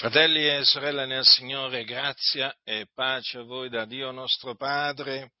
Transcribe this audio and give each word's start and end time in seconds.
Fratelli 0.00 0.48
e 0.48 0.64
sorelle 0.64 1.04
nel 1.04 1.26
Signore, 1.26 1.84
grazia 1.84 2.56
e 2.64 2.86
pace 2.94 3.36
a 3.36 3.42
voi 3.42 3.68
da 3.68 3.84
Dio 3.84 4.10
nostro 4.12 4.54
Padre 4.56 5.32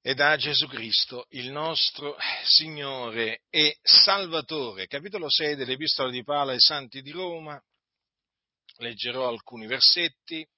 e 0.00 0.14
da 0.14 0.38
Gesù 0.38 0.66
Cristo, 0.68 1.26
il 1.32 1.50
nostro 1.50 2.16
Signore 2.44 3.42
e 3.50 3.76
Salvatore. 3.82 4.86
Capitolo 4.86 5.28
6 5.28 5.56
dell'Epistola 5.56 6.10
di 6.10 6.24
Paolo 6.24 6.52
ai 6.52 6.60
Santi 6.60 7.02
di 7.02 7.10
Roma. 7.10 7.62
Leggerò 8.78 9.28
alcuni 9.28 9.66
versetti, 9.66 10.48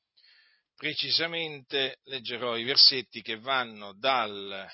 precisamente 0.76 1.98
leggerò 2.04 2.56
i 2.56 2.62
versetti 2.62 3.22
che 3.22 3.40
vanno 3.40 3.92
dal 3.94 4.72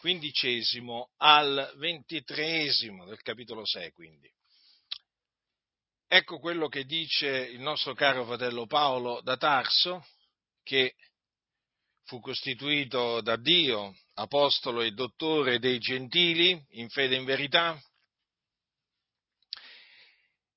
quindicesimo 0.00 1.12
al 1.16 1.72
ventitreesimo 1.76 3.06
del 3.06 3.22
capitolo 3.22 3.64
6, 3.64 3.92
quindi. 3.92 4.30
Ecco 6.12 6.40
quello 6.40 6.66
che 6.66 6.86
dice 6.86 7.28
il 7.28 7.60
nostro 7.60 7.94
caro 7.94 8.24
fratello 8.24 8.66
Paolo 8.66 9.20
da 9.20 9.36
Tarso, 9.36 10.04
che 10.64 10.96
fu 12.02 12.18
costituito 12.18 13.20
da 13.20 13.36
Dio 13.36 13.96
apostolo 14.14 14.80
e 14.80 14.90
dottore 14.90 15.60
dei 15.60 15.78
gentili 15.78 16.60
in 16.70 16.88
fede 16.88 17.14
e 17.14 17.18
in 17.18 17.24
verità, 17.24 17.80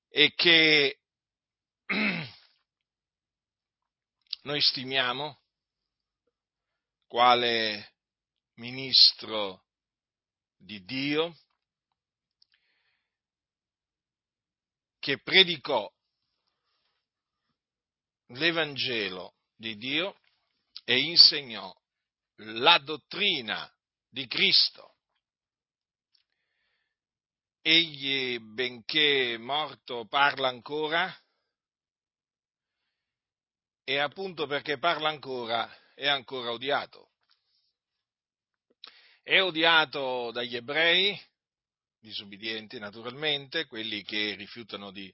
e 0.08 0.34
che 0.34 0.98
noi 4.42 4.60
stimiamo 4.60 5.38
quale 7.06 7.94
ministro 8.54 9.66
di 10.56 10.82
Dio, 10.82 11.32
che 15.04 15.20
predicò 15.20 15.86
l'Evangelo 18.28 19.34
di 19.54 19.76
Dio 19.76 20.18
e 20.82 20.98
insegnò 20.98 21.70
la 22.36 22.78
dottrina 22.78 23.70
di 24.08 24.26
Cristo. 24.26 24.94
Egli, 27.60 28.38
benché 28.38 29.36
morto, 29.36 30.06
parla 30.06 30.48
ancora 30.48 31.14
e 33.84 33.98
appunto 33.98 34.46
perché 34.46 34.78
parla 34.78 35.10
ancora 35.10 35.70
è 35.92 36.08
ancora 36.08 36.50
odiato. 36.50 37.10
È 39.22 39.38
odiato 39.38 40.30
dagli 40.30 40.56
ebrei, 40.56 41.20
disubbidienti 42.04 42.78
naturalmente, 42.78 43.64
quelli 43.64 44.02
che 44.02 44.34
rifiutano 44.34 44.90
di, 44.90 45.10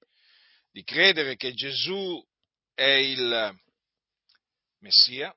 di 0.73 0.83
credere 0.83 1.37
che 1.37 1.53
Gesù 1.53 2.21
è 2.75 2.83
il 2.83 3.57
Messia, 4.81 5.33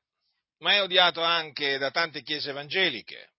ma 0.59 0.73
è 0.73 0.81
odiato 0.81 1.21
anche 1.21 1.77
da 1.77 1.91
tante 1.91 2.23
chiese 2.23 2.49
evangeliche. 2.49 3.33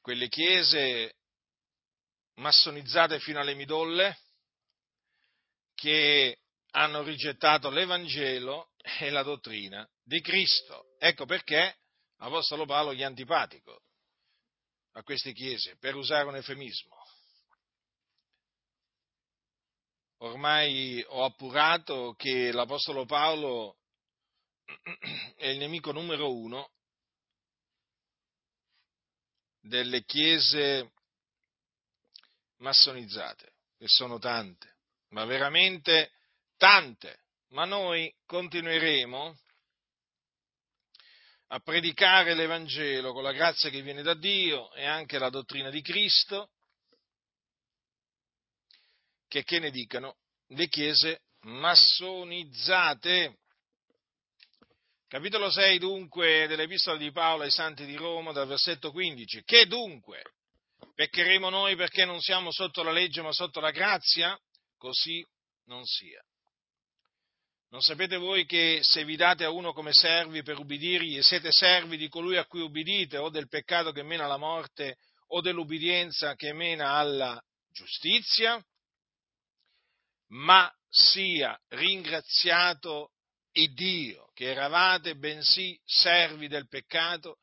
Quelle 0.00 0.28
chiese 0.28 1.14
massonizzate 2.34 3.20
fino 3.20 3.38
alle 3.38 3.54
midolle 3.54 4.18
che 5.74 6.38
hanno 6.72 7.02
rigettato 7.02 7.70
l'Evangelo 7.70 8.72
e 8.98 9.08
la 9.10 9.22
dottrina 9.22 9.88
di 10.02 10.20
Cristo. 10.20 10.96
Ecco 10.98 11.26
perché 11.26 11.76
Apostolo 12.16 12.66
Paolo 12.66 12.92
gli 12.92 13.00
è 13.00 13.04
antipatico 13.04 13.83
a 14.96 15.02
queste 15.02 15.32
chiese, 15.32 15.76
per 15.78 15.94
usare 15.94 16.28
un 16.28 16.36
eufemismo. 16.36 16.96
Ormai 20.18 21.04
ho 21.08 21.24
appurato 21.24 22.14
che 22.16 22.52
l'Apostolo 22.52 23.04
Paolo 23.04 23.76
è 25.36 25.48
il 25.48 25.58
nemico 25.58 25.92
numero 25.92 26.32
uno 26.32 26.70
delle 29.60 30.04
chiese 30.04 30.92
massonizzate, 32.58 33.52
che 33.76 33.88
sono 33.88 34.18
tante, 34.18 34.76
ma 35.08 35.24
veramente 35.24 36.12
tante. 36.56 37.22
Ma 37.48 37.64
noi 37.64 38.12
continueremo 38.26 39.38
a 41.48 41.60
predicare 41.60 42.34
l'Evangelo 42.34 43.12
con 43.12 43.22
la 43.22 43.32
grazia 43.32 43.70
che 43.70 43.82
viene 43.82 44.02
da 44.02 44.14
Dio 44.14 44.72
e 44.72 44.84
anche 44.84 45.18
la 45.18 45.30
dottrina 45.30 45.70
di 45.70 45.82
Cristo, 45.82 46.50
che, 49.28 49.44
che 49.44 49.58
ne 49.58 49.70
dicano 49.70 50.16
le 50.48 50.68
chiese 50.68 51.22
massonizzate. 51.40 53.38
Capitolo 55.06 55.50
6 55.50 55.78
dunque 55.78 56.46
dell'Epistola 56.46 56.96
di 56.96 57.12
Paolo 57.12 57.44
ai 57.44 57.50
Santi 57.50 57.84
di 57.84 57.94
Roma, 57.94 58.32
dal 58.32 58.48
versetto 58.48 58.90
15. 58.90 59.44
Che 59.44 59.66
dunque? 59.66 60.22
Peccheremo 60.94 61.50
noi 61.50 61.76
perché 61.76 62.04
non 62.04 62.20
siamo 62.20 62.50
sotto 62.52 62.82
la 62.82 62.90
legge 62.90 63.22
ma 63.22 63.32
sotto 63.32 63.60
la 63.60 63.70
grazia? 63.70 64.38
Così 64.76 65.24
non 65.66 65.84
sia. 65.84 66.22
Non 67.74 67.82
sapete 67.82 68.16
voi 68.16 68.46
che 68.46 68.78
se 68.82 69.04
vi 69.04 69.16
date 69.16 69.42
a 69.42 69.50
uno 69.50 69.72
come 69.72 69.92
servi 69.92 70.44
per 70.44 70.60
ubbidirgli, 70.60 71.20
siete 71.22 71.50
servi 71.50 71.96
di 71.96 72.08
colui 72.08 72.36
a 72.36 72.46
cui 72.46 72.60
ubbidite, 72.60 73.16
o 73.16 73.30
del 73.30 73.48
peccato 73.48 73.90
che 73.90 74.04
mena 74.04 74.26
alla 74.26 74.36
morte, 74.36 74.98
o 75.30 75.40
dell'ubbidienza 75.40 76.36
che 76.36 76.52
mena 76.52 76.92
alla 76.92 77.36
giustizia? 77.72 78.64
Ma 80.28 80.72
sia 80.88 81.60
ringraziato 81.70 83.10
il 83.54 83.74
Dio, 83.74 84.30
che 84.34 84.52
eravate 84.52 85.16
bensì 85.16 85.76
servi 85.84 86.46
del 86.46 86.68
peccato, 86.68 87.38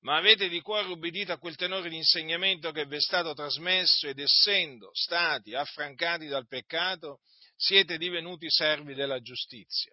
ma 0.00 0.16
avete 0.16 0.48
di 0.48 0.62
cuore 0.62 0.88
ubbidito 0.88 1.32
a 1.32 1.38
quel 1.38 1.56
tenore 1.56 1.90
di 1.90 1.96
insegnamento 1.96 2.72
che 2.72 2.86
vi 2.86 2.96
è 2.96 3.00
stato 3.00 3.34
trasmesso 3.34 4.08
ed 4.08 4.18
essendo 4.18 4.88
stati 4.94 5.54
affrancati 5.54 6.26
dal 6.26 6.46
peccato, 6.46 7.18
siete 7.64 7.96
divenuti 7.96 8.50
servi 8.50 8.92
della 8.92 9.20
giustizia. 9.20 9.90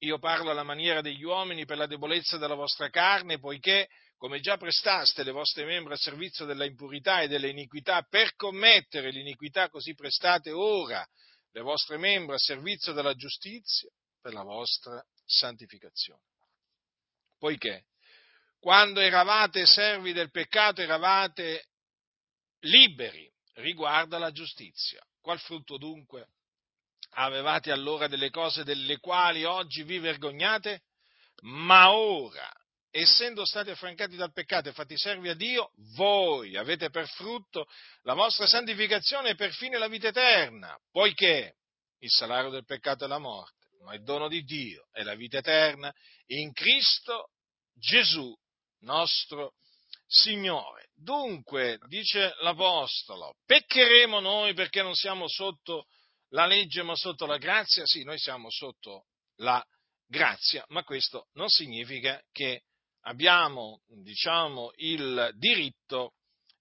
Io 0.00 0.18
parlo 0.18 0.50
alla 0.50 0.64
maniera 0.64 1.00
degli 1.00 1.22
uomini 1.22 1.64
per 1.64 1.76
la 1.76 1.86
debolezza 1.86 2.38
della 2.38 2.56
vostra 2.56 2.90
carne, 2.90 3.38
poiché, 3.38 3.88
come 4.16 4.40
già 4.40 4.56
prestaste 4.56 5.22
le 5.22 5.30
vostre 5.30 5.64
membra 5.64 5.94
a 5.94 5.96
servizio 5.96 6.44
della 6.44 6.64
impurità 6.64 7.20
e 7.20 7.28
dell'iniquità, 7.28 8.02
per 8.02 8.34
commettere 8.34 9.10
l'iniquità 9.10 9.68
così 9.68 9.94
prestate 9.94 10.50
ora 10.50 11.06
le 11.52 11.60
vostre 11.60 11.98
membra 11.98 12.34
a 12.34 12.38
servizio 12.38 12.92
della 12.92 13.14
giustizia, 13.14 13.88
per 14.20 14.32
la 14.32 14.42
vostra 14.42 15.00
santificazione. 15.24 16.22
Poiché, 17.38 17.84
quando 18.58 18.98
eravate 18.98 19.66
servi 19.66 20.12
del 20.12 20.32
peccato, 20.32 20.80
eravate 20.80 21.68
liberi 22.62 23.30
riguardo 23.54 24.16
alla 24.16 24.32
giustizia. 24.32 25.00
Qual 25.20 25.38
frutto 25.38 25.76
dunque 25.78 26.30
Avevate 27.16 27.70
allora 27.70 28.08
delle 28.08 28.30
cose 28.30 28.64
delle 28.64 28.98
quali 28.98 29.44
oggi 29.44 29.82
vi 29.84 29.98
vergognate? 29.98 30.82
Ma 31.42 31.92
ora, 31.92 32.50
essendo 32.90 33.44
stati 33.44 33.70
affrancati 33.70 34.16
dal 34.16 34.32
peccato 34.32 34.68
e 34.68 34.72
fatti 34.72 34.96
servi 34.96 35.28
a 35.28 35.34
Dio, 35.34 35.70
voi 35.96 36.56
avete 36.56 36.90
per 36.90 37.08
frutto 37.08 37.66
la 38.02 38.14
vostra 38.14 38.46
santificazione 38.46 39.30
e 39.30 39.34
per 39.34 39.52
fine 39.52 39.78
la 39.78 39.88
vita 39.88 40.08
eterna, 40.08 40.76
poiché 40.90 41.56
il 41.98 42.10
salario 42.10 42.50
del 42.50 42.64
peccato 42.64 43.04
è 43.04 43.08
la 43.08 43.18
morte, 43.18 43.66
ma 43.84 43.94
il 43.94 44.02
dono 44.02 44.28
di 44.28 44.42
Dio 44.42 44.88
è 44.92 45.02
la 45.02 45.14
vita 45.14 45.38
eterna 45.38 45.92
in 46.26 46.52
Cristo 46.52 47.30
Gesù, 47.74 48.32
nostro 48.80 49.54
Signore. 50.06 50.88
Dunque, 50.94 51.78
dice 51.86 52.34
l'Apostolo, 52.40 53.36
peccheremo 53.46 54.20
noi 54.20 54.54
perché 54.54 54.82
non 54.82 54.94
siamo 54.94 55.26
sotto 55.28 55.86
la 56.34 56.46
legge 56.46 56.82
ma 56.82 56.96
sotto 56.96 57.26
la 57.26 57.38
grazia? 57.38 57.86
Sì, 57.86 58.02
noi 58.02 58.18
siamo 58.18 58.50
sotto 58.50 59.06
la 59.36 59.64
grazia, 60.06 60.64
ma 60.68 60.82
questo 60.82 61.28
non 61.34 61.48
significa 61.48 62.20
che 62.32 62.64
abbiamo, 63.02 63.82
diciamo, 64.02 64.72
il 64.76 65.30
diritto 65.36 66.14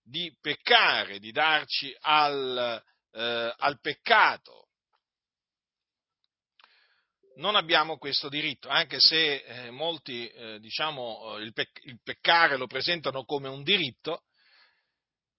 di 0.03 0.31
peccare, 0.39 1.19
di 1.19 1.31
darci 1.31 1.95
al, 2.01 2.83
eh, 3.11 3.55
al 3.57 3.79
peccato. 3.79 4.67
Non 7.37 7.55
abbiamo 7.55 7.97
questo 7.97 8.29
diritto, 8.29 8.69
anche 8.69 8.97
se 8.99 9.37
eh, 9.37 9.71
molti, 9.71 10.27
eh, 10.27 10.59
diciamo, 10.59 11.37
il, 11.39 11.51
pe- 11.51 11.71
il 11.85 11.99
peccare 12.03 12.57
lo 12.57 12.67
presentano 12.67 13.25
come 13.25 13.49
un 13.49 13.63
diritto, 13.63 14.25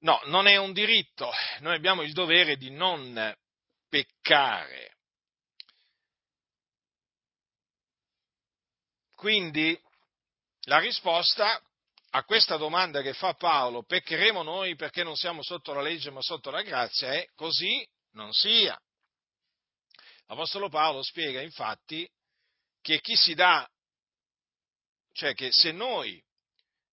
no, 0.00 0.20
non 0.24 0.48
è 0.48 0.56
un 0.56 0.72
diritto, 0.72 1.30
noi 1.60 1.76
abbiamo 1.76 2.02
il 2.02 2.12
dovere 2.12 2.56
di 2.56 2.70
non 2.70 3.32
peccare. 3.94 4.96
Quindi 9.14 9.80
la 10.62 10.78
risposta 10.78 11.62
a 12.10 12.24
questa 12.24 12.56
domanda 12.56 13.02
che 13.02 13.12
fa 13.12 13.34
Paolo, 13.34 13.84
peccheremo 13.84 14.42
noi 14.42 14.74
perché 14.74 15.04
non 15.04 15.14
siamo 15.14 15.44
sotto 15.44 15.72
la 15.72 15.80
legge 15.80 16.10
ma 16.10 16.20
sotto 16.22 16.50
la 16.50 16.62
grazia, 16.62 17.12
è 17.12 17.28
così 17.36 17.88
non 18.14 18.32
sia. 18.32 18.76
L'Apostolo 20.26 20.68
Paolo 20.68 21.04
spiega 21.04 21.40
infatti 21.40 22.08
che 22.80 23.00
chi 23.00 23.14
si 23.14 23.34
dà, 23.34 23.68
cioè 25.12 25.34
che 25.34 25.52
se 25.52 25.70
noi 25.70 26.20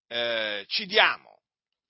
eh, 0.06 0.64
ci 0.68 0.86
diamo 0.86 1.42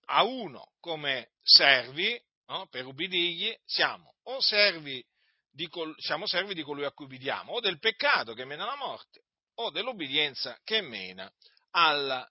a 0.06 0.22
uno 0.22 0.72
come 0.80 1.32
servi 1.42 2.18
no, 2.46 2.66
per 2.68 2.86
ubbidirgli, 2.86 3.54
siamo 3.66 4.11
o 4.24 4.40
servi 4.40 5.04
di, 5.50 5.68
col, 5.68 5.94
siamo 5.98 6.26
servi 6.26 6.54
di 6.54 6.62
colui 6.62 6.84
a 6.84 6.92
cui 6.92 7.04
ubbidiamo, 7.04 7.52
o 7.52 7.60
del 7.60 7.78
peccato 7.78 8.34
che 8.34 8.44
mena 8.44 8.64
alla 8.64 8.76
morte, 8.76 9.24
o 9.56 9.70
dell'obbedienza 9.70 10.58
che 10.64 10.80
mena 10.80 11.30
alla 11.70 12.26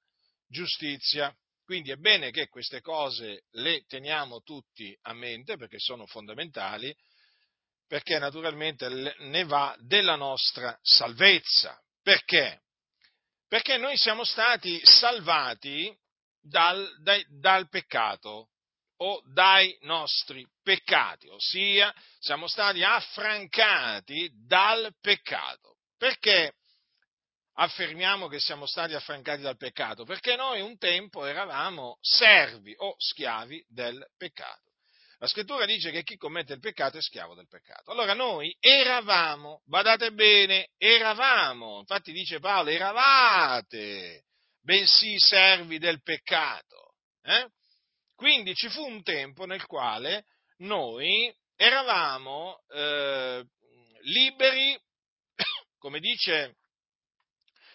giustizia. 0.47 1.33
Quindi 1.63 1.91
è 1.91 1.95
bene 1.95 2.31
che 2.31 2.47
queste 2.47 2.81
cose 2.81 3.43
le 3.51 3.85
teniamo 3.85 4.41
tutti 4.41 4.97
a 5.03 5.13
mente 5.13 5.55
perché 5.55 5.77
sono 5.79 6.05
fondamentali, 6.05 6.93
perché 7.87 8.19
naturalmente 8.19 8.89
ne 8.89 9.43
va 9.45 9.75
della 9.79 10.15
nostra 10.15 10.77
salvezza. 10.81 11.79
Perché? 12.01 12.63
Perché 13.47 13.77
noi 13.77 13.97
siamo 13.97 14.23
stati 14.23 14.79
salvati 14.83 15.95
dal, 16.41 16.89
dai, 17.01 17.23
dal 17.27 17.69
peccato 17.69 18.50
o 19.03 19.21
dai 19.25 19.75
nostri 19.81 20.45
peccati, 20.61 21.27
ossia 21.27 21.93
siamo 22.19 22.47
stati 22.47 22.83
affrancati 22.83 24.29
dal 24.45 24.93
peccato. 25.01 25.77
Perché 25.97 26.53
affermiamo 27.53 28.27
che 28.27 28.39
siamo 28.39 28.65
stati 28.65 28.93
affrancati 28.93 29.41
dal 29.41 29.57
peccato? 29.57 30.03
Perché 30.03 30.35
noi 30.35 30.61
un 30.61 30.77
tempo 30.77 31.25
eravamo 31.25 31.97
servi 31.99 32.73
o 32.77 32.95
schiavi 32.97 33.63
del 33.67 34.05
peccato. 34.17 34.69
La 35.17 35.27
scrittura 35.27 35.65
dice 35.65 35.91
che 35.91 36.03
chi 36.03 36.17
commette 36.17 36.53
il 36.53 36.59
peccato 36.59 36.97
è 36.97 37.01
schiavo 37.01 37.35
del 37.35 37.47
peccato. 37.47 37.91
Allora 37.91 38.13
noi 38.13 38.55
eravamo, 38.59 39.61
badate 39.65 40.11
bene, 40.11 40.69
eravamo, 40.77 41.79
infatti 41.79 42.11
dice 42.11 42.39
Paolo, 42.39 42.69
eravate, 42.69 44.25
bensì 44.61 45.19
servi 45.19 45.77
del 45.79 46.01
peccato. 46.01 46.95
Eh? 47.23 47.47
Quindi 48.21 48.53
ci 48.53 48.69
fu 48.69 48.85
un 48.85 49.01
tempo 49.01 49.47
nel 49.47 49.65
quale 49.65 50.25
noi 50.57 51.35
eravamo 51.55 52.61
eh, 52.69 53.43
liberi, 54.01 54.79
come 55.79 55.99
dice, 55.99 56.57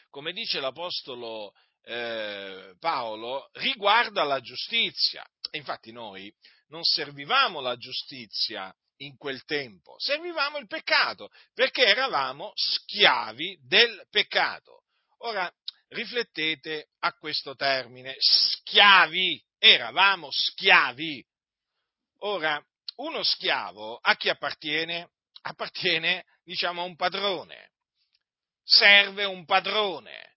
come 0.09 0.33
dice 0.33 0.61
l'Apostolo 0.61 1.53
eh, 1.83 2.77
Paolo, 2.79 3.49
riguardo 3.55 4.21
alla 4.21 4.39
giustizia. 4.39 5.29
Infatti 5.51 5.91
noi 5.91 6.33
non 6.69 6.85
servivamo 6.85 7.59
la 7.59 7.75
giustizia 7.75 8.73
in 8.99 9.17
quel 9.17 9.43
tempo, 9.47 9.97
servivamo 9.99 10.59
il 10.59 10.69
peccato, 10.69 11.29
perché 11.55 11.85
eravamo 11.87 12.53
schiavi 12.55 13.59
del 13.67 14.07
peccato. 14.11 14.85
Ora, 15.23 15.53
riflettete 15.89 16.91
a 17.01 17.13
questo 17.15 17.57
termine, 17.57 18.15
schiavi, 18.17 19.43
eravamo 19.73 20.29
schiavi. 20.31 21.25
Ora, 22.21 22.63
uno 22.97 23.23
schiavo 23.23 23.99
a 24.01 24.17
chi 24.17 24.29
appartiene? 24.29 25.11
Appartiene, 25.43 26.25
diciamo, 26.45 26.83
a 26.83 26.85
un 26.85 26.97
padrone, 26.97 27.73
serve 28.65 29.25
un 29.25 29.45
padrone. 29.45 30.35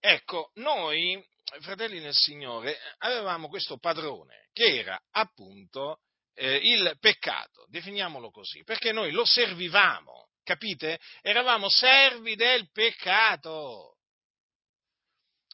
Ecco, 0.00 0.50
noi 0.54 1.22
fratelli 1.60 1.98
nel 2.00 2.14
Signore, 2.14 2.78
avevamo 2.98 3.48
questo 3.48 3.78
padrone 3.78 4.48
che 4.52 4.78
era 4.78 5.00
appunto 5.10 5.98
eh, 6.34 6.56
il 6.56 6.96
peccato, 7.00 7.66
definiamolo 7.68 8.30
così, 8.30 8.62
perché 8.62 8.92
noi 8.92 9.10
lo 9.10 9.24
servivamo, 9.24 10.28
capite? 10.44 10.98
Eravamo 11.22 11.68
servi 11.68 12.36
del 12.36 12.70
peccato. 12.70 13.96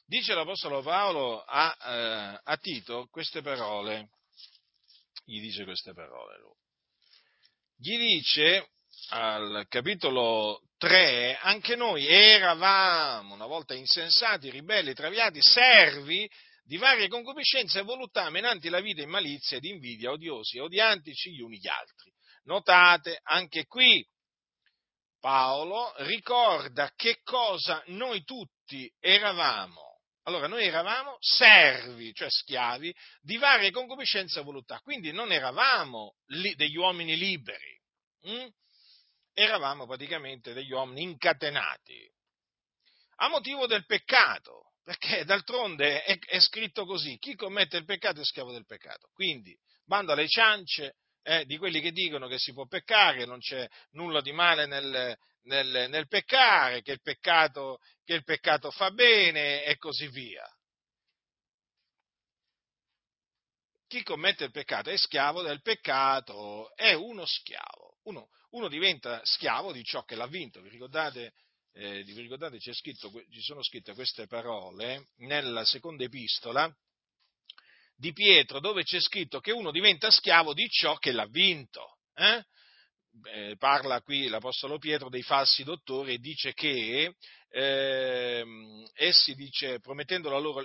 Dice 0.09 0.33
l'Apostolo 0.33 0.81
Paolo 0.81 1.43
a, 1.43 1.77
eh, 1.81 2.39
a 2.41 2.55
Tito 2.55 3.09
queste 3.11 3.41
parole, 3.41 4.11
gli 5.25 5.41
dice 5.41 5.65
queste 5.65 5.91
parole 5.93 6.39
lui. 6.39 6.55
Gli 7.75 7.97
dice 7.97 8.69
al 9.09 9.65
capitolo 9.67 10.61
3, 10.77 11.39
anche 11.41 11.75
noi 11.75 12.07
eravamo 12.07 13.33
una 13.33 13.47
volta 13.47 13.73
insensati, 13.73 14.49
ribelli, 14.49 14.93
traviati, 14.93 15.41
servi 15.41 16.25
di 16.63 16.77
varie 16.77 17.09
concupiscenze 17.09 17.79
e 17.79 17.83
voluttà, 17.83 18.29
menanti 18.29 18.69
la 18.69 18.79
vita 18.79 19.01
in 19.01 19.09
malizia 19.09 19.57
ed 19.57 19.65
invidia, 19.65 20.11
odiosi 20.11 20.55
e 20.55 20.61
odiantici 20.61 21.33
gli 21.33 21.41
uni 21.41 21.57
gli 21.57 21.67
altri. 21.67 22.13
Notate 22.43 23.19
anche 23.23 23.65
qui 23.65 24.07
Paolo 25.19 25.93
ricorda 26.05 26.93
che 26.95 27.19
cosa 27.25 27.83
noi 27.87 28.23
tutti 28.23 28.89
eravamo. 29.01 29.86
Allora, 30.27 30.47
noi 30.47 30.65
eravamo 30.65 31.15
servi, 31.21 32.13
cioè 32.13 32.29
schiavi, 32.29 32.93
di 33.21 33.37
varie 33.37 33.71
concupiscenze 33.71 34.41
e 34.41 34.43
voluttà, 34.43 34.79
quindi 34.81 35.13
non 35.13 35.31
eravamo 35.31 36.15
li, 36.27 36.53
degli 36.55 36.75
uomini 36.75 37.15
liberi. 37.15 37.75
Hm? 38.23 38.47
eravamo 39.37 39.85
praticamente 39.85 40.53
degli 40.53 40.71
uomini 40.71 41.03
incatenati 41.03 42.11
a 43.17 43.29
motivo 43.29 43.67
del 43.67 43.85
peccato, 43.85 44.73
perché 44.83 45.23
d'altronde 45.25 46.03
è, 46.03 46.17
è 46.17 46.39
scritto 46.39 46.85
così, 46.85 47.17
chi 47.19 47.35
commette 47.35 47.77
il 47.77 47.85
peccato 47.85 48.19
è 48.19 48.25
schiavo 48.25 48.51
del 48.51 48.65
peccato. 48.65 49.09
Quindi, 49.13 49.55
bando 49.85 50.11
alle 50.11 50.27
ciance 50.27 50.95
eh, 51.23 51.45
di 51.45 51.57
quelli 51.57 51.81
che 51.81 51.91
dicono 51.91 52.27
che 52.27 52.37
si 52.37 52.51
può 52.53 52.65
peccare, 52.65 53.25
non 53.25 53.39
c'è 53.39 53.67
nulla 53.91 54.21
di 54.21 54.31
male 54.31 54.65
nel, 54.65 55.17
nel, 55.47 55.89
nel 55.89 56.07
peccare, 56.07 56.81
che 56.81 56.91
il 56.93 57.01
peccato, 57.01 57.79
che 58.03 58.13
il 58.13 58.23
peccato 58.23 58.71
fa 58.71 58.91
bene 58.91 59.63
e 59.63 59.77
così 59.77 60.07
via. 60.07 60.45
Chi 63.87 64.03
commette 64.03 64.43
il 64.43 64.51
peccato 64.51 64.89
è 64.89 64.97
schiavo 64.97 65.41
del 65.41 65.61
peccato, 65.61 66.75
è 66.75 66.93
uno 66.93 67.25
schiavo. 67.25 67.99
Uno, 68.03 68.29
uno 68.51 68.67
diventa 68.67 69.21
schiavo 69.23 69.71
di 69.71 69.83
ciò 69.83 70.03
che 70.03 70.15
l'ha 70.15 70.27
vinto. 70.27 70.61
Vi 70.61 70.69
ricordate, 70.69 71.33
eh, 71.73 72.03
vi 72.03 72.21
ricordate 72.21 72.59
scritto, 72.59 73.09
ci 73.31 73.41
sono 73.41 73.63
scritte 73.63 73.93
queste 73.93 74.27
parole 74.27 75.07
nella 75.17 75.63
seconda 75.63 76.03
epistola 76.03 76.69
di 77.95 78.11
Pietro, 78.11 78.59
dove 78.59 78.83
c'è 78.83 78.99
scritto 78.99 79.39
che 79.39 79.51
uno 79.51 79.71
diventa 79.71 80.11
schiavo 80.11 80.53
di 80.53 80.67
ciò 80.67 80.97
che 80.97 81.13
l'ha 81.13 81.27
vinto. 81.27 81.99
Eh? 82.13 82.43
Eh, 83.25 83.55
parla 83.57 84.01
qui 84.01 84.27
l'Apostolo 84.27 84.77
Pietro 84.77 85.09
dei 85.09 85.23
falsi 85.23 85.63
dottori 85.63 86.13
e 86.13 86.17
dice 86.19 86.53
che 86.53 87.15
eh, 87.49 88.45
essi, 88.93 89.33
dice, 89.35 89.79
promettendo, 89.79 90.29
loro, 90.29 90.63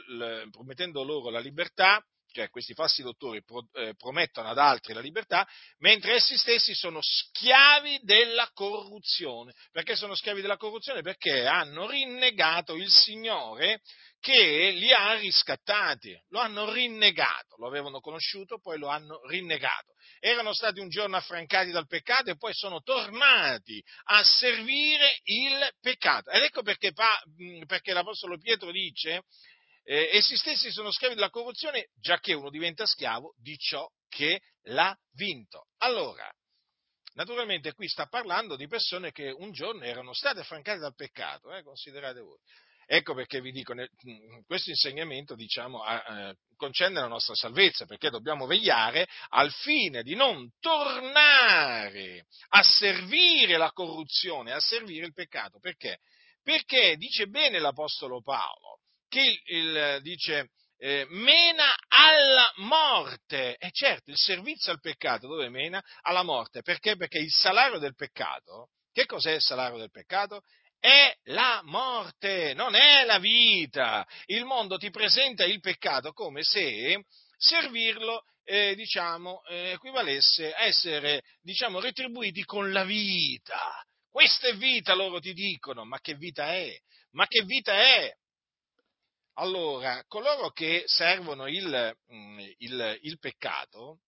promettendo 0.50 1.02
loro 1.02 1.30
la 1.30 1.40
libertà, 1.40 2.04
cioè 2.32 2.48
questi 2.48 2.74
falsi 2.74 3.02
dottori 3.02 3.42
pro, 3.44 3.68
eh, 3.74 3.94
promettono 3.94 4.48
ad 4.48 4.58
altri 4.58 4.94
la 4.94 5.00
libertà, 5.00 5.46
mentre 5.78 6.14
essi 6.14 6.36
stessi 6.36 6.74
sono 6.74 6.98
schiavi 7.00 8.00
della 8.02 8.50
corruzione. 8.52 9.52
Perché 9.70 9.94
sono 9.94 10.14
schiavi 10.14 10.40
della 10.40 10.56
corruzione? 10.56 11.02
Perché 11.02 11.46
hanno 11.46 11.88
rinnegato 11.88 12.74
il 12.74 12.88
Signore 12.88 13.80
che 14.22 14.70
li 14.70 14.92
ha 14.92 15.14
riscattati, 15.14 16.16
lo 16.28 16.38
hanno 16.38 16.70
rinnegato, 16.70 17.56
lo 17.56 17.66
avevano 17.66 17.98
conosciuto, 17.98 18.60
poi 18.60 18.78
lo 18.78 18.86
hanno 18.86 19.20
rinnegato. 19.26 19.94
Erano 20.20 20.54
stati 20.54 20.78
un 20.78 20.88
giorno 20.88 21.16
affrancati 21.16 21.72
dal 21.72 21.88
peccato 21.88 22.30
e 22.30 22.36
poi 22.36 22.54
sono 22.54 22.82
tornati 22.82 23.82
a 24.04 24.22
servire 24.22 25.18
il 25.24 25.68
peccato. 25.80 26.30
Ed 26.30 26.44
ecco 26.44 26.62
perché, 26.62 26.92
perché 27.66 27.92
l'Apostolo 27.92 28.38
Pietro 28.38 28.70
dice 28.70 29.24
eh, 29.82 30.10
essi 30.12 30.36
stessi 30.36 30.70
sono 30.70 30.92
schiavi 30.92 31.16
della 31.16 31.28
corruzione, 31.28 31.88
già 31.96 32.20
che 32.20 32.32
uno 32.32 32.48
diventa 32.48 32.86
schiavo 32.86 33.34
di 33.38 33.56
ciò 33.58 33.84
che 34.08 34.40
l'ha 34.66 34.96
vinto. 35.14 35.66
Allora, 35.78 36.30
naturalmente 37.14 37.72
qui 37.72 37.88
sta 37.88 38.06
parlando 38.06 38.54
di 38.54 38.68
persone 38.68 39.10
che 39.10 39.30
un 39.30 39.50
giorno 39.50 39.82
erano 39.82 40.14
state 40.14 40.38
affrancate 40.38 40.78
dal 40.78 40.94
peccato, 40.94 41.52
eh, 41.52 41.64
considerate 41.64 42.20
voi. 42.20 42.38
Ecco 42.86 43.14
perché 43.14 43.40
vi 43.40 43.52
dico, 43.52 43.74
questo 44.46 44.70
insegnamento 44.70 45.34
diciamo, 45.34 45.84
eh, 45.86 46.34
concerne 46.56 47.00
la 47.00 47.06
nostra 47.06 47.34
salvezza, 47.34 47.86
perché 47.86 48.10
dobbiamo 48.10 48.46
vegliare 48.46 49.06
al 49.30 49.50
fine 49.52 50.02
di 50.02 50.14
non 50.14 50.50
tornare 50.60 52.26
a 52.50 52.62
servire 52.62 53.56
la 53.56 53.70
corruzione, 53.70 54.52
a 54.52 54.60
servire 54.60 55.06
il 55.06 55.12
peccato. 55.12 55.58
Perché? 55.58 55.98
Perché 56.42 56.96
dice 56.96 57.26
bene 57.26 57.58
l'Apostolo 57.58 58.20
Paolo, 58.20 58.80
che 59.08 59.40
il, 59.44 59.98
dice 60.02 60.50
eh, 60.82 61.06
mena 61.10 61.74
alla 61.88 62.52
morte. 62.56 63.56
E 63.56 63.70
certo, 63.70 64.10
il 64.10 64.16
servizio 64.16 64.72
al 64.72 64.80
peccato 64.80 65.28
dove 65.28 65.48
mena? 65.48 65.80
Alla 66.00 66.24
morte. 66.24 66.62
Perché? 66.62 66.96
Perché 66.96 67.18
il 67.18 67.30
salario 67.30 67.78
del 67.78 67.94
peccato, 67.94 68.70
che 68.92 69.06
cos'è 69.06 69.32
il 69.32 69.40
salario 69.40 69.78
del 69.78 69.90
peccato? 69.90 70.42
È 70.82 71.16
la 71.26 71.60
morte, 71.62 72.54
non 72.54 72.74
è 72.74 73.04
la 73.04 73.20
vita. 73.20 74.04
Il 74.26 74.44
mondo 74.44 74.78
ti 74.78 74.90
presenta 74.90 75.44
il 75.44 75.60
peccato 75.60 76.12
come 76.12 76.42
se 76.42 77.04
servirlo 77.36 78.24
eh, 78.42 78.74
diciamo, 78.74 79.44
eh, 79.44 79.70
equivalesse 79.74 80.52
a 80.52 80.64
essere 80.64 81.22
diciamo, 81.40 81.78
retribuiti 81.78 82.42
con 82.42 82.72
la 82.72 82.82
vita, 82.82 83.86
Questa 84.10 84.48
è 84.48 84.56
vita, 84.56 84.94
loro 84.94 85.20
ti 85.20 85.32
dicono, 85.32 85.84
ma 85.84 86.00
che 86.00 86.16
vita 86.16 86.52
è? 86.52 86.76
Ma 87.12 87.28
che 87.28 87.44
vita 87.44 87.74
è? 87.74 88.12
Allora, 89.34 90.02
coloro 90.08 90.50
che 90.50 90.82
servono 90.86 91.46
il, 91.46 91.96
mm, 92.12 92.38
il, 92.58 92.98
il 93.02 93.18
peccato 93.20 94.00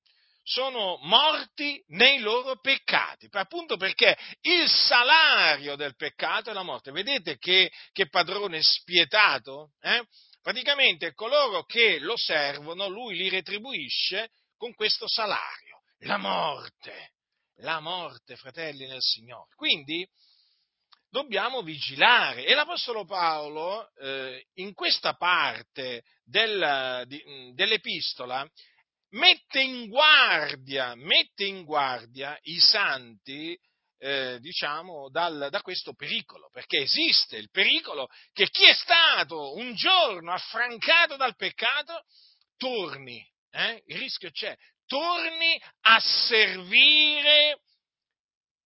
sono 0.44 0.98
morti 1.00 1.82
nei 1.88 2.18
loro 2.18 2.60
peccati, 2.60 3.28
appunto 3.32 3.76
perché 3.76 4.16
il 4.42 4.68
salario 4.68 5.74
del 5.74 5.96
peccato 5.96 6.50
è 6.50 6.52
la 6.52 6.62
morte. 6.62 6.92
Vedete 6.92 7.38
che, 7.38 7.72
che 7.92 8.08
padrone 8.08 8.60
spietato? 8.62 9.72
Eh? 9.80 10.04
Praticamente 10.42 11.14
coloro 11.14 11.64
che 11.64 11.98
lo 11.98 12.16
servono, 12.16 12.88
lui 12.88 13.16
li 13.16 13.30
retribuisce 13.30 14.28
con 14.56 14.74
questo 14.74 15.08
salario, 15.08 15.80
la 16.00 16.18
morte, 16.18 17.12
la 17.60 17.80
morte, 17.80 18.36
fratelli 18.36 18.86
nel 18.86 19.00
Signore. 19.00 19.48
Quindi 19.56 20.06
dobbiamo 21.08 21.62
vigilare 21.62 22.44
e 22.44 22.54
l'Apostolo 22.54 23.06
Paolo 23.06 23.90
eh, 23.94 24.46
in 24.54 24.74
questa 24.74 25.14
parte 25.14 26.02
del, 26.22 27.04
di, 27.06 27.52
dell'epistola 27.54 28.46
mette 29.14 29.61
in 29.61 29.88
guardia, 29.88 30.94
mette 30.94 31.44
in 31.44 31.64
guardia 31.64 32.38
i 32.42 32.59
santi 32.59 33.59
eh, 33.99 34.38
diciamo, 34.40 35.09
dal, 35.11 35.49
da 35.50 35.61
questo 35.62 35.94
pericolo, 35.94 36.50
perché 36.52 36.80
esiste 36.80 37.37
il 37.37 37.49
pericolo 37.50 38.09
che 38.33 38.49
chi 38.50 38.64
è 38.64 38.75
stato 38.75 39.54
un 39.54 39.75
giorno 39.75 40.33
affrancato 40.33 41.16
dal 41.16 41.37
peccato 41.37 42.04
torni, 42.56 43.25
eh? 43.50 43.83
il 43.87 43.99
rischio 43.99 44.30
c'è, 44.30 44.56
torni 44.87 45.61
a 45.83 46.00
servire 46.00 47.61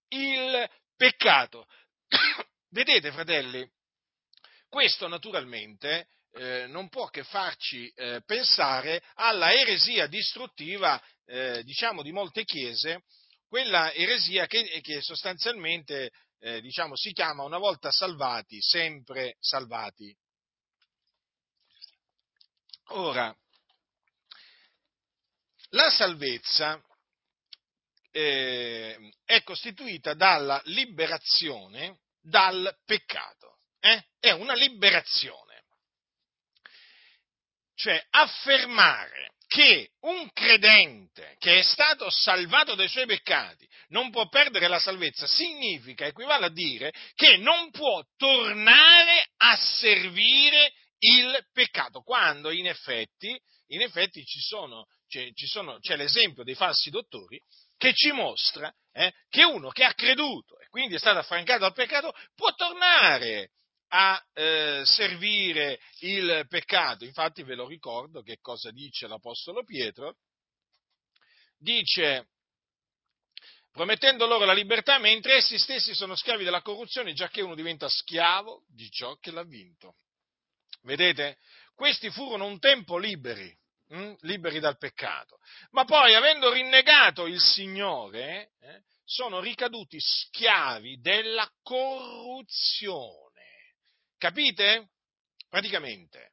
il 0.09 0.69
peccato. 0.97 1.67
Vedete, 2.71 3.13
fratelli, 3.13 3.69
questo 4.69 5.07
naturalmente 5.09 6.09
eh, 6.33 6.67
non 6.67 6.89
può 6.89 7.09
che 7.09 7.25
farci 7.25 7.89
eh, 7.95 8.23
pensare 8.25 9.03
alla 9.15 9.53
eresia 9.53 10.07
distruttiva, 10.07 11.03
eh, 11.25 11.63
diciamo, 11.65 12.03
di 12.03 12.13
molte 12.13 12.45
chiese, 12.45 13.05
quella 13.49 13.93
eresia 13.93 14.47
che, 14.47 14.81
che 14.83 15.01
sostanzialmente, 15.01 16.11
eh, 16.41 16.61
diciamo, 16.61 16.97
si 16.97 17.13
chiama 17.13 17.45
una 17.45 17.59
volta 17.59 17.91
salvati, 17.91 18.61
sempre 18.61 19.37
salvati. 19.41 20.15
Ora, 22.91 23.35
la 25.71 25.91
salvezza 25.91 26.83
eh, 28.11 29.13
è 29.25 29.43
costituita 29.43 30.15
dalla 30.15 30.61
liberazione 30.65 32.01
dal 32.21 32.75
peccato. 32.85 33.57
È 33.79 34.33
una 34.33 34.55
liberazione. 34.55 35.48
Cioè 37.79 38.05
affermare 38.11 39.35
che 39.47 39.91
un 40.01 40.29
credente 40.33 41.37
che 41.39 41.61
è 41.61 41.63
stato 41.63 42.11
salvato 42.11 42.75
dai 42.75 42.89
suoi 42.89 43.07
peccati 43.07 43.67
non 43.91 44.11
può 44.11 44.29
perdere 44.29 44.67
la 44.67 44.81
salvezza 44.81 45.29
significa, 45.29 46.05
equivale 46.05 46.47
a 46.47 46.51
dire 46.51 46.93
che 47.15 47.37
non 47.37 47.71
può 47.71 48.03
tornare 48.17 49.29
a 49.37 49.57
servire 49.57 50.73
il 50.99 51.47
peccato, 51.53 52.01
quando 52.01 52.51
in 52.51 52.67
effetti, 52.67 53.41
in 53.69 53.81
effetti 53.83 54.25
ci 54.25 54.41
sono, 54.41 54.87
c'è, 55.07 55.31
ci 55.33 55.47
sono, 55.47 55.79
c'è 55.79 55.95
l'esempio 55.95 56.43
dei 56.43 56.57
falsi 56.57 56.91
dottori 56.91 57.41
che 57.77 57.95
ci 57.95 58.11
mostra 58.11 58.75
eh, 58.93 59.13
che 59.29 59.45
uno 59.45 59.71
che 59.71 59.85
ha 59.85 59.95
creduto 59.95 60.59
e 60.59 60.67
quindi 60.69 60.97
è 60.97 60.99
stato 60.99 61.19
affrancato 61.21 61.61
dal 61.61 61.73
peccato 61.75 62.13
può 62.35 62.53
tornare 62.55 63.53
a 63.89 64.23
eh, 64.35 64.83
servire 64.85 65.81
il 66.01 66.47
peccato. 66.49 67.05
Infatti 67.05 67.43
ve 67.43 67.55
lo 67.55 67.67
ricordo 67.67 68.23
che 68.23 68.39
cosa 68.41 68.71
dice 68.71 69.07
l'Apostolo 69.07 69.65
Pietro. 69.65 70.17
Dice, 71.57 72.29
promettendo 73.73 74.27
loro 74.27 74.45
la 74.45 74.53
libertà, 74.53 74.99
mentre 74.99 75.37
essi 75.37 75.59
stessi 75.59 75.95
sono 75.95 76.15
schiavi 76.15 76.45
della 76.45 76.63
corruzione, 76.63 77.13
già 77.13 77.29
che 77.29 77.43
uno 77.43 77.55
diventa 77.55 77.89
schiavo 77.89 78.65
di 78.69 78.91
ciò 78.91 79.17
che 79.17 79.31
l'ha 79.31 79.45
vinto. 79.45 79.97
Vedete? 80.83 81.39
Questi 81.75 82.11
furono 82.11 82.47
un 82.47 82.59
tempo 82.59 82.99
liberi, 82.99 83.57
hm? 83.89 84.15
liberi 84.21 84.61
dal 84.61 84.79
peccato, 84.79 85.39
ma 85.71 85.85
poi, 85.85 86.15
avendo 86.15 86.53
rinnegato 86.53 87.27
il 87.27 87.41
Signore, 87.41 88.53
eh, 88.61 88.83
sono 89.05 89.41
ricaduti 89.41 89.99
schiavi 89.99 91.01
della 91.01 91.49
corruzione. 91.63 93.28
Capite? 94.19 94.91
Praticamente, 95.49 96.33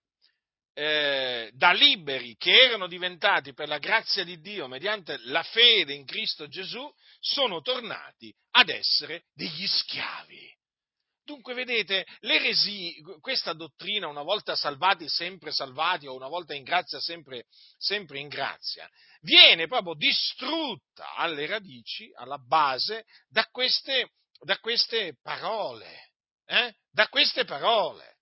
eh, 0.73 1.51
da 1.53 1.71
liberi 1.71 2.35
che 2.35 2.51
erano 2.51 2.87
diventati 2.87 3.53
per 3.53 3.67
la 3.67 3.77
grazia 3.77 4.23
di 4.23 4.41
Dio 4.41 4.67
mediante 4.67 5.17
la 5.25 5.43
fede 5.43 5.93
in 5.93 6.03
Cristo 6.03 6.47
Gesù, 6.47 6.91
sono 7.19 7.61
tornati 7.61 8.35
ad 8.51 8.69
essere 8.69 9.25
degli 9.33 9.67
schiavi. 9.67 10.53
Dunque, 11.23 11.53
vedete, 11.53 12.05
l'eresia, 12.19 12.91
questa 13.19 13.53
dottrina, 13.53 14.07
una 14.07 14.21
volta 14.21 14.55
salvati, 14.55 15.07
sempre 15.07 15.51
salvati, 15.51 16.07
o 16.07 16.13
una 16.13 16.27
volta 16.27 16.53
in 16.53 16.63
grazia, 16.63 16.99
sempre, 16.99 17.45
sempre 17.77 18.19
in 18.19 18.27
grazia, 18.27 18.87
viene 19.21 19.67
proprio 19.67 19.95
distrutta 19.95 21.15
alle 21.15 21.47
radici, 21.47 22.11
alla 22.15 22.37
base, 22.37 23.05
da 23.27 23.45
queste, 23.45 24.11
da 24.39 24.59
queste 24.59 25.17
parole 25.21 26.13
eh? 26.45 26.73
da 26.91 27.07
queste 27.07 27.45
parole. 27.45 28.13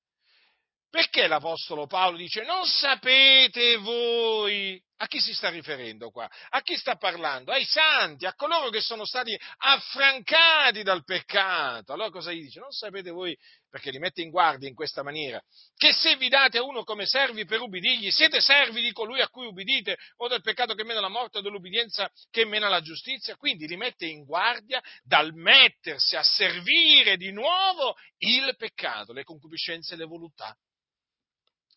Perché 0.90 1.28
l'Apostolo 1.28 1.88
Paolo 1.88 2.18
dice 2.18 2.44
non 2.44 2.66
sapete 2.66 3.78
voi? 3.78 4.80
A 4.98 5.08
chi 5.08 5.20
si 5.20 5.34
sta 5.34 5.50
riferendo 5.50 6.12
qua? 6.12 6.30
A 6.50 6.62
chi 6.62 6.78
sta 6.78 6.96
parlando? 6.96 7.52
Ai 7.52 7.66
santi, 7.66 8.26
a 8.26 8.36
coloro 8.36 8.70
che 8.70 8.80
sono 8.80 9.06
stati 9.06 9.38
affrancati 9.58 10.84
dal 10.84 11.04
peccato. 11.04 11.94
Allora 11.94 12.10
cosa 12.10 12.32
gli 12.32 12.42
dice? 12.42 12.60
Non 12.60 12.72
sapete 12.72 13.10
voi, 13.10 13.36
perché 13.70 13.90
li 13.90 13.98
mette 13.98 14.22
in 14.22 14.30
guardia 14.30 14.70
in 14.70 14.76
questa 14.76 15.04
maniera, 15.04 15.42
che 15.76 15.92
se 15.92 16.16
vi 16.16 16.30
date 16.30 16.60
a 16.60 16.64
uno 16.64 16.84
come 16.84 17.06
servi 17.06 17.44
per 17.44 17.60
ubbidirgli, 17.60 18.12
siete 18.12 18.40
servi 18.40 18.82
di 18.82 18.92
colui 18.92 19.20
a 19.20 19.28
cui 19.30 19.48
ubbidite, 19.48 19.98
o 20.18 20.28
del 20.28 20.42
peccato 20.42 20.76
che 20.76 20.86
mena 20.86 21.02
la 21.02 21.10
morte, 21.10 21.40
o 21.40 21.42
dell'ubbidienza 21.42 22.10
che 22.30 22.46
mena 22.46 22.70
la 22.70 22.82
giustizia? 22.82 23.36
Quindi 23.36 23.68
li 23.68 23.76
mette 23.76 24.06
in 24.06 24.24
guardia 24.24 24.82
dal 25.02 25.34
mettersi 25.34 26.16
a 26.16 26.24
servire 26.24 27.18
di 27.18 27.32
nuovo 27.32 27.96
il 28.20 28.56
peccato, 28.56 29.12
le 29.12 29.24
concupiscenze 29.24 29.96
e 29.96 29.98
le 29.98 30.06
voluttà. 30.06 30.56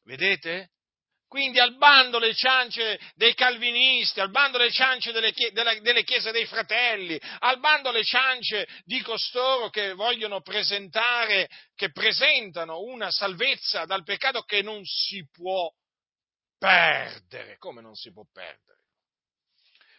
Vedete? 0.04 0.70
Quindi 1.28 1.58
al 1.58 1.76
bando 1.76 2.18
le 2.18 2.34
ciance 2.34 3.00
dei 3.14 3.34
calvinisti, 3.34 4.20
al 4.20 4.30
bando 4.30 4.58
le 4.58 4.70
ciance 4.70 5.10
delle, 5.10 5.32
delle, 5.52 5.80
delle, 5.80 6.04
chiese 6.04 6.30
dei 6.30 6.46
fratelli, 6.46 7.20
al 7.40 7.58
bando 7.58 7.90
le 7.90 8.04
ciance 8.04 8.66
di 8.84 9.00
costoro 9.02 9.68
che 9.68 9.92
vogliono 9.94 10.40
presentare, 10.40 11.48
che 11.74 11.90
presentano 11.90 12.80
una 12.80 13.10
salvezza 13.10 13.84
dal 13.86 14.04
peccato 14.04 14.42
che 14.42 14.62
non 14.62 14.84
si 14.84 15.28
può 15.30 15.68
perdere. 16.58 17.56
Come 17.58 17.82
non 17.82 17.96
si 17.96 18.12
può 18.12 18.24
perdere? 18.32 18.78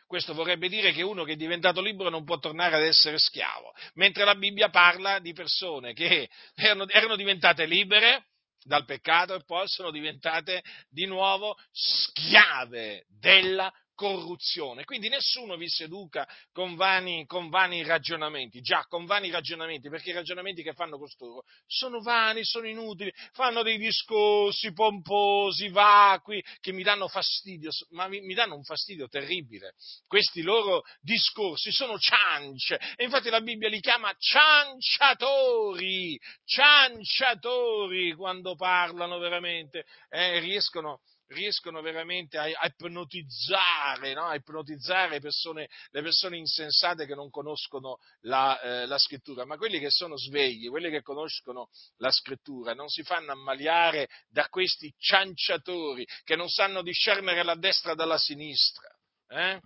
Questo 0.07 0.33
vorrebbe 0.33 0.69
dire 0.69 0.93
che 0.93 1.01
uno 1.01 1.25
che 1.25 1.33
è 1.33 1.35
diventato 1.35 1.81
libero 1.81 2.09
non 2.09 2.23
può 2.23 2.37
tornare 2.39 2.75
ad 2.77 2.83
essere 2.83 3.19
schiavo, 3.19 3.73
mentre 3.95 4.23
la 4.23 4.35
Bibbia 4.35 4.69
parla 4.69 5.19
di 5.19 5.33
persone 5.33 5.91
che 5.91 6.29
erano, 6.55 6.87
erano 6.87 7.17
diventate 7.17 7.65
libere, 7.65 8.27
dal 8.63 8.85
peccato 8.85 9.35
e 9.35 9.43
poi 9.45 9.67
sono 9.67 9.91
diventate 9.91 10.63
di 10.89 11.05
nuovo 11.05 11.57
schiave 11.71 13.05
della 13.07 13.71
corruzione. 13.97 14.85
Quindi 14.85 15.09
nessuno 15.09 15.57
vi 15.57 15.67
seduca 15.67 16.25
con 16.53 16.75
vani, 16.75 17.25
con 17.25 17.49
vani, 17.49 17.83
ragionamenti, 17.83 18.61
già 18.61 18.85
con 18.87 19.05
vani 19.05 19.31
ragionamenti, 19.31 19.89
perché 19.89 20.11
i 20.11 20.13
ragionamenti 20.13 20.61
che 20.61 20.73
fanno 20.73 20.99
costoro 20.99 21.43
sono 21.65 21.99
vani, 21.99 22.45
sono 22.45 22.67
inutili, 22.67 23.11
fanno 23.33 23.63
dei 23.63 23.79
discorsi 23.79 24.71
pomposi, 24.71 25.69
vacui, 25.69 26.43
che 26.59 26.71
mi 26.71 26.83
danno 26.83 27.07
fastidio, 27.07 27.71
ma 27.89 28.07
mi, 28.07 28.21
mi 28.21 28.35
danno 28.35 28.55
un 28.55 28.63
fastidio 28.63 29.07
terribile. 29.07 29.73
Questi 30.05 30.43
loro 30.43 30.83
discorsi 31.01 31.71
sono 31.71 31.97
ciance, 31.97 32.79
e 32.95 33.03
infatti 33.03 33.31
la 33.31 33.41
Bibbia 33.41 33.67
li 33.67 33.79
chiama 33.79 34.13
cianciatori, 34.19 36.19
cianciatori 36.45 38.13
quando 38.13 38.55
parlano 38.55 39.17
veramente, 39.17 39.85
eh, 40.09 40.39
riescono 40.39 41.01
riescono 41.27 41.81
veramente 41.81 42.37
a, 42.37 42.47
ipnotizzare, 42.47 44.13
no? 44.13 44.25
a 44.25 44.35
ipnotizzare 44.35 45.19
persone, 45.19 45.69
le 45.89 46.01
persone 46.01 46.37
insensate 46.37 47.05
che 47.05 47.15
non 47.15 47.29
conoscono 47.29 47.97
la, 48.21 48.59
eh, 48.61 48.85
la, 48.85 48.97
scrittura, 48.97 49.45
ma 49.45 49.57
quelli 49.57 49.79
che 49.79 49.89
sono 49.89 50.17
svegli, 50.17 50.69
quelli 50.69 50.89
che 50.89 51.01
conoscono 51.01 51.69
la 51.97 52.11
scrittura, 52.11 52.73
non 52.73 52.89
si 52.89 53.03
fanno 53.03 53.31
ammaliare 53.31 54.07
da 54.29 54.47
questi 54.49 54.93
cianciatori 54.97 56.05
che 56.23 56.35
non 56.35 56.49
sanno 56.49 56.81
discernere 56.81 57.43
la 57.43 57.55
destra 57.55 57.93
dalla 57.93 58.17
sinistra, 58.17 58.87
eh? 59.27 59.61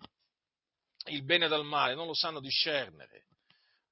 il 1.05 1.23
bene 1.23 1.47
dal 1.47 1.65
male, 1.65 1.95
non 1.95 2.07
lo 2.07 2.13
sanno 2.13 2.39
discernere. 2.39 3.25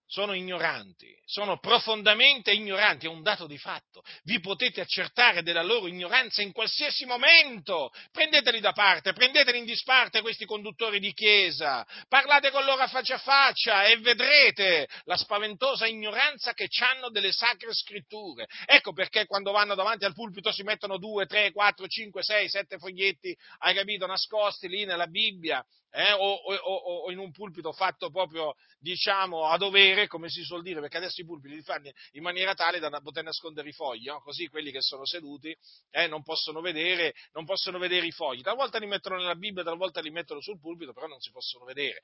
Sono 0.09 0.33
ignoranti, 0.33 1.15
sono 1.23 1.59
profondamente 1.59 2.51
ignoranti, 2.51 3.05
è 3.05 3.09
un 3.09 3.21
dato 3.21 3.45
di 3.45 3.59
fatto. 3.59 4.01
Vi 4.23 4.39
potete 4.39 4.81
accertare 4.81 5.43
della 5.43 5.61
loro 5.61 5.85
ignoranza 5.85 6.41
in 6.41 6.51
qualsiasi 6.51 7.05
momento. 7.05 7.91
Prendeteli 8.11 8.59
da 8.59 8.71
parte, 8.71 9.13
prendeteli 9.13 9.59
in 9.59 9.65
disparte 9.65 10.21
questi 10.21 10.45
conduttori 10.45 10.99
di 10.99 11.13
chiesa, 11.13 11.85
parlate 12.07 12.49
con 12.49 12.65
loro 12.65 12.81
a 12.81 12.87
faccia 12.87 13.15
a 13.15 13.19
faccia 13.19 13.85
e 13.85 13.97
vedrete 13.97 14.89
la 15.03 15.15
spaventosa 15.15 15.85
ignoranza 15.85 16.53
che 16.53 16.67
hanno 16.79 17.11
delle 17.11 17.31
sacre 17.31 17.71
scritture. 17.71 18.47
Ecco 18.65 18.93
perché 18.93 19.27
quando 19.27 19.51
vanno 19.51 19.75
davanti 19.75 20.05
al 20.05 20.13
pulpito 20.13 20.51
si 20.51 20.63
mettono 20.63 20.97
due, 20.97 21.27
tre, 21.27 21.51
quattro, 21.51 21.87
cinque, 21.87 22.23
sei, 22.23 22.49
sette 22.49 22.79
foglietti, 22.79 23.37
hai 23.59 23.75
capito, 23.75 24.07
nascosti 24.07 24.67
lì 24.67 24.85
nella 24.85 25.05
Bibbia 25.05 25.63
eh, 25.91 26.11
o, 26.11 26.33
o, 26.33 26.55
o, 26.55 27.11
in 27.11 27.17
un 27.17 27.31
pulpito 27.31 27.71
fatto 27.71 28.09
proprio, 28.11 28.53
diciamo, 28.79 29.47
a 29.47 29.57
dovere, 29.57 30.07
come 30.07 30.29
si 30.29 30.43
suol 30.43 30.61
dire, 30.61 30.79
perché 30.79 30.97
adesso 30.97 31.21
i 31.21 31.25
pulpiti 31.25 31.55
li 31.55 31.61
fanno 31.63 31.89
in 32.11 32.21
maniera 32.21 32.53
tale 32.53 32.79
da 32.79 32.89
poter 33.01 33.23
nascondere 33.23 33.69
i 33.69 33.73
fogli, 33.73 34.05
no? 34.05 34.21
così 34.21 34.47
quelli 34.47 34.71
che 34.71 34.81
sono 34.81 35.05
seduti 35.05 35.55
eh, 35.91 36.07
non, 36.07 36.23
possono 36.23 36.61
vedere, 36.61 37.13
non 37.33 37.45
possono 37.45 37.79
vedere 37.79 38.05
i 38.05 38.11
fogli. 38.11 38.41
Talvolta 38.41 38.77
li 38.77 38.87
mettono 38.87 39.17
nella 39.17 39.35
Bibbia, 39.35 39.63
talvolta 39.63 40.01
li 40.01 40.11
mettono 40.11 40.41
sul 40.41 40.59
pulpito, 40.59 40.93
però 40.93 41.07
non 41.07 41.19
si 41.19 41.31
possono 41.31 41.65
vedere. 41.65 42.01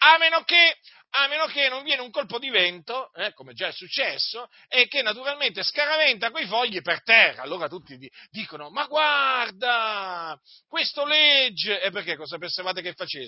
A 0.00 0.16
meno 0.18 0.42
che, 0.42 0.76
a 1.10 1.26
meno 1.28 1.46
che 1.46 1.68
non 1.68 1.82
viene 1.82 2.02
un 2.02 2.10
colpo 2.10 2.38
di 2.38 2.50
vento, 2.50 3.12
eh, 3.14 3.32
come 3.32 3.52
già 3.52 3.68
è 3.68 3.72
successo, 3.72 4.48
e 4.68 4.86
che 4.86 5.02
naturalmente 5.02 5.62
scaraventa 5.62 6.30
quei 6.30 6.46
fogli 6.46 6.80
per 6.82 7.02
terra. 7.02 7.42
Allora 7.42 7.68
tutti 7.68 7.98
dicono, 8.30 8.70
ma 8.70 8.86
guarda, 8.86 10.40
questo 10.68 11.04
legge, 11.04 11.80
e 11.80 11.90
perché 11.90 12.16
cosa 12.16 12.38
pensavate 12.38 12.80
che 12.80 12.92
facesse? 12.92 13.27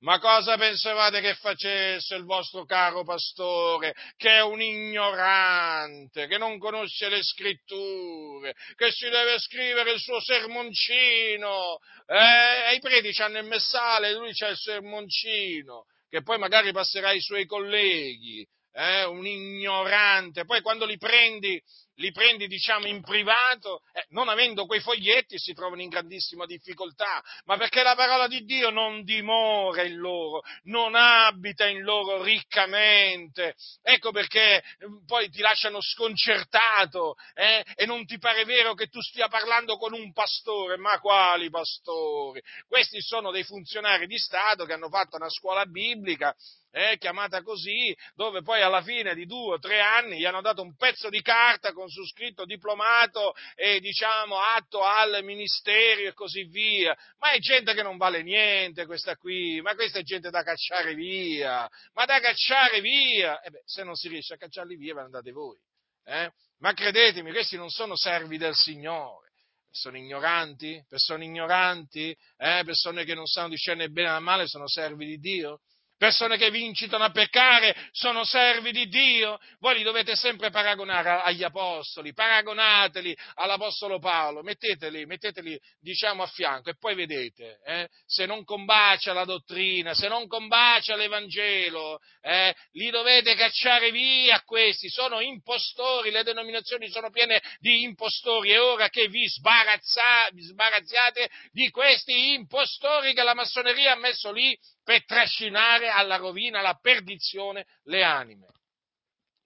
Ma 0.00 0.20
cosa 0.20 0.56
pensavate 0.56 1.20
che 1.20 1.34
facesse 1.34 2.14
il 2.14 2.22
vostro 2.22 2.64
caro 2.64 3.02
pastore, 3.02 3.94
che 4.16 4.30
è 4.30 4.42
un 4.42 4.62
ignorante, 4.62 6.28
che 6.28 6.38
non 6.38 6.56
conosce 6.58 7.08
le 7.08 7.20
scritture, 7.20 8.54
che 8.76 8.92
si 8.92 9.08
deve 9.08 9.40
scrivere 9.40 9.92
il 9.92 9.98
suo 9.98 10.20
sermoncino, 10.20 11.78
eh, 12.06 12.70
e 12.70 12.74
i 12.76 12.78
preti 12.78 13.10
hanno 13.20 13.38
il 13.38 13.46
messale, 13.46 14.14
lui 14.14 14.32
c'ha 14.34 14.48
il 14.48 14.56
sermoncino, 14.56 15.86
che 16.08 16.22
poi 16.22 16.38
magari 16.38 16.70
passerà 16.70 17.08
ai 17.08 17.20
suoi 17.20 17.44
colleghi, 17.44 18.46
eh, 18.72 19.04
un 19.04 19.26
ignorante, 19.26 20.44
poi 20.44 20.60
quando 20.60 20.84
li 20.84 20.96
prendi 20.98 21.62
li 21.98 22.12
prendi 22.12 22.46
diciamo 22.46 22.86
in 22.86 23.02
privato, 23.02 23.82
eh, 23.92 24.06
non 24.10 24.28
avendo 24.28 24.66
quei 24.66 24.80
foglietti 24.80 25.38
si 25.38 25.52
trovano 25.52 25.82
in 25.82 25.88
grandissima 25.88 26.46
difficoltà, 26.46 27.22
ma 27.44 27.56
perché 27.56 27.82
la 27.82 27.94
parola 27.94 28.26
di 28.26 28.44
Dio 28.44 28.70
non 28.70 29.02
dimora 29.02 29.82
in 29.82 29.96
loro, 29.96 30.42
non 30.64 30.94
abita 30.94 31.66
in 31.66 31.82
loro 31.82 32.22
riccamente, 32.22 33.54
ecco 33.82 34.10
perché 34.12 34.58
eh, 34.58 34.62
poi 35.06 35.28
ti 35.28 35.40
lasciano 35.40 35.80
sconcertato 35.80 37.16
eh, 37.34 37.64
e 37.74 37.86
non 37.86 38.04
ti 38.06 38.18
pare 38.18 38.44
vero 38.44 38.74
che 38.74 38.86
tu 38.86 39.00
stia 39.00 39.28
parlando 39.28 39.76
con 39.76 39.92
un 39.92 40.12
pastore, 40.12 40.76
ma 40.76 40.98
quali 41.00 41.50
pastori? 41.50 42.40
Questi 42.66 43.00
sono 43.00 43.30
dei 43.30 43.44
funzionari 43.44 44.06
di 44.06 44.18
Stato 44.18 44.64
che 44.64 44.72
hanno 44.72 44.88
fatto 44.88 45.16
una 45.16 45.30
scuola 45.30 45.64
biblica 45.66 46.34
eh, 46.70 46.96
chiamata 46.98 47.42
così, 47.42 47.96
dove 48.14 48.42
poi 48.42 48.62
alla 48.62 48.82
fine 48.82 49.14
di 49.14 49.26
due 49.26 49.54
o 49.54 49.58
tre 49.58 49.80
anni 49.80 50.18
gli 50.18 50.24
hanno 50.24 50.40
dato 50.40 50.62
un 50.62 50.76
pezzo 50.76 51.08
di 51.08 51.22
carta 51.22 51.72
con 51.72 51.88
su 51.88 52.04
scritto 52.06 52.44
diplomato 52.44 53.34
e 53.54 53.80
diciamo 53.80 54.38
atto 54.38 54.82
al 54.82 55.22
ministero 55.24 56.02
e 56.02 56.12
così 56.12 56.44
via. 56.44 56.96
Ma 57.18 57.30
è 57.30 57.38
gente 57.38 57.74
che 57.74 57.82
non 57.82 57.96
vale 57.96 58.22
niente 58.22 58.86
questa 58.86 59.16
qui, 59.16 59.60
ma 59.60 59.74
questa 59.74 59.98
è 59.98 60.02
gente 60.02 60.30
da 60.30 60.42
cacciare 60.42 60.94
via, 60.94 61.68
ma 61.94 62.04
da 62.04 62.20
cacciare 62.20 62.80
via. 62.80 63.40
E 63.40 63.50
beh, 63.50 63.62
se 63.64 63.84
non 63.84 63.94
si 63.94 64.08
riesce 64.08 64.34
a 64.34 64.38
cacciarli 64.38 64.76
via, 64.76 64.94
ve 64.94 65.00
ne 65.00 65.06
andate 65.06 65.32
voi. 65.32 65.58
Eh? 66.04 66.30
Ma 66.58 66.72
credetemi, 66.72 67.30
questi 67.32 67.56
non 67.56 67.70
sono 67.70 67.96
servi 67.96 68.38
del 68.38 68.54
Signore 68.54 69.26
sono 69.70 69.98
ignoranti, 69.98 70.82
persone 70.88 71.26
ignoranti, 71.26 72.16
eh, 72.38 72.62
persone 72.64 73.04
che 73.04 73.14
non 73.14 73.26
sanno 73.26 73.50
discernere 73.50 73.90
bene 73.90 74.08
dal 74.08 74.22
male, 74.22 74.48
sono 74.48 74.66
servi 74.66 75.06
di 75.06 75.18
Dio 75.18 75.60
persone 75.98 76.38
che 76.38 76.50
vi 76.50 76.64
incitano 76.64 77.04
a 77.04 77.10
peccare 77.10 77.74
sono 77.90 78.24
servi 78.24 78.70
di 78.70 78.86
Dio, 78.86 79.38
voi 79.58 79.76
li 79.76 79.82
dovete 79.82 80.16
sempre 80.16 80.50
paragonare 80.50 81.10
agli 81.22 81.42
apostoli, 81.42 82.14
paragonateli 82.14 83.14
all'apostolo 83.34 83.98
Paolo, 83.98 84.42
metteteli, 84.42 85.04
metteteli 85.04 85.60
diciamo 85.80 86.22
a 86.22 86.26
fianco 86.26 86.70
e 86.70 86.76
poi 86.78 86.94
vedete, 86.94 87.58
eh, 87.66 87.88
se 88.06 88.24
non 88.24 88.44
combacia 88.44 89.12
la 89.12 89.24
dottrina, 89.24 89.92
se 89.92 90.08
non 90.08 90.26
combacia 90.28 90.94
l'Evangelo, 90.94 91.98
eh, 92.22 92.54
li 92.72 92.90
dovete 92.90 93.34
cacciare 93.34 93.90
via 93.90 94.40
questi, 94.42 94.88
sono 94.88 95.20
impostori, 95.20 96.10
le 96.10 96.22
denominazioni 96.22 96.88
sono 96.88 97.10
piene 97.10 97.42
di 97.58 97.82
impostori, 97.82 98.50
è 98.50 98.60
ora 98.60 98.88
che 98.88 99.08
vi, 99.08 99.26
sbarazza, 99.26 100.28
vi 100.32 100.42
sbarazziate 100.42 101.28
di 101.50 101.68
questi 101.70 102.34
impostori 102.34 103.12
che 103.14 103.22
la 103.24 103.34
massoneria 103.34 103.92
ha 103.92 103.96
messo 103.96 104.30
lì 104.30 104.56
per 104.88 105.04
trascinare 105.04 105.90
alla 105.90 106.16
rovina, 106.16 106.60
alla 106.60 106.78
perdizione 106.80 107.66
le 107.82 108.02
anime. 108.02 108.46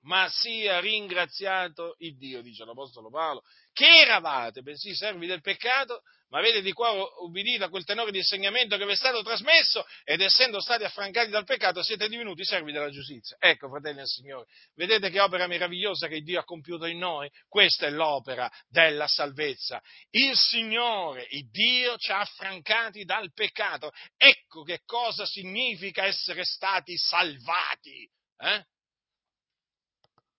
Ma 0.02 0.28
sia 0.28 0.78
ringraziato 0.78 1.96
il 1.98 2.16
Dio, 2.16 2.42
dice 2.42 2.64
l'Apostolo 2.64 3.10
Paolo, 3.10 3.42
che 3.72 3.88
eravate, 3.88 4.62
bensì 4.62 4.94
servi 4.94 5.26
del 5.26 5.40
peccato, 5.40 6.02
ma 6.32 6.38
avete 6.38 6.62
di 6.62 6.72
cuore 6.72 7.12
ubbidito 7.18 7.64
a 7.64 7.68
quel 7.68 7.84
tenore 7.84 8.10
di 8.10 8.16
insegnamento 8.16 8.78
che 8.78 8.86
vi 8.86 8.92
è 8.92 8.96
stato 8.96 9.22
trasmesso 9.22 9.84
ed 10.02 10.22
essendo 10.22 10.60
stati 10.60 10.82
affrancati 10.82 11.28
dal 11.30 11.44
peccato 11.44 11.82
siete 11.82 12.08
divenuti 12.08 12.42
servi 12.42 12.72
della 12.72 12.88
giustizia. 12.88 13.36
Ecco, 13.38 13.68
fratelli 13.68 13.96
del 13.96 14.06
Signore, 14.06 14.46
vedete 14.74 15.10
che 15.10 15.20
opera 15.20 15.46
meravigliosa 15.46 16.08
che 16.08 16.22
Dio 16.22 16.40
ha 16.40 16.44
compiuto 16.44 16.86
in 16.86 16.96
noi? 16.96 17.30
Questa 17.48 17.86
è 17.86 17.90
l'opera 17.90 18.50
della 18.66 19.06
salvezza. 19.06 19.82
Il 20.08 20.34
Signore, 20.34 21.26
il 21.28 21.50
Dio, 21.50 21.98
ci 21.98 22.10
ha 22.12 22.20
affrancati 22.20 23.04
dal 23.04 23.30
peccato. 23.34 23.92
Ecco 24.16 24.62
che 24.62 24.80
cosa 24.86 25.26
significa 25.26 26.06
essere 26.06 26.44
stati 26.44 26.96
salvati. 26.96 28.08
Eh? 28.38 28.64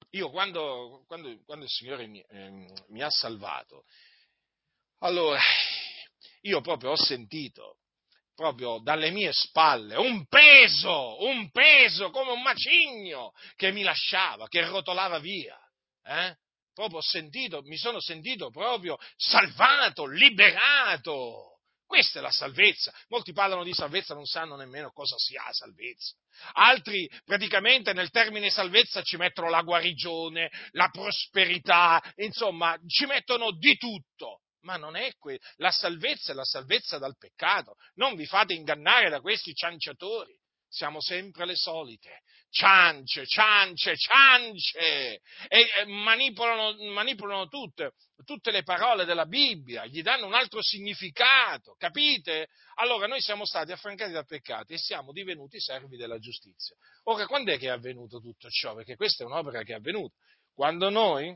Io 0.09 0.31
quando, 0.31 1.03
quando, 1.05 1.39
quando 1.45 1.65
il 1.65 1.71
Signore 1.71 2.07
mi, 2.07 2.19
eh, 2.19 2.67
mi 2.87 3.03
ha 3.03 3.09
salvato, 3.11 3.85
allora 5.03 5.39
io 6.43 6.61
proprio 6.61 6.91
ho 6.91 6.95
sentito 6.95 7.77
proprio 8.35 8.79
dalle 8.79 9.11
mie 9.11 9.31
spalle 9.31 9.95
un 9.95 10.25
peso, 10.25 11.23
un 11.23 11.51
peso 11.51 12.09
come 12.09 12.31
un 12.31 12.41
macigno 12.41 13.31
che 13.55 13.71
mi 13.71 13.83
lasciava, 13.83 14.47
che 14.47 14.65
rotolava 14.65 15.19
via. 15.19 15.57
Eh? 16.03 16.35
Proprio 16.73 16.97
ho 16.97 17.03
sentito, 17.03 17.61
mi 17.63 17.77
sono 17.77 17.99
sentito 17.99 18.49
proprio 18.49 18.97
salvato, 19.15 20.05
liberato. 20.05 21.49
Questa 21.85 22.17
è 22.17 22.21
la 22.23 22.31
salvezza. 22.31 22.91
Molti 23.09 23.33
parlano 23.33 23.63
di 23.63 23.71
salvezza, 23.71 24.15
non 24.15 24.25
sanno 24.25 24.55
nemmeno 24.55 24.91
cosa 24.91 25.15
sia 25.19 25.43
la 25.45 25.53
salvezza. 25.53 26.15
Altri 26.53 27.07
praticamente 27.23 27.93
nel 27.93 28.09
termine 28.09 28.49
salvezza 28.49 29.03
ci 29.03 29.15
mettono 29.15 29.49
la 29.49 29.61
guarigione, 29.61 30.49
la 30.71 30.89
prosperità, 30.89 32.01
insomma, 32.15 32.75
ci 32.87 33.05
mettono 33.05 33.51
di 33.51 33.77
tutto 33.77 34.42
ma 34.63 34.77
non 34.77 34.95
è 34.95 35.13
que- 35.17 35.39
la 35.57 35.71
salvezza 35.71 36.31
è 36.31 36.35
la 36.35 36.43
salvezza 36.43 36.97
dal 36.97 37.17
peccato. 37.17 37.75
Non 37.95 38.15
vi 38.15 38.25
fate 38.25 38.53
ingannare 38.53 39.09
da 39.09 39.21
questi 39.21 39.53
cianciatori. 39.53 40.37
Siamo 40.67 41.01
sempre 41.01 41.45
le 41.45 41.55
solite. 41.55 42.21
Ciance, 42.49 43.25
ciance, 43.27 43.95
ciance. 43.95 44.79
E, 44.79 45.21
e 45.47 45.85
manipolano, 45.85 46.75
manipolano 46.91 47.47
tutte, 47.47 47.91
tutte 48.25 48.51
le 48.51 48.63
parole 48.63 49.05
della 49.05 49.25
Bibbia, 49.25 49.85
gli 49.85 50.01
danno 50.01 50.25
un 50.25 50.33
altro 50.33 50.61
significato, 50.63 51.75
capite? 51.77 52.47
Allora 52.75 53.05
noi 53.05 53.21
siamo 53.21 53.45
stati 53.45 53.71
affrancati 53.71 54.11
dal 54.11 54.25
peccato 54.25 54.73
e 54.73 54.77
siamo 54.77 55.11
divenuti 55.11 55.59
servi 55.59 55.95
della 55.95 56.17
giustizia. 56.17 56.75
Ora, 57.03 57.27
quando 57.27 57.51
è 57.51 57.57
che 57.57 57.67
è 57.67 57.71
avvenuto 57.71 58.19
tutto 58.19 58.49
ciò? 58.49 58.73
Perché 58.73 58.95
questa 58.95 59.23
è 59.23 59.27
un'opera 59.27 59.61
che 59.61 59.73
è 59.73 59.75
avvenuta. 59.75 60.15
Quando 60.53 60.89
noi 60.89 61.35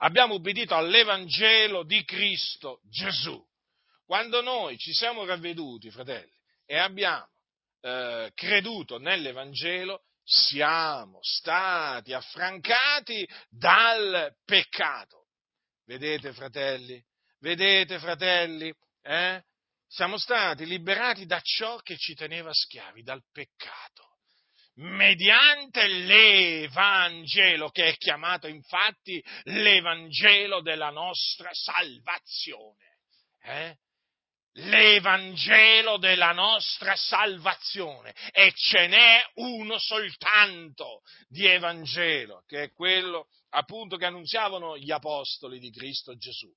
abbiamo 0.00 0.34
ubbidito 0.34 0.74
all'Evangelo 0.74 1.84
di 1.84 2.04
Cristo 2.04 2.80
Gesù. 2.88 3.42
Quando 4.04 4.42
noi 4.42 4.76
ci 4.76 4.92
siamo 4.92 5.24
ravveduti, 5.24 5.90
fratelli, 5.90 6.32
e 6.66 6.76
abbiamo 6.76 7.28
eh, 7.80 8.30
creduto 8.34 8.98
nell'Evangelo, 8.98 10.02
siamo 10.22 11.18
stati 11.22 12.12
affrancati 12.12 13.28
dal 13.48 14.34
peccato. 14.44 15.26
Vedete, 15.84 16.32
fratelli? 16.32 17.02
Vedete, 17.38 17.98
fratelli? 17.98 18.72
Eh? 19.02 19.42
Siamo 19.86 20.18
stati 20.18 20.66
liberati 20.66 21.26
da 21.26 21.40
ciò 21.42 21.78
che 21.78 21.96
ci 21.96 22.14
teneva 22.14 22.52
schiavi, 22.52 23.02
dal 23.02 23.22
peccato 23.32 24.09
mediante 24.80 25.86
l'Evangelo, 25.86 27.70
che 27.70 27.88
è 27.88 27.96
chiamato 27.96 28.46
infatti 28.46 29.22
l'Evangelo 29.44 30.60
della 30.60 30.90
nostra 30.90 31.50
salvazione. 31.52 32.98
Eh? 33.42 33.76
l'Evangelo 34.54 35.96
della 35.96 36.32
nostra 36.32 36.96
salvazione 36.96 38.12
e 38.32 38.52
ce 38.52 38.88
n'è 38.88 39.24
uno 39.34 39.78
soltanto 39.78 41.02
di 41.28 41.46
Evangelo, 41.46 42.42
che 42.46 42.64
è 42.64 42.72
quello 42.72 43.28
appunto 43.50 43.96
che 43.96 44.06
annunziavano 44.06 44.76
gli 44.76 44.90
apostoli 44.90 45.60
di 45.60 45.70
Cristo 45.70 46.16
Gesù 46.16 46.52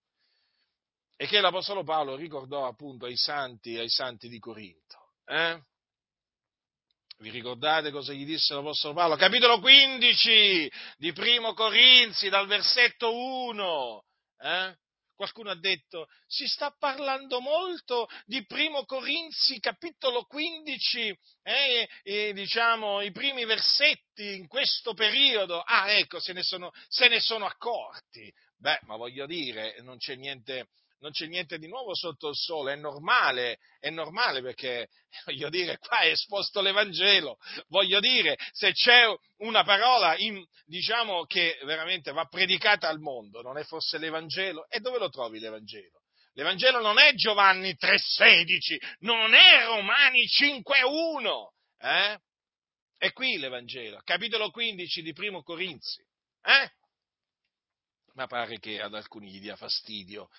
e 1.16 1.28
che 1.28 1.40
l'Apostolo 1.40 1.84
Paolo 1.84 2.16
ricordò 2.16 2.66
appunto 2.66 3.06
ai 3.06 3.16
santi, 3.16 3.78
ai 3.78 3.90
santi 3.90 4.28
di 4.28 4.40
Corinto. 4.40 5.14
Eh? 5.26 5.62
Vi 7.24 7.30
ricordate 7.30 7.90
cosa 7.90 8.12
gli 8.12 8.26
disse 8.26 8.54
l'Apostolo 8.54 8.94
Paolo? 8.94 9.16
Capitolo 9.16 9.62
15 9.62 10.70
di 10.98 11.14
Primo 11.14 11.54
Corinzi, 11.54 12.28
dal 12.28 12.48
versetto 12.48 13.16
1. 13.16 14.04
Eh? 14.40 14.76
Qualcuno 15.16 15.50
ha 15.50 15.56
detto, 15.56 16.08
si 16.28 16.46
sta 16.48 16.76
parlando 16.78 17.40
molto 17.40 18.10
di 18.26 18.46
Primo 18.46 18.84
Corinzi, 18.84 19.58
capitolo 19.62 20.26
15, 20.26 21.18
eh, 21.44 21.88
e, 22.04 22.34
diciamo 22.34 23.00
i 23.00 23.12
primi 23.12 23.46
versetti 23.46 24.36
in 24.36 24.48
questo 24.48 24.94
periodo. 24.94 25.62
Ah, 25.62 25.92
ecco, 25.94 26.20
se 26.20 26.34
ne 26.34 26.44
sono, 26.44 26.72
se 26.90 27.08
ne 27.08 27.22
sono 27.22 27.46
accorti. 27.46 28.30
Beh, 28.58 28.80
ma 28.82 28.98
voglio 28.98 29.26
dire, 29.26 29.78
non 29.82 29.96
c'è 29.96 30.16
niente, 30.16 30.68
non 31.04 31.12
c'è 31.12 31.28
niente 31.28 31.60
di 31.60 31.68
nuovo 31.68 31.94
sotto 31.94 32.30
il 32.30 32.36
sole, 32.36 32.74
è 32.74 32.76
normale, 32.78 33.60
è 33.78 33.90
normale 33.90 34.42
perché, 34.42 34.88
voglio 35.26 35.50
dire, 35.50 35.78
qua 35.78 36.00
è 36.00 36.08
esposto 36.08 36.62
l'Evangelo, 36.62 37.38
voglio 37.68 38.00
dire, 38.00 38.38
se 38.52 38.72
c'è 38.72 39.14
una 39.40 39.64
parola, 39.66 40.16
in, 40.18 40.42
diciamo, 40.66 41.26
che 41.26 41.60
veramente 41.66 42.14
va 42.14 42.26
predicata 42.26 42.88
al 42.88 43.00
mondo, 43.00 43.42
non 43.42 43.58
è 43.58 43.64
forse 43.66 43.98
l'Evangelo? 43.98 44.66
E 44.70 44.80
dove 44.80 44.98
lo 44.98 45.10
trovi 45.10 45.40
l'Evangelo? 45.40 46.00
L'Evangelo 46.36 46.80
non 46.80 46.98
è 46.98 47.14
Giovanni 47.16 47.76
3,16, 47.78 48.96
non 49.00 49.34
è 49.34 49.66
Romani 49.66 50.22
5,1, 50.22 51.50
eh? 51.80 52.18
È 52.98 53.12
qui 53.12 53.38
l'Evangelo, 53.38 54.00
capitolo 54.06 54.50
15 54.52 55.02
di 55.02 55.12
Primo 55.12 55.44
Corinzi, 55.44 56.02
eh? 56.44 56.72
Ma 58.14 58.26
pare 58.26 58.58
che 58.60 58.80
ad 58.80 58.94
alcuni 58.94 59.32
gli 59.32 59.42
dia 59.42 59.58
fastidio 59.58 60.30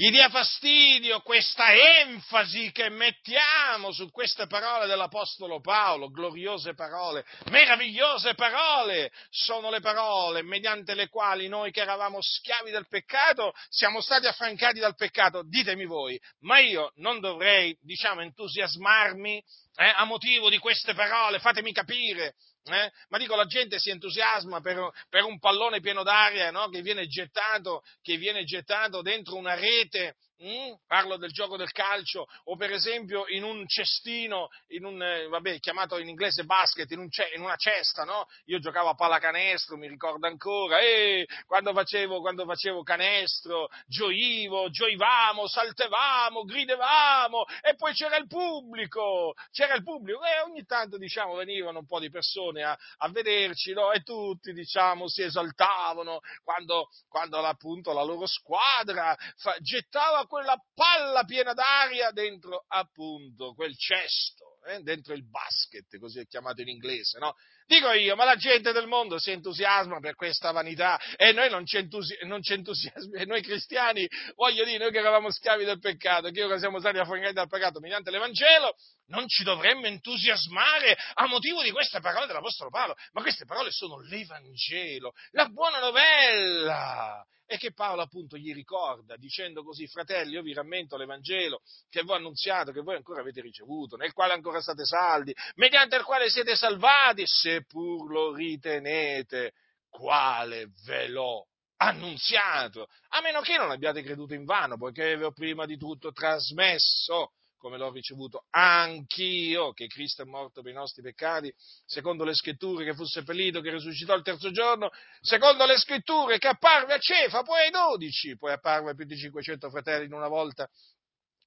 gli 0.00 0.10
dia 0.10 0.30
fastidio 0.30 1.20
questa 1.20 1.74
enfasi 1.74 2.72
che 2.72 2.88
mettiamo 2.88 3.92
su 3.92 4.10
queste 4.10 4.46
parole 4.46 4.86
dell'Apostolo 4.86 5.60
Paolo, 5.60 6.08
gloriose 6.08 6.72
parole, 6.72 7.22
meravigliose 7.50 8.32
parole, 8.32 9.12
sono 9.28 9.68
le 9.68 9.80
parole 9.80 10.40
mediante 10.40 10.94
le 10.94 11.10
quali 11.10 11.48
noi 11.48 11.70
che 11.70 11.82
eravamo 11.82 12.16
schiavi 12.18 12.70
del 12.70 12.88
peccato 12.88 13.52
siamo 13.68 14.00
stati 14.00 14.26
affrancati 14.26 14.78
dal 14.78 14.94
peccato, 14.94 15.42
ditemi 15.42 15.84
voi, 15.84 16.18
ma 16.44 16.60
io 16.60 16.92
non 16.94 17.20
dovrei, 17.20 17.76
diciamo, 17.82 18.22
entusiasmarmi 18.22 19.36
eh, 19.74 19.92
a 19.96 20.04
motivo 20.04 20.48
di 20.48 20.56
queste 20.56 20.94
parole, 20.94 21.40
fatemi 21.40 21.74
capire, 21.74 22.36
eh? 22.64 22.92
Ma 23.08 23.18
dico, 23.18 23.34
la 23.36 23.46
gente 23.46 23.78
si 23.78 23.90
entusiasma 23.90 24.60
per, 24.60 24.90
per 25.08 25.24
un 25.24 25.38
pallone 25.38 25.80
pieno 25.80 26.02
d'aria 26.02 26.50
no? 26.50 26.68
che, 26.68 26.82
viene 26.82 27.06
gettato, 27.06 27.82
che, 28.02 28.16
viene 28.16 28.44
gettato, 28.44 29.02
dentro 29.02 29.36
una 29.36 29.54
rete 29.54 30.16
Mm? 30.42 30.72
Parlo 30.86 31.18
del 31.18 31.32
gioco 31.32 31.58
del 31.58 31.70
calcio 31.70 32.26
o 32.44 32.56
per 32.56 32.72
esempio 32.72 33.26
in 33.28 33.42
un 33.42 33.66
cestino, 33.66 34.48
in 34.68 34.86
un, 34.86 35.02
eh, 35.02 35.26
vabbè, 35.26 35.60
chiamato 35.60 35.98
in 35.98 36.08
inglese 36.08 36.44
basket, 36.44 36.90
in, 36.92 37.00
un, 37.00 37.08
in, 37.34 37.42
una 37.42 37.56
cesta, 37.56 38.04
no? 38.04 38.26
Io 38.46 38.58
giocavo 38.58 38.88
a 38.88 38.94
pallacanestro, 38.94 39.76
mi 39.76 39.86
ricordo 39.86 40.26
ancora, 40.26 40.80
e 40.80 41.28
quando 41.46 41.74
facevo, 41.74 42.20
quando 42.20 42.46
facevo 42.46 42.82
canestro, 42.82 43.68
gioivo, 43.86 44.70
gioivamo, 44.70 45.46
saltevamo, 45.46 46.44
gridevamo 46.44 47.44
e 47.62 47.74
poi 47.74 47.92
c'era 47.92 48.16
il 48.16 48.26
pubblico, 48.26 49.34
c'era 49.50 49.74
il 49.74 49.82
pubblico 49.82 50.24
e 50.24 50.40
ogni 50.40 50.64
tanto 50.64 50.96
diciamo 50.96 51.34
venivano 51.34 51.80
un 51.80 51.86
po' 51.86 52.00
di 52.00 52.08
persone 52.08 52.62
a, 52.62 52.74
a 52.98 53.08
vederci 53.10 53.74
no? 53.74 53.92
e 53.92 54.00
tutti 54.00 54.54
diciamo 54.54 55.06
si 55.06 55.22
esaltavano 55.22 56.20
quando, 56.42 56.88
quando 57.08 57.36
appunto 57.44 57.92
la 57.92 58.02
loro 58.02 58.26
squadra 58.26 59.14
fa, 59.36 59.54
gettava 59.60 60.28
quella 60.30 60.56
palla 60.76 61.24
piena 61.24 61.52
d'aria 61.54 62.12
dentro 62.12 62.64
appunto 62.68 63.52
quel 63.52 63.76
cesto, 63.76 64.60
eh, 64.68 64.80
dentro 64.80 65.12
il 65.12 65.28
basket, 65.28 65.98
così 65.98 66.20
è 66.20 66.26
chiamato 66.28 66.60
in 66.60 66.68
inglese, 66.68 67.18
no? 67.18 67.34
Dico 67.66 67.90
io, 67.90 68.14
ma 68.14 68.24
la 68.24 68.36
gente 68.36 68.70
del 68.70 68.86
mondo 68.86 69.18
si 69.18 69.32
entusiasma 69.32 69.98
per 69.98 70.14
questa 70.14 70.52
vanità 70.52 71.00
e 71.16 71.32
noi 71.32 71.50
non 71.50 71.66
ci, 71.66 71.78
entusi- 71.78 72.16
entusiasmiamo, 72.20 73.26
noi 73.26 73.42
cristiani, 73.42 74.08
voglio 74.36 74.64
dire, 74.64 74.78
noi 74.78 74.92
che 74.92 74.98
eravamo 74.98 75.32
schiavi 75.32 75.64
del 75.64 75.80
peccato, 75.80 76.30
che 76.30 76.44
ora 76.44 76.58
siamo 76.60 76.78
stati 76.78 76.98
affrancati 76.98 77.34
dal 77.34 77.48
peccato 77.48 77.80
mediante 77.80 78.12
l'Evangelo, 78.12 78.76
non 79.10 79.28
ci 79.28 79.44
dovremmo 79.44 79.86
entusiasmare 79.86 80.96
a 81.14 81.26
motivo 81.26 81.62
di 81.62 81.70
queste 81.70 82.00
parole 82.00 82.26
dell'Apostolo 82.26 82.70
Paolo, 82.70 82.96
ma 83.12 83.22
queste 83.22 83.44
parole 83.44 83.70
sono 83.70 84.00
l'Evangelo, 84.00 85.12
la 85.32 85.46
buona 85.46 85.78
novella. 85.78 87.24
E 87.46 87.58
che 87.58 87.72
Paolo 87.72 88.02
appunto 88.02 88.36
gli 88.36 88.54
ricorda 88.54 89.16
dicendo 89.16 89.64
così, 89.64 89.88
fratelli, 89.88 90.34
io 90.34 90.42
vi 90.42 90.54
rammento 90.54 90.96
l'Evangelo 90.96 91.62
che 91.88 92.04
vi 92.04 92.10
ho 92.10 92.14
annunziato, 92.14 92.70
che 92.70 92.80
voi 92.80 92.94
ancora 92.94 93.22
avete 93.22 93.40
ricevuto, 93.40 93.96
nel 93.96 94.12
quale 94.12 94.34
ancora 94.34 94.60
state 94.60 94.84
saldi, 94.84 95.34
mediante 95.56 95.96
il 95.96 96.04
quale 96.04 96.30
siete 96.30 96.54
salvati, 96.54 97.24
seppur 97.26 98.08
lo 98.08 98.32
ritenete, 98.32 99.54
quale 99.88 100.70
ve 100.84 101.08
l'ho 101.08 101.48
annunziato, 101.78 102.86
a 103.08 103.20
meno 103.20 103.40
che 103.40 103.56
non 103.56 103.72
abbiate 103.72 104.02
creduto 104.02 104.34
in 104.34 104.44
vano, 104.44 104.76
poiché 104.76 105.16
vi 105.16 105.24
ho 105.24 105.32
prima 105.32 105.66
di 105.66 105.76
tutto 105.76 106.12
trasmesso 106.12 107.32
come 107.60 107.76
l'ho 107.76 107.92
ricevuto 107.92 108.46
anch'io, 108.50 109.72
che 109.72 109.86
Cristo 109.86 110.22
è 110.22 110.24
morto 110.24 110.62
per 110.62 110.72
i 110.72 110.74
nostri 110.74 111.02
peccati, 111.02 111.52
secondo 111.84 112.24
le 112.24 112.34
scritture 112.34 112.84
che 112.84 112.94
fu 112.94 113.04
seppellito, 113.04 113.60
che 113.60 113.70
risuscitò 113.70 114.14
il 114.14 114.22
terzo 114.22 114.50
giorno, 114.50 114.90
secondo 115.20 115.66
le 115.66 115.76
scritture 115.76 116.38
che 116.38 116.48
apparve 116.48 116.94
a 116.94 116.98
Cefa, 116.98 117.42
poi 117.42 117.64
ai 117.64 117.70
dodici, 117.70 118.36
poi 118.36 118.52
apparve 118.52 118.92
a 118.92 118.94
più 118.94 119.04
di 119.04 119.16
500 119.16 119.68
fratelli 119.68 120.06
in 120.06 120.14
una 120.14 120.28
volta, 120.28 120.68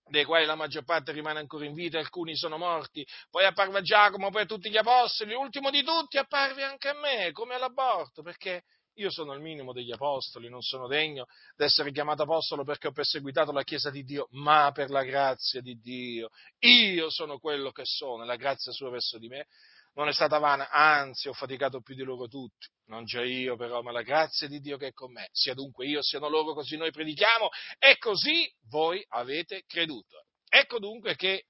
dei 0.06 0.24
quali 0.24 0.46
la 0.46 0.56
maggior 0.56 0.84
parte 0.84 1.12
rimane 1.12 1.40
ancora 1.40 1.66
in 1.66 1.74
vita, 1.74 1.98
alcuni 1.98 2.36
sono 2.36 2.58
morti, 2.58 3.06
poi 3.32 3.46
apparve 3.46 3.80
a 3.80 3.82
Giacomo, 3.82 4.30
poi 4.30 4.44
a 4.44 4.46
tutti 4.46 4.70
gli 4.70 4.78
apostoli, 4.78 5.34
l'ultimo 5.34 5.72
di 5.72 5.84
tutti 5.84 6.18
apparve 6.20 6.64
anche 6.64 6.90
a 6.90 6.94
me, 6.94 7.32
come 7.32 7.56
all'aborto, 7.56 8.22
perché 8.22 8.64
io 8.96 9.10
sono 9.10 9.34
il 9.34 9.42
minimo 9.42 9.74
degli 9.74 9.92
apostoli, 9.92 10.50
non 10.50 10.62
sono 10.62 10.88
degno 10.88 11.26
d'essere 11.56 11.92
chiamato 11.92 12.24
apostolo 12.24 12.64
perché 12.64 12.88
ho 12.88 12.92
perseguitato 12.92 13.52
la 13.52 13.64
Chiesa 13.64 13.90
di 13.90 14.04
Dio, 14.04 14.28
ma 14.32 14.72
per 14.72 14.90
la 14.90 15.04
grazia 15.04 15.62
di 15.62 15.80
Dio. 15.80 16.30
Io 16.60 17.10
sono 17.10 17.40
quello 17.40 17.72
che 17.72 17.86
sono, 17.86 18.24
la 18.24 18.36
grazia 18.36 18.72
sua 18.72 18.90
verso 18.90 19.18
di 19.18 19.28
me 19.28 19.48
non 19.96 20.08
è 20.08 20.14
stata 20.14 20.40
vana, 20.40 20.70
anzi 20.70 21.28
ho 21.28 21.34
faticato 21.34 21.82
più 21.82 21.96
di 21.96 22.04
loro 22.04 22.28
tutti. 22.28 22.68
Non 22.86 23.06
già 23.06 23.24
io 23.24 23.56
però, 23.56 23.82
ma 23.82 23.92
la 23.92 24.02
grazia 24.02 24.48
di 24.48 24.60
Dio 24.60 24.78
che 24.78 24.88
è 24.88 24.94
con 24.94 25.12
me. 25.12 25.30
Sia 25.32 25.54
dunque 25.54 25.86
io, 25.86 26.02
siano 26.02 26.30
loro, 26.30 26.54
così 26.54 26.78
noi 26.78 26.92
predichiamo 26.92 27.50
e 27.78 27.98
così 27.98 28.52
voi 28.70 29.04
avete 29.10 29.64
creduto. 29.68 30.26
Ecco 30.50 30.80
dunque 30.80 31.16
che 31.16 31.46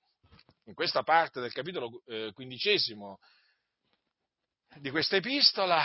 in 0.65 0.73
questa 0.73 1.03
parte 1.03 1.39
del 1.41 1.51
capitolo 1.51 2.01
eh, 2.05 2.31
quindicesimo 2.33 3.19
di 4.77 4.89
questa 4.89 5.17
epistola 5.17 5.83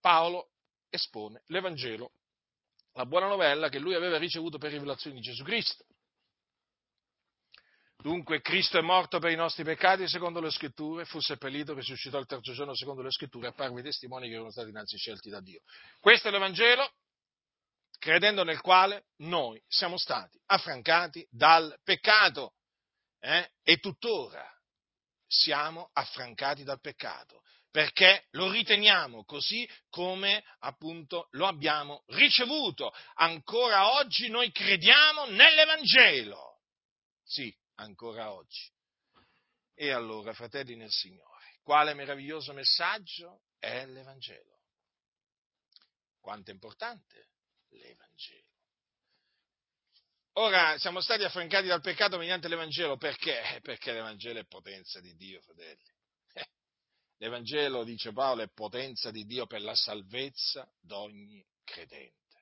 Paolo 0.00 0.50
espone 0.94 1.42
l'Evangelo, 1.46 2.12
la 2.92 3.06
buona 3.06 3.26
novella 3.26 3.68
che 3.68 3.78
lui 3.78 3.94
aveva 3.94 4.18
ricevuto 4.18 4.58
per 4.58 4.70
rivelazione 4.70 5.16
di 5.16 5.22
Gesù 5.22 5.42
Cristo. 5.42 5.84
Dunque 7.96 8.42
Cristo 8.42 8.78
è 8.78 8.82
morto 8.82 9.18
per 9.18 9.30
i 9.30 9.36
nostri 9.36 9.64
peccati 9.64 10.06
secondo 10.06 10.40
le 10.40 10.50
scritture, 10.50 11.06
fu 11.06 11.20
seppellito, 11.20 11.72
risuscitò 11.72 12.18
il 12.18 12.26
terzo 12.26 12.52
giorno 12.52 12.74
secondo 12.74 13.00
le 13.00 13.10
scritture, 13.10 13.46
apparve 13.46 13.80
i 13.80 13.82
testimoni 13.82 14.28
che 14.28 14.34
erano 14.34 14.50
stati 14.50 14.68
innanzi 14.68 14.98
scelti 14.98 15.30
da 15.30 15.40
Dio. 15.40 15.62
Questo 16.00 16.28
è 16.28 16.30
l'Evangelo, 16.30 16.92
credendo 17.98 18.44
nel 18.44 18.60
quale 18.60 19.06
noi 19.18 19.60
siamo 19.66 19.96
stati 19.96 20.38
affrancati 20.46 21.26
dal 21.30 21.78
peccato 21.82 22.52
eh? 23.20 23.52
e 23.62 23.78
tuttora 23.78 24.46
siamo 25.26 25.88
affrancati 25.94 26.62
dal 26.62 26.80
peccato 26.80 27.40
perché 27.74 28.28
lo 28.30 28.52
riteniamo 28.52 29.24
così 29.24 29.68
come 29.90 30.44
appunto 30.60 31.26
lo 31.32 31.48
abbiamo 31.48 32.04
ricevuto. 32.06 32.94
Ancora 33.14 33.94
oggi 33.94 34.28
noi 34.28 34.52
crediamo 34.52 35.24
nell'Evangelo. 35.26 36.60
Sì, 37.24 37.52
ancora 37.74 38.32
oggi. 38.32 38.70
E 39.74 39.90
allora, 39.90 40.32
fratelli 40.34 40.76
nel 40.76 40.92
Signore, 40.92 41.58
quale 41.64 41.94
meraviglioso 41.94 42.52
messaggio 42.52 43.42
è 43.58 43.84
l'Evangelo? 43.86 44.60
Quanto 46.20 46.52
è 46.52 46.54
importante 46.54 47.30
l'Evangelo. 47.70 48.52
Ora 50.34 50.78
siamo 50.78 51.00
stati 51.00 51.24
affrancati 51.24 51.66
dal 51.66 51.80
peccato 51.80 52.18
mediante 52.18 52.46
l'Evangelo 52.46 52.96
perché? 52.96 53.58
Perché 53.62 53.92
l'Evangelo 53.92 54.38
è 54.38 54.46
potenza 54.46 55.00
di 55.00 55.16
Dio, 55.16 55.40
fratelli. 55.40 55.93
L'Evangelo, 57.24 57.84
dice 57.84 58.12
Paolo, 58.12 58.42
è 58.42 58.50
potenza 58.52 59.10
di 59.10 59.24
Dio 59.24 59.46
per 59.46 59.62
la 59.62 59.74
salvezza 59.74 60.70
d'ogni 60.78 61.42
credente. 61.64 62.36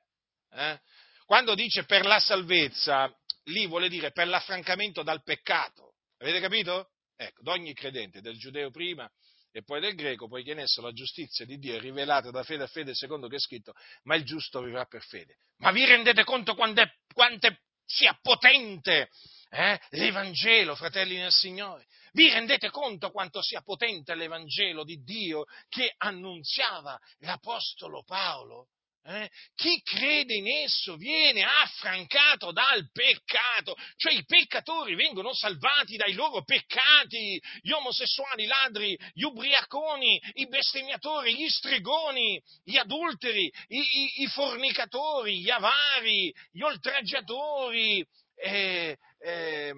Eh? 0.50 0.80
Quando 1.24 1.54
dice 1.54 1.84
per 1.84 2.04
la 2.04 2.18
salvezza, 2.18 3.08
lì 3.44 3.68
vuole 3.68 3.88
dire 3.88 4.10
per 4.10 4.26
l'affrancamento 4.26 5.04
dal 5.04 5.22
peccato. 5.22 5.94
Avete 6.18 6.40
capito? 6.40 6.90
Ecco, 7.14 7.42
d'ogni 7.42 7.74
credente, 7.74 8.20
del 8.20 8.36
giudeo 8.36 8.72
prima 8.72 9.08
e 9.52 9.62
poi 9.62 9.80
del 9.80 9.94
greco, 9.94 10.26
poiché 10.26 10.50
in 10.50 10.58
esso 10.58 10.80
la 10.80 10.90
giustizia 10.90 11.44
di 11.44 11.58
Dio 11.58 11.76
è 11.76 11.78
rivelata 11.78 12.32
da 12.32 12.42
fede 12.42 12.64
a 12.64 12.66
fede, 12.66 12.92
secondo 12.92 13.28
che 13.28 13.36
è 13.36 13.40
scritto, 13.40 13.74
ma 14.02 14.16
il 14.16 14.24
giusto 14.24 14.62
vivrà 14.62 14.84
per 14.86 15.04
fede. 15.04 15.36
Ma 15.58 15.70
vi 15.70 15.84
rendete 15.84 16.24
conto 16.24 16.56
quanto, 16.56 16.80
è, 16.80 16.92
quanto 17.14 17.46
sia 17.84 18.16
potente 18.20 19.10
eh, 19.50 19.80
l'Evangelo, 19.90 20.74
fratelli 20.74 21.16
nel 21.16 21.32
Signore? 21.32 21.86
Vi 22.12 22.28
rendete 22.28 22.70
conto 22.70 23.10
quanto 23.10 23.42
sia 23.42 23.62
potente 23.62 24.14
l'Evangelo 24.14 24.84
di 24.84 25.02
Dio 25.02 25.44
che 25.68 25.94
annunziava 25.96 26.98
l'Apostolo 27.18 28.02
Paolo? 28.02 28.68
Eh? 29.04 29.28
Chi 29.56 29.82
crede 29.82 30.34
in 30.34 30.46
esso 30.46 30.96
viene 30.96 31.42
affrancato 31.42 32.52
dal 32.52 32.88
peccato, 32.92 33.74
cioè 33.96 34.12
i 34.12 34.24
peccatori 34.24 34.94
vengono 34.94 35.34
salvati 35.34 35.96
dai 35.96 36.12
loro 36.12 36.44
peccati, 36.44 37.40
gli 37.62 37.72
omosessuali, 37.72 38.44
i 38.44 38.46
ladri, 38.46 38.96
gli 39.12 39.24
ubriaconi, 39.24 40.20
i 40.34 40.46
bestemmiatori, 40.46 41.34
gli 41.34 41.48
stregoni, 41.48 42.40
gli 42.62 42.76
adulteri, 42.76 43.52
i, 43.68 43.78
i, 43.78 44.22
i 44.22 44.26
fornicatori, 44.28 45.40
gli 45.40 45.50
avari, 45.50 46.32
gli 46.52 46.62
oltraggiatori, 46.62 48.06
eh, 48.36 48.96
eh, 49.18 49.74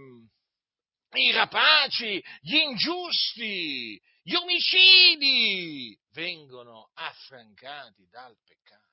i 1.12 1.32
rapaci, 1.32 2.22
gli 2.40 2.56
ingiusti, 2.56 3.98
gli 4.22 4.34
omicidi 4.34 5.98
vengono 6.12 6.90
affrancati 6.94 8.06
dal 8.10 8.36
peccato. 8.44 8.83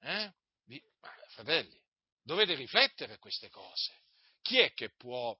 Eh? 0.00 0.32
fratelli, 1.30 1.80
dovete 2.22 2.54
riflettere 2.54 3.14
a 3.14 3.18
queste 3.18 3.48
cose. 3.48 4.02
Chi 4.42 4.58
è 4.58 4.72
che 4.72 4.90
può, 4.96 5.36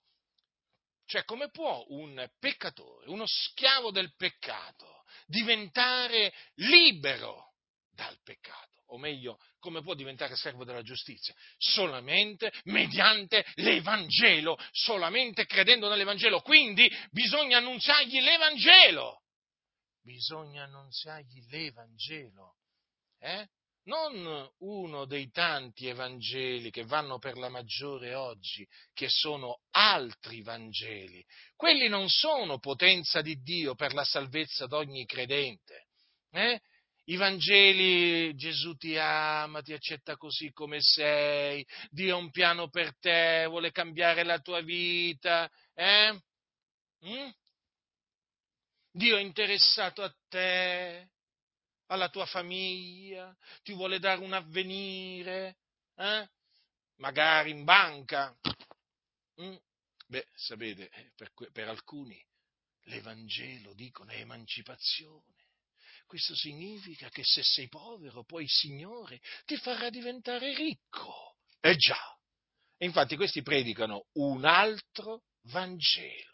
cioè 1.05 1.25
come 1.25 1.51
può 1.51 1.85
un 1.88 2.29
peccatore, 2.38 3.09
uno 3.09 3.25
schiavo 3.27 3.90
del 3.90 4.14
peccato, 4.16 5.05
diventare 5.27 6.33
libero 6.55 7.55
dal 7.90 8.18
peccato? 8.23 8.68
O 8.92 8.99
meglio, 8.99 9.38
come 9.61 9.83
può 9.83 9.94
diventare 9.94 10.35
servo 10.35 10.64
della 10.64 10.83
giustizia? 10.83 11.33
Solamente 11.59 12.53
mediante 12.64 13.46
l'Evangelo, 13.57 14.59
solamente 14.73 15.46
credendo 15.46 15.88
nell'Evangelo. 15.88 16.40
Quindi 16.40 16.90
bisogna 17.11 17.59
annunziargli 17.59 18.20
l'Evangelo. 18.20 19.23
Bisogna 20.03 20.64
annunziargli 20.64 21.46
l'Evangelo. 21.51 22.57
Eh? 23.20 23.49
Non 23.84 24.50
uno 24.58 25.04
dei 25.06 25.30
tanti 25.30 25.86
Evangeli 25.86 26.70
che 26.70 26.84
vanno 26.84 27.18
per 27.18 27.36
la 27.36 27.48
maggiore 27.48 28.14
oggi, 28.14 28.66
che 28.92 29.08
sono 29.08 29.60
altri 29.70 30.42
Vangeli. 30.42 31.24
Quelli 31.56 31.88
non 31.88 32.08
sono 32.08 32.58
potenza 32.58 33.22
di 33.22 33.40
Dio 33.42 33.74
per 33.74 33.94
la 33.94 34.04
salvezza 34.04 34.66
d'ogni 34.66 35.06
credente. 35.06 35.86
Eh? 36.30 36.60
I 37.04 37.16
Vangeli, 37.16 38.34
Gesù 38.36 38.76
ti 38.76 38.96
ama, 38.96 39.62
ti 39.62 39.72
accetta 39.72 40.16
così 40.16 40.52
come 40.52 40.80
sei, 40.80 41.66
Dio 41.88 42.14
ha 42.14 42.18
un 42.18 42.30
piano 42.30 42.68
per 42.68 42.96
te, 42.98 43.46
vuole 43.48 43.72
cambiare 43.72 44.22
la 44.22 44.38
tua 44.38 44.60
vita. 44.60 45.50
Eh? 45.74 46.20
Mm? 47.06 47.30
Dio 48.92 49.16
è 49.16 49.20
interessato 49.20 50.02
a 50.02 50.14
te, 50.28 51.10
alla 51.90 52.09
tua 52.09 52.26
famiglia, 52.26 53.37
ti 53.62 53.72
vuole 53.72 53.98
dare 53.98 54.20
un 54.20 54.33
avvenire, 54.33 55.59
eh? 55.96 56.29
magari 56.96 57.50
in 57.50 57.64
banca. 57.64 58.35
Mm? 59.40 59.57
Beh, 60.07 60.26
sapete, 60.35 60.88
eh, 60.88 61.12
per, 61.16 61.33
per 61.53 61.68
alcuni 61.68 62.24
l'Evangelo, 62.85 63.74
dicono, 63.74 64.11
è 64.11 64.18
emancipazione. 64.18 65.38
Questo 66.07 66.35
significa 66.35 67.09
che 67.09 67.22
se 67.24 67.42
sei 67.42 67.68
povero, 67.68 68.24
poi 68.24 68.44
il 68.44 68.50
Signore 68.50 69.20
ti 69.44 69.57
farà 69.57 69.90
diventare 69.90 70.55
ricco. 70.55 71.37
Eh 71.61 71.76
già. 71.76 72.18
E 72.76 72.87
infatti 72.87 73.16
questi 73.16 73.42
predicano 73.42 74.07
un 74.14 74.44
altro 74.44 75.24
Vangelo. 75.42 76.29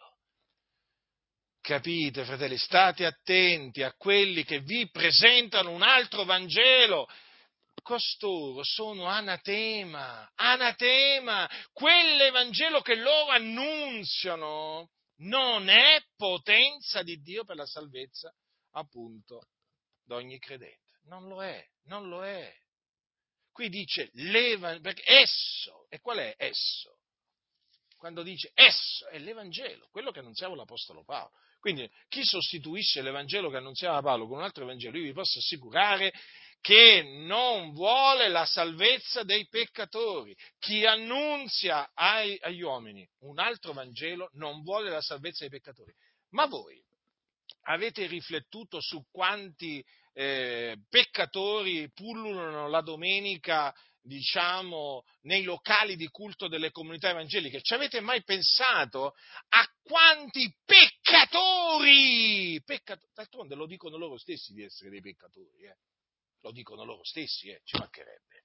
Capite, 1.66 2.24
fratelli, 2.24 2.56
state 2.58 3.04
attenti 3.04 3.82
a 3.82 3.92
quelli 3.92 4.44
che 4.44 4.60
vi 4.60 4.88
presentano 4.88 5.72
un 5.72 5.82
altro 5.82 6.22
Vangelo. 6.22 7.08
Costoro 7.82 8.62
sono 8.62 9.06
anatema, 9.06 10.30
anatema. 10.36 11.50
Quell'Evangelo 11.72 12.82
che 12.82 12.94
loro 12.94 13.32
annunziano 13.32 14.90
non 15.22 15.68
è 15.68 16.00
potenza 16.16 17.02
di 17.02 17.20
Dio 17.20 17.42
per 17.42 17.56
la 17.56 17.66
salvezza, 17.66 18.32
appunto, 18.74 19.48
d'ogni 20.04 20.38
credente. 20.38 21.00
Non 21.06 21.26
lo 21.26 21.42
è, 21.42 21.66
non 21.86 22.08
lo 22.08 22.24
è. 22.24 22.54
Qui 23.50 23.68
dice 23.68 24.10
l'Evangelo, 24.12 24.82
perché 24.82 25.02
esso, 25.04 25.88
e 25.88 25.98
qual 25.98 26.18
è 26.18 26.32
esso? 26.38 27.00
Quando 27.96 28.22
dice 28.22 28.52
esso 28.54 29.08
è 29.08 29.18
l'Evangelo, 29.18 29.88
quello 29.90 30.12
che 30.12 30.20
annunziava 30.20 30.54
l'Apostolo 30.54 31.02
Paolo. 31.02 31.32
Quindi 31.66 31.90
chi 32.06 32.22
sostituisce 32.22 33.02
l'Evangelo 33.02 33.50
che 33.50 33.56
annunziava 33.56 34.00
Paolo 34.00 34.28
con 34.28 34.36
un 34.36 34.44
altro 34.44 34.62
Evangelo, 34.62 34.98
io 34.98 35.02
vi 35.02 35.12
posso 35.12 35.40
assicurare 35.40 36.12
che 36.60 37.02
non 37.02 37.72
vuole 37.72 38.28
la 38.28 38.44
salvezza 38.44 39.24
dei 39.24 39.48
peccatori. 39.48 40.32
Chi 40.60 40.86
annunzia 40.86 41.90
ai, 41.92 42.38
agli 42.40 42.60
uomini 42.60 43.04
un 43.22 43.40
altro 43.40 43.72
Vangelo 43.72 44.30
non 44.34 44.62
vuole 44.62 44.90
la 44.90 45.00
salvezza 45.00 45.40
dei 45.40 45.58
peccatori. 45.58 45.92
Ma 46.34 46.46
voi 46.46 46.80
avete 47.62 48.06
riflettuto 48.06 48.80
su 48.80 49.04
quanti 49.10 49.84
eh, 50.12 50.76
peccatori 50.88 51.90
pullulano 51.92 52.68
la 52.68 52.80
domenica 52.80 53.74
diciamo, 54.06 55.04
nei 55.22 55.42
locali 55.42 55.96
di 55.96 56.08
culto 56.08 56.48
delle 56.48 56.70
comunità 56.70 57.10
evangeliche. 57.10 57.60
Ci 57.60 57.74
avete 57.74 58.00
mai 58.00 58.22
pensato 58.22 59.14
a 59.48 59.66
quanti 59.82 60.54
peccatori, 60.64 62.62
peccatori 62.64 63.10
d'altronde 63.12 63.54
lo 63.54 63.66
dicono 63.66 63.96
loro 63.96 64.16
stessi 64.16 64.52
di 64.52 64.62
essere 64.62 64.90
dei 64.90 65.00
peccatori, 65.00 65.64
eh? 65.64 65.76
lo 66.40 66.52
dicono 66.52 66.84
loro 66.84 67.04
stessi, 67.04 67.48
eh? 67.48 67.60
ci 67.64 67.76
mancherebbe. 67.78 68.44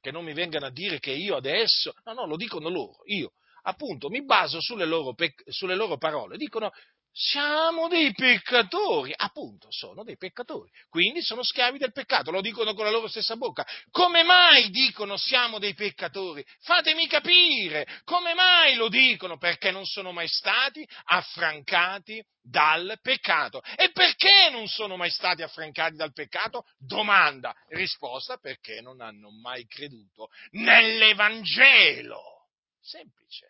Che 0.00 0.10
non 0.10 0.24
mi 0.24 0.32
vengano 0.32 0.66
a 0.66 0.70
dire 0.70 0.98
che 0.98 1.12
io 1.12 1.36
adesso, 1.36 1.94
no, 2.04 2.12
no, 2.12 2.26
lo 2.26 2.36
dicono 2.36 2.68
loro, 2.68 3.02
io 3.06 3.32
appunto 3.62 4.08
mi 4.08 4.24
baso 4.24 4.58
sulle 4.60 4.86
loro, 4.86 5.14
sulle 5.46 5.74
loro 5.74 5.98
parole, 5.98 6.38
dicono 6.38 6.70
siamo 7.12 7.88
dei 7.88 8.12
peccatori, 8.12 9.12
appunto, 9.14 9.66
sono 9.70 10.04
dei 10.04 10.16
peccatori, 10.16 10.70
quindi 10.88 11.22
sono 11.22 11.42
schiavi 11.42 11.78
del 11.78 11.92
peccato, 11.92 12.30
lo 12.30 12.40
dicono 12.40 12.74
con 12.74 12.84
la 12.84 12.90
loro 12.90 13.08
stessa 13.08 13.36
bocca. 13.36 13.66
Come 13.90 14.22
mai 14.22 14.70
dicono 14.70 15.16
siamo 15.16 15.58
dei 15.58 15.74
peccatori? 15.74 16.44
Fatemi 16.60 17.06
capire, 17.08 17.86
come 18.04 18.34
mai 18.34 18.74
lo 18.76 18.88
dicono? 18.88 19.38
Perché 19.38 19.70
non 19.70 19.86
sono 19.86 20.12
mai 20.12 20.28
stati 20.28 20.86
affrancati 21.04 22.24
dal 22.42 22.98
peccato. 23.02 23.62
E 23.76 23.90
perché 23.90 24.48
non 24.50 24.66
sono 24.68 24.96
mai 24.96 25.10
stati 25.10 25.42
affrancati 25.42 25.96
dal 25.96 26.12
peccato? 26.12 26.64
Domanda, 26.78 27.54
risposta, 27.68 28.38
perché 28.38 28.80
non 28.80 29.00
hanno 29.00 29.30
mai 29.30 29.66
creduto 29.66 30.28
nell'Evangelo. 30.52 32.48
Semplice, 32.80 33.46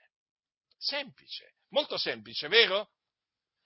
semplice, 0.77 1.55
molto 1.68 1.96
semplice, 1.96 2.49
vero? 2.49 2.90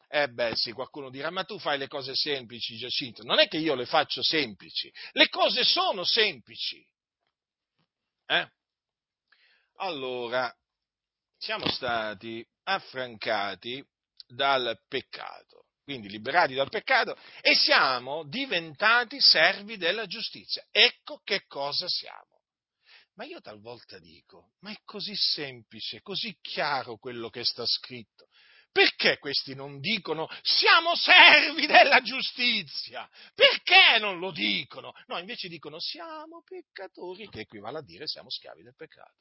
Eh 0.09 0.29
beh 0.29 0.55
sì, 0.55 0.73
qualcuno 0.73 1.11
dirà, 1.11 1.31
ma 1.31 1.45
tu 1.45 1.59
fai 1.59 1.79
le 1.79 1.89
cose 1.89 2.15
semplici, 2.15 2.77
Giacinto. 2.77 3.23
Non 3.23 3.41
è 3.41 3.49
che 3.49 3.59
io 3.59 3.75
le 3.75 3.87
faccio 3.87 4.23
semplici, 4.23 4.93
le 5.13 5.29
cose 5.29 5.65
sono 5.65 6.05
semplici. 6.05 6.87
Eh? 8.27 8.49
Allora, 9.77 10.55
siamo 11.37 11.69
stati 11.71 12.47
affrancati 12.65 13.85
dal 14.27 14.79
peccato, 14.89 15.67
quindi 15.83 16.09
liberati 16.09 16.55
dal 16.55 16.71
peccato 16.71 17.17
e 17.41 17.55
siamo 17.55 18.25
diventati 18.25 19.21
servi 19.21 19.77
della 19.77 20.07
giustizia. 20.07 20.65
Ecco 20.71 21.21
che 21.25 21.45
cosa 21.47 21.89
siamo. 21.89 22.33
Ma 23.17 23.25
io 23.25 23.41
talvolta 23.41 23.99
dico, 23.99 24.55
ma 24.61 24.73
è 24.73 24.79
così 24.85 25.15
semplice, 25.15 26.01
così 26.01 26.37
chiaro 26.41 26.97
quello 26.97 27.31
che 27.31 27.45
sta 27.45 27.65
scritto. 27.65 28.27
Perché 28.75 29.19
questi 29.19 29.55
non 29.55 29.79
dicono 29.79 30.29
siamo 30.43 30.97
servi 30.97 31.65
della 31.65 32.01
giustizia? 32.01 33.09
Perché 33.33 34.01
non 34.01 34.19
lo 34.19 34.33
dicono? 34.33 34.93
No, 35.07 35.17
invece 35.19 35.47
dicono 35.47 35.79
siamo 35.79 36.43
peccatori, 36.45 37.29
che 37.29 37.43
equivale 37.43 37.79
a 37.79 37.83
dire 37.85 38.09
siamo 38.09 38.29
schiavi 38.31 38.65
del 38.65 38.75
peccato. 38.75 39.15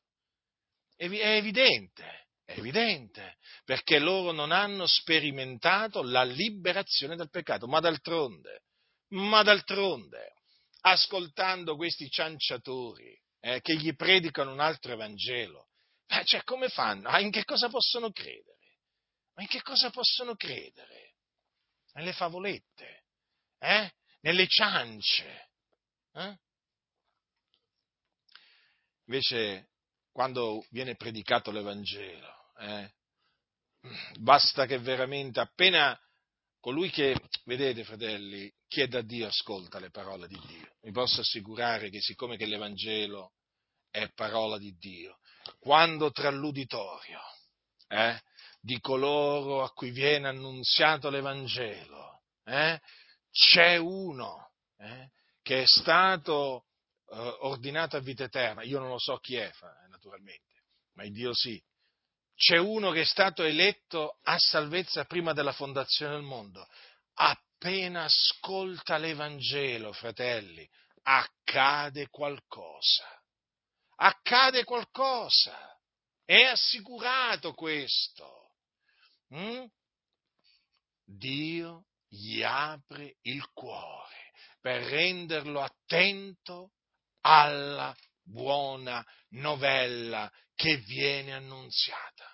È 0.95 1.05
evidente, 1.05 2.29
è 2.43 2.57
evidente, 2.57 3.37
perché 3.63 3.99
loro 3.99 4.31
non 4.31 4.51
hanno 4.51 4.87
sperimentato 4.87 6.01
la 6.01 6.23
liberazione 6.23 7.15
dal 7.15 7.29
peccato, 7.29 7.67
ma 7.67 7.79
d'altronde, 7.79 8.63
ma 9.09 9.43
d'altronde, 9.43 10.33
ascoltando 10.81 11.75
questi 11.75 12.09
cianciatori 12.09 13.15
eh, 13.39 13.61
che 13.61 13.75
gli 13.75 13.95
predicano 13.95 14.51
un 14.51 14.61
altro 14.61 14.93
Evangelo, 14.93 15.67
Eh, 16.07 16.25
cioè, 16.25 16.43
come 16.43 16.69
fanno? 16.69 17.07
Ah, 17.07 17.19
in 17.19 17.29
che 17.29 17.43
cosa 17.43 17.69
possono 17.69 18.11
credere? 18.11 18.52
Ma 19.35 19.41
in 19.41 19.47
che 19.47 19.61
cosa 19.61 19.89
possono 19.89 20.35
credere? 20.35 21.15
Nelle 21.93 22.13
favolette, 22.13 23.05
eh? 23.59 23.91
Nelle 24.21 24.47
ciance. 24.47 25.49
Eh? 26.13 26.37
Invece, 29.05 29.69
quando 30.11 30.65
viene 30.69 30.95
predicato 30.95 31.51
l'Evangelo, 31.51 32.53
eh, 32.59 32.93
basta 34.19 34.65
che 34.65 34.79
veramente 34.79 35.39
appena 35.39 35.99
colui 36.59 36.89
che, 36.89 37.15
vedete 37.43 37.83
fratelli, 37.83 38.51
chiede 38.67 38.99
a 38.99 39.01
Dio 39.01 39.27
ascolta 39.27 39.79
le 39.79 39.89
parole 39.89 40.27
di 40.27 40.39
Dio. 40.47 40.75
Vi 40.81 40.91
posso 40.91 41.21
assicurare 41.21 41.89
che 41.89 41.99
siccome 41.99 42.37
che 42.37 42.45
l'Evangelo 42.45 43.33
è 43.89 44.09
parola 44.13 44.57
di 44.57 44.73
Dio, 44.77 45.19
quando 45.59 46.11
tra 46.11 46.29
l'uditorio 46.29 47.19
eh, 47.89 48.19
di 48.65 48.79
coloro 48.79 49.61
a 49.61 49.71
cui 49.71 49.91
viene 49.91 50.29
annunziato 50.29 51.09
l'Evangelo 51.09 52.21
eh, 52.45 52.79
c'è 53.29 53.75
uno 53.75 54.51
eh, 54.77 55.09
che 55.41 55.63
è 55.63 55.65
stato 55.65 56.67
eh, 57.09 57.37
ordinato 57.41 57.97
a 57.97 57.99
vita 57.99 58.23
eterna, 58.23 58.63
io 58.63 58.79
non 58.79 58.87
lo 58.87 58.99
so 58.99 59.17
chi 59.17 59.35
è, 59.35 59.51
naturalmente, 59.89 60.63
ma 60.93 61.03
il 61.03 61.11
Dio 61.11 61.33
sì, 61.33 61.61
c'è 62.35 62.57
uno 62.57 62.91
che 62.91 63.01
è 63.01 63.05
stato 63.05 63.43
eletto 63.43 64.19
a 64.23 64.37
salvezza 64.37 65.03
prima 65.03 65.33
della 65.33 65.51
fondazione 65.51 66.13
del 66.13 66.23
mondo. 66.23 66.65
Appena 67.15 68.03
ascolta 68.03 68.97
l'Evangelo, 68.97 69.91
fratelli, 69.91 70.67
accade 71.01 72.07
qualcosa. 72.09 73.21
Accade 73.95 74.63
qualcosa. 74.63 75.77
È 76.25 76.43
assicurato 76.43 77.53
questo. 77.53 78.42
Mm? 79.35 79.65
Dio 81.05 81.85
gli 82.07 82.41
apre 82.43 83.17
il 83.21 83.43
cuore 83.51 84.31
per 84.61 84.81
renderlo 84.83 85.61
attento 85.61 86.71
alla 87.21 87.95
buona 88.23 89.05
novella 89.29 90.31
che 90.55 90.77
viene 90.77 91.33
annunziata. 91.33 92.29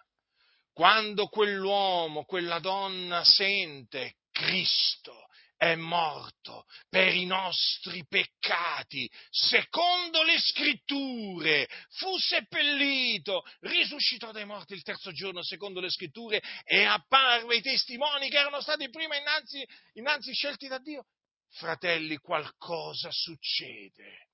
Quando 0.73 1.27
quell'uomo, 1.27 2.25
quella 2.25 2.59
donna 2.59 3.23
sente 3.23 4.17
Cristo 4.31 5.28
è 5.59 5.75
morto 5.75 6.65
per 6.87 7.13
i 7.13 7.25
nostri 7.25 8.05
peccati, 8.07 9.11
secondo 9.29 10.23
le 10.23 10.39
scritture, 10.39 11.67
fu 11.89 12.17
seppellito, 12.17 13.43
risuscitò 13.59 14.31
dai 14.31 14.45
morti 14.45 14.73
il 14.73 14.83
terzo 14.83 15.11
giorno, 15.11 15.43
secondo 15.43 15.81
le 15.81 15.89
scritture, 15.89 16.41
e 16.63 16.85
apparve 16.85 17.55
ai 17.55 17.61
testimoni 17.61 18.29
che 18.29 18.37
erano 18.37 18.61
stati 18.61 18.89
prima 18.89 19.17
innanzi, 19.17 19.61
innanzi 19.95 20.33
scelti 20.33 20.69
da 20.69 20.79
Dio. 20.79 21.07
Fratelli, 21.49 22.15
qualcosa 22.17 23.09
succede 23.11 24.27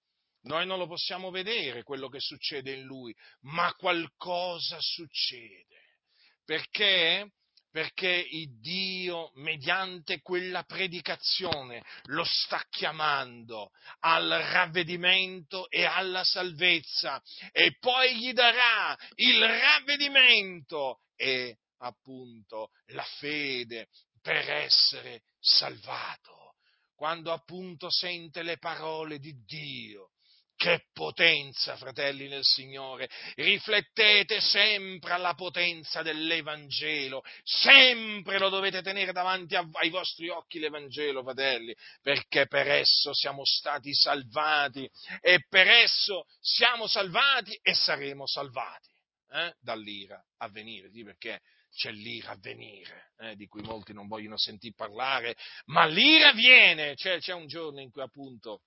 noi 0.45 0.67
non 0.67 0.77
lo 0.77 0.85
possiamo 0.85 1.31
vedere 1.31 1.81
quello 1.81 2.07
che 2.07 2.19
succede 2.19 2.71
in 2.73 2.83
lui, 2.83 3.15
ma 3.41 3.73
qualcosa 3.73 4.77
succede. 4.79 5.95
Perché? 6.43 7.31
Perché 7.75 8.25
Dio, 8.61 9.31
mediante 9.35 10.21
quella 10.21 10.63
predicazione, 10.63 11.83
lo 12.03 12.23
sta 12.23 12.65
chiamando 12.69 13.71
al 13.99 14.29
ravvedimento 14.29 15.69
e 15.69 15.83
alla 15.83 16.23
salvezza 16.23 17.21
e 17.51 17.75
poi 17.77 18.17
gli 18.17 18.31
darà 18.31 18.97
il 19.15 19.45
ravvedimento 19.45 21.01
e 21.17 21.57
appunto 21.79 22.69
la 22.93 23.03
fede 23.19 23.89
per 24.21 24.49
essere 24.49 25.23
salvato. 25.41 26.53
Quando 26.95 27.33
appunto 27.33 27.89
sente 27.89 28.41
le 28.41 28.57
parole 28.57 29.19
di 29.19 29.33
Dio, 29.43 30.11
che 30.55 30.85
potenza, 30.93 31.75
fratelli 31.77 32.27
nel 32.27 32.43
Signore! 32.43 33.09
Riflettete 33.35 34.39
sempre 34.39 35.13
alla 35.13 35.33
potenza 35.33 36.01
dell'Evangelo, 36.01 37.23
sempre 37.43 38.37
lo 38.39 38.49
dovete 38.49 38.81
tenere 38.81 39.11
davanti 39.11 39.55
ai 39.55 39.89
vostri 39.89 40.29
occhi 40.29 40.59
l'Evangelo, 40.59 41.23
fratelli, 41.23 41.75
perché 42.01 42.47
per 42.47 42.67
esso 42.69 43.13
siamo 43.13 43.43
stati 43.45 43.93
salvati 43.93 44.89
e 45.21 45.45
per 45.47 45.67
esso 45.67 46.25
siamo 46.39 46.87
salvati 46.87 47.57
e 47.61 47.73
saremo 47.73 48.25
salvati 48.25 48.89
eh? 49.31 49.55
dall'ira 49.59 50.23
a 50.37 50.49
venire, 50.49 50.89
sì, 50.91 51.03
perché 51.03 51.41
c'è 51.75 51.91
l'ira 51.91 52.31
a 52.31 52.37
venire, 52.39 53.11
eh, 53.17 53.35
di 53.35 53.47
cui 53.47 53.61
molti 53.61 53.91
non 53.91 54.07
vogliono 54.07 54.37
sentire 54.37 54.73
parlare, 54.75 55.35
ma 55.65 55.85
l'ira 55.85 56.31
viene, 56.31 56.95
cioè, 56.95 57.19
c'è 57.19 57.33
un 57.33 57.47
giorno 57.47 57.81
in 57.81 57.91
cui 57.91 58.01
appunto 58.01 58.61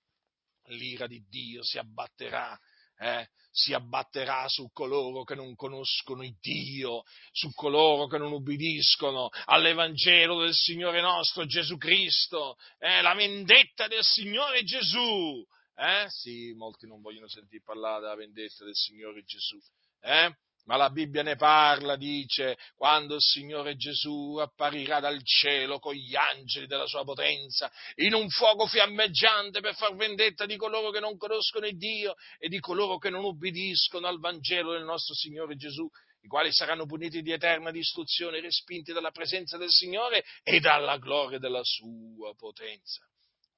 l'ira 0.69 1.07
di 1.07 1.23
Dio 1.27 1.63
si 1.63 1.77
abbatterà, 1.77 2.57
eh? 2.97 3.27
si 3.51 3.73
abbatterà 3.73 4.47
su 4.47 4.69
coloro 4.71 5.23
che 5.23 5.35
non 5.35 5.55
conoscono 5.55 6.23
il 6.23 6.35
Dio, 6.39 7.03
su 7.31 7.51
coloro 7.53 8.07
che 8.07 8.17
non 8.17 8.31
ubbidiscono 8.31 9.29
all'Evangelo 9.45 10.41
del 10.41 10.53
Signore 10.53 11.01
nostro 11.01 11.45
Gesù 11.45 11.77
Cristo, 11.77 12.55
eh? 12.77 13.01
la 13.01 13.13
vendetta 13.13 13.87
del 13.87 14.03
Signore 14.03 14.63
Gesù. 14.63 15.45
Eh? 15.75 16.05
Sì, 16.09 16.53
molti 16.53 16.87
non 16.87 17.01
vogliono 17.01 17.29
sentire 17.29 17.63
parlare 17.63 18.01
della 18.01 18.15
vendetta 18.15 18.65
del 18.65 18.75
Signore 18.75 19.23
Gesù. 19.23 19.57
Eh? 20.01 20.35
Ma 20.65 20.75
la 20.75 20.89
Bibbia 20.89 21.23
ne 21.23 21.35
parla, 21.35 21.95
dice, 21.95 22.57
quando 22.75 23.15
il 23.15 23.21
Signore 23.21 23.75
Gesù 23.75 24.37
apparirà 24.39 24.99
dal 24.99 25.19
cielo 25.23 25.79
con 25.79 25.93
gli 25.93 26.15
angeli 26.15 26.67
della 26.67 26.85
sua 26.85 27.03
potenza, 27.03 27.71
in 27.95 28.13
un 28.13 28.29
fuoco 28.29 28.67
fiammeggiante 28.67 29.61
per 29.61 29.75
far 29.75 29.95
vendetta 29.95 30.45
di 30.45 30.57
coloro 30.57 30.91
che 30.91 30.99
non 30.99 31.17
conoscono 31.17 31.65
il 31.65 31.77
Dio 31.77 32.15
e 32.37 32.49
di 32.49 32.59
coloro 32.59 32.97
che 32.97 33.09
non 33.09 33.23
ubbidiscono 33.23 34.07
al 34.07 34.19
Vangelo 34.19 34.73
del 34.73 34.83
nostro 34.83 35.15
Signore 35.15 35.55
Gesù, 35.55 35.89
i 36.21 36.27
quali 36.27 36.51
saranno 36.51 36.85
puniti 36.85 37.21
di 37.21 37.31
eterna 37.31 37.71
distruzione, 37.71 38.41
respinti 38.41 38.91
dalla 38.91 39.11
presenza 39.11 39.57
del 39.57 39.71
Signore 39.71 40.23
e 40.43 40.59
dalla 40.59 40.97
gloria 40.97 41.39
della 41.39 41.63
sua 41.63 42.35
potenza 42.35 43.03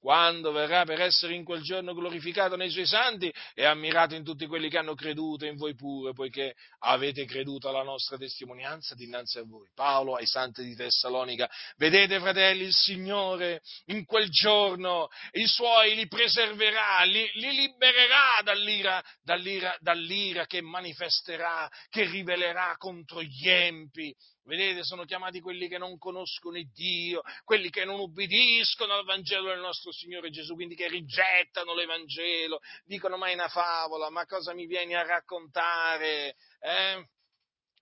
quando 0.02 0.50
verrà 0.50 0.82
per 0.84 1.00
essere 1.00 1.32
in 1.34 1.44
quel 1.44 1.62
giorno 1.62 1.94
glorificato 1.94 2.56
nei 2.56 2.70
suoi 2.70 2.86
santi 2.86 3.32
e 3.54 3.64
ammirato 3.64 4.16
in 4.16 4.24
tutti 4.24 4.48
quelli 4.48 4.68
che 4.68 4.76
hanno 4.76 4.96
creduto 4.96 5.46
in 5.46 5.54
voi 5.54 5.76
pure, 5.76 6.12
poiché 6.12 6.56
avete 6.80 7.24
creduto 7.24 7.68
alla 7.68 7.84
nostra 7.84 8.16
testimonianza 8.16 8.96
dinanzi 8.96 9.38
a 9.38 9.44
voi. 9.44 9.68
Paolo 9.72 10.16
ai 10.16 10.26
santi 10.26 10.64
di 10.64 10.74
Tessalonica, 10.74 11.48
vedete 11.76 12.18
fratelli, 12.18 12.64
il 12.64 12.74
Signore 12.74 13.62
in 13.86 14.04
quel 14.04 14.28
giorno 14.28 15.08
i 15.34 15.46
suoi 15.46 15.94
li 15.94 16.08
preserverà, 16.08 17.04
li, 17.04 17.30
li 17.34 17.52
libererà 17.52 18.40
dall'ira, 18.42 19.00
dall'ira, 19.22 19.76
dall'ira 19.78 20.46
che 20.46 20.60
manifesterà, 20.62 21.70
che 21.88 22.10
rivelerà 22.10 22.74
contro 22.76 23.22
gli 23.22 23.48
empi, 23.48 24.12
Vedete, 24.44 24.82
sono 24.82 25.04
chiamati 25.04 25.40
quelli 25.40 25.68
che 25.68 25.78
non 25.78 25.98
conoscono 25.98 26.58
il 26.58 26.68
Dio, 26.72 27.22
quelli 27.44 27.70
che 27.70 27.84
non 27.84 28.00
ubbidiscono 28.00 28.92
al 28.92 29.04
Vangelo 29.04 29.48
del 29.48 29.60
nostro 29.60 29.92
Signore 29.92 30.30
Gesù, 30.30 30.54
quindi 30.54 30.74
che 30.74 30.88
rigettano 30.88 31.74
l'Evangelo, 31.74 32.58
dicono 32.84 33.16
ma 33.16 33.28
è 33.28 33.34
una 33.34 33.48
favola, 33.48 34.10
ma 34.10 34.26
cosa 34.26 34.52
mi 34.52 34.66
vieni 34.66 34.94
a 34.96 35.06
raccontare? 35.06 36.34
Eh? 36.58 37.06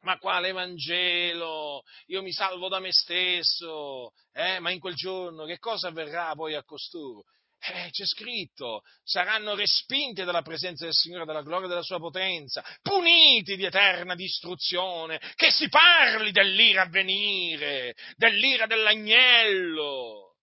Ma 0.03 0.19
quale 0.19 0.53
Vangelo? 0.53 1.83
Io 2.07 2.21
mi 2.21 2.33
salvo 2.33 2.69
da 2.69 2.79
me 2.79 2.93
stesso, 2.93 4.13
eh? 4.33 4.59
ma 4.59 4.71
in 4.71 4.81
quel 4.81 4.95
giorno 4.95 5.47
che 5.47 5.59
cosa 5.59 5.89
avverrà 5.89 6.35
poi 6.35 6.55
a 6.55 6.65
costoro? 6.65 7.25
Eh, 7.63 7.91
c'è 7.91 8.07
scritto, 8.07 8.81
saranno 9.05 9.55
respinti 9.55 10.25
dalla 10.25 10.41
presenza 10.41 10.85
del 10.85 10.95
Signore, 10.95 11.27
dalla 11.27 11.43
gloria 11.43 11.69
della 11.69 11.83
sua 11.83 11.99
potenza, 11.99 12.65
puniti 12.81 13.55
di 13.55 13.67
eterna 13.67 14.15
distruzione, 14.15 15.21
che 15.35 15.51
si 15.51 15.69
parli 15.69 16.31
dell'ira 16.31 16.83
a 16.83 16.89
venire, 16.89 17.95
dell'ira 18.17 18.65
dell'agnello, 18.67 20.37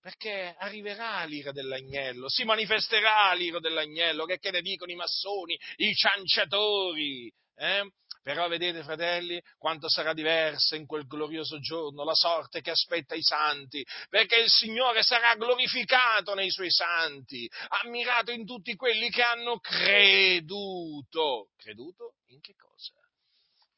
perché 0.00 0.54
arriverà 0.58 1.24
l'ira 1.24 1.50
dell'agnello, 1.50 2.28
si 2.28 2.44
manifesterà 2.44 3.32
l'ira 3.34 3.58
dell'agnello, 3.58 4.24
che, 4.24 4.38
che 4.38 4.52
ne 4.52 4.60
dicono 4.60 4.92
i 4.92 4.96
massoni, 4.96 5.58
i 5.78 5.92
cianciatori, 5.92 7.32
eh? 7.56 7.82
Però 8.22 8.48
vedete, 8.48 8.82
fratelli, 8.82 9.42
quanto 9.56 9.88
sarà 9.88 10.12
diversa 10.12 10.76
in 10.76 10.86
quel 10.86 11.06
glorioso 11.06 11.58
giorno 11.58 12.04
la 12.04 12.14
sorte 12.14 12.60
che 12.60 12.70
aspetta 12.70 13.14
i 13.14 13.22
santi, 13.22 13.84
perché 14.08 14.36
il 14.40 14.50
Signore 14.50 15.02
sarà 15.02 15.34
glorificato 15.36 16.34
nei 16.34 16.50
suoi 16.50 16.70
santi, 16.70 17.50
ammirato 17.82 18.30
in 18.30 18.44
tutti 18.44 18.74
quelli 18.76 19.08
che 19.08 19.22
hanno 19.22 19.58
creduto. 19.58 21.48
Creduto 21.56 22.16
in 22.26 22.40
che 22.40 22.54
cosa? 22.56 22.92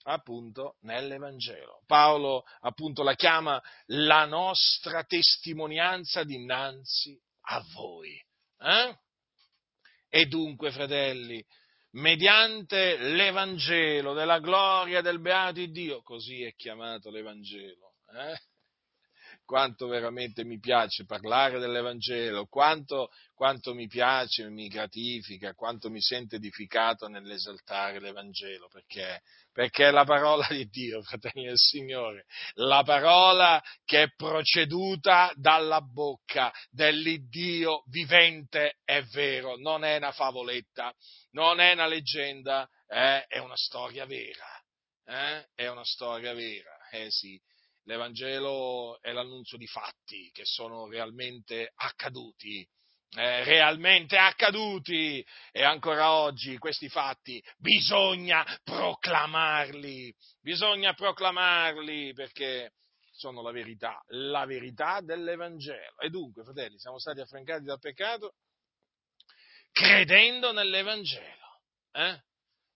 appunto 0.05 0.77
nell'Evangelo. 0.81 1.83
Paolo 1.87 2.45
appunto 2.61 3.03
la 3.03 3.15
chiama 3.15 3.63
la 3.87 4.25
nostra 4.25 5.05
testimonianza 5.05 6.25
dinanzi 6.25 7.17
a 7.43 7.65
voi. 7.73 8.21
Eh? 8.59 8.99
E 10.09 10.27
dunque, 10.27 10.71
fratelli, 10.71 11.45
mediante 11.93 12.97
l'Evangelo 12.97 14.13
della 14.15 14.39
gloria 14.39 15.01
del 15.01 15.21
beato 15.21 15.65
Dio, 15.67 16.03
così 16.03 16.43
è 16.43 16.55
chiamato 16.55 17.11
l'Evangelo. 17.11 17.95
Eh? 18.15 18.52
Quanto 19.45 19.87
veramente 19.87 20.45
mi 20.45 20.59
piace 20.59 21.05
parlare 21.05 21.59
dell'Evangelo, 21.59 22.47
quanto, 22.47 23.11
quanto, 23.35 23.75
mi 23.75 23.87
piace, 23.87 24.49
mi 24.49 24.69
gratifica, 24.69 25.55
quanto 25.55 25.91
mi 25.91 26.01
sento 26.01 26.37
edificato 26.37 27.09
nell'esaltare 27.09 28.01
l'Evangelo, 28.01 28.69
perché, 28.69 29.21
perché 29.53 29.89
è 29.89 29.91
la 29.91 30.05
parola 30.05 30.47
di 30.49 30.67
Dio, 30.69 31.03
fratelli 31.03 31.47
del 31.47 31.59
Signore, 31.59 32.25
la 32.55 32.83
parola 32.83 33.63
che 33.85 34.05
è 34.05 34.13
proceduta 34.15 35.33
dalla 35.35 35.81
bocca 35.81 36.53
dell'Iddio 36.71 37.83
vivente 37.87 38.79
è 38.85 39.03
vero, 39.03 39.57
non 39.57 39.85
è 39.85 39.97
una 39.97 40.13
favoletta, 40.13 40.95
non 41.33 41.61
è 41.61 41.73
una 41.73 41.87
leggenda, 41.87 42.69
eh, 42.87 43.27
è 43.27 43.39
una 43.39 43.57
storia 43.57 44.07
vera, 44.07 44.47
eh, 45.05 45.49
è 45.55 45.69
una 45.69 45.85
storia 45.85 46.33
vera, 46.33 46.89
eh 46.91 47.11
sì 47.11 47.41
L'Evangelo 47.85 49.01
è 49.01 49.13
l'annunzio 49.13 49.59
di 49.59 49.67
fatti 49.67 50.31
che 50.33 50.45
sono 50.45 50.87
realmente 50.87 51.73
accaduti, 51.75 52.67
eh, 53.17 53.45
realmente 53.45 54.17
accaduti 54.17 55.25
e 55.51 55.63
ancora 55.65 56.13
oggi 56.13 56.59
questi 56.59 56.89
fatti 56.89 57.43
bisogna 57.59 58.45
proclamarli, 58.63 60.15
bisogna 60.41 60.95
proclamarli 60.95 62.13
perché 62.13 62.73
sono 63.11 63.43
la 63.43 63.51
verità, 63.51 64.03
la 64.09 64.47
verità 64.47 65.01
dell'Evangelo. 65.01 65.99
E 65.99 66.09
dunque, 66.09 66.45
fratelli, 66.45 66.79
siamo 66.79 66.99
stati 66.99 67.21
affrancati 67.21 67.65
dal 67.65 67.79
peccato 67.79 68.35
credendo 69.73 70.53
nell'Evangelo. 70.53 71.61
Eh? 71.93 72.21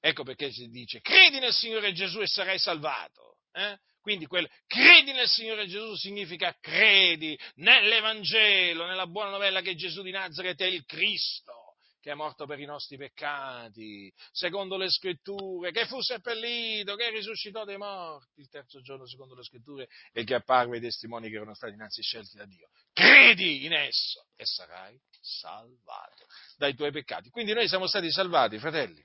Ecco 0.01 0.25
perché 0.25 0.51
si 0.51 0.69
dice, 0.69 1.01
credi 1.01 1.39
nel 1.39 1.53
Signore 1.53 1.93
Gesù 1.93 2.21
e 2.21 2.27
sarai 2.27 2.59
salvato. 2.59 3.39
Eh? 3.53 3.79
Quindi 4.07 4.27
quel 4.27 4.49
credi 4.69 5.11
nel 5.11 5.27
Signore 5.27 5.67
Gesù 5.67 5.97
significa 5.97 6.57
credi 6.61 7.37
nell'Evangelo, 7.57 8.87
nella 8.87 9.09
buona 9.09 9.31
novella 9.31 9.63
che 9.63 9.75
Gesù 9.75 10.03
di 10.03 10.13
Nazareth 10.13 10.61
è 10.61 10.67
il 10.67 10.85
Cristo, 10.85 11.75
che 12.01 12.13
è 12.13 12.15
morto 12.15 12.47
per 12.47 12.61
i 12.61 12.67
nostri 12.67 12.97
peccati, 12.97 14.09
secondo 14.31 14.77
le 14.77 14.91
scritture, 14.91 15.73
che 15.73 15.87
fu 15.87 16.01
seppellito, 16.01 16.95
che 16.95 17.11
risuscitò 17.11 17.65
dai 17.65 17.79
morti 17.79 18.43
il 18.43 18.49
terzo 18.49 18.81
giorno 18.81 19.09
secondo 19.09 19.35
le 19.35 19.43
scritture 19.43 19.89
e 20.13 20.23
che 20.23 20.35
apparve 20.35 20.77
ai 20.77 20.83
testimoni 20.83 21.29
che 21.29 21.35
erano 21.35 21.57
stati 21.57 21.73
innanzi 21.73 22.01
scelti 22.01 22.37
da 22.37 22.47
Dio. 22.47 22.69
Credi 22.93 23.65
in 23.65 23.73
esso 23.73 24.29
e 24.37 24.47
sarai 24.47 24.97
salvato 25.21 26.27
dai 26.57 26.77
tuoi 26.77 26.93
peccati. 26.93 27.29
Quindi 27.31 27.55
noi 27.55 27.67
siamo 27.67 27.89
stati 27.89 28.09
salvati, 28.13 28.61
fratelli 28.61 29.05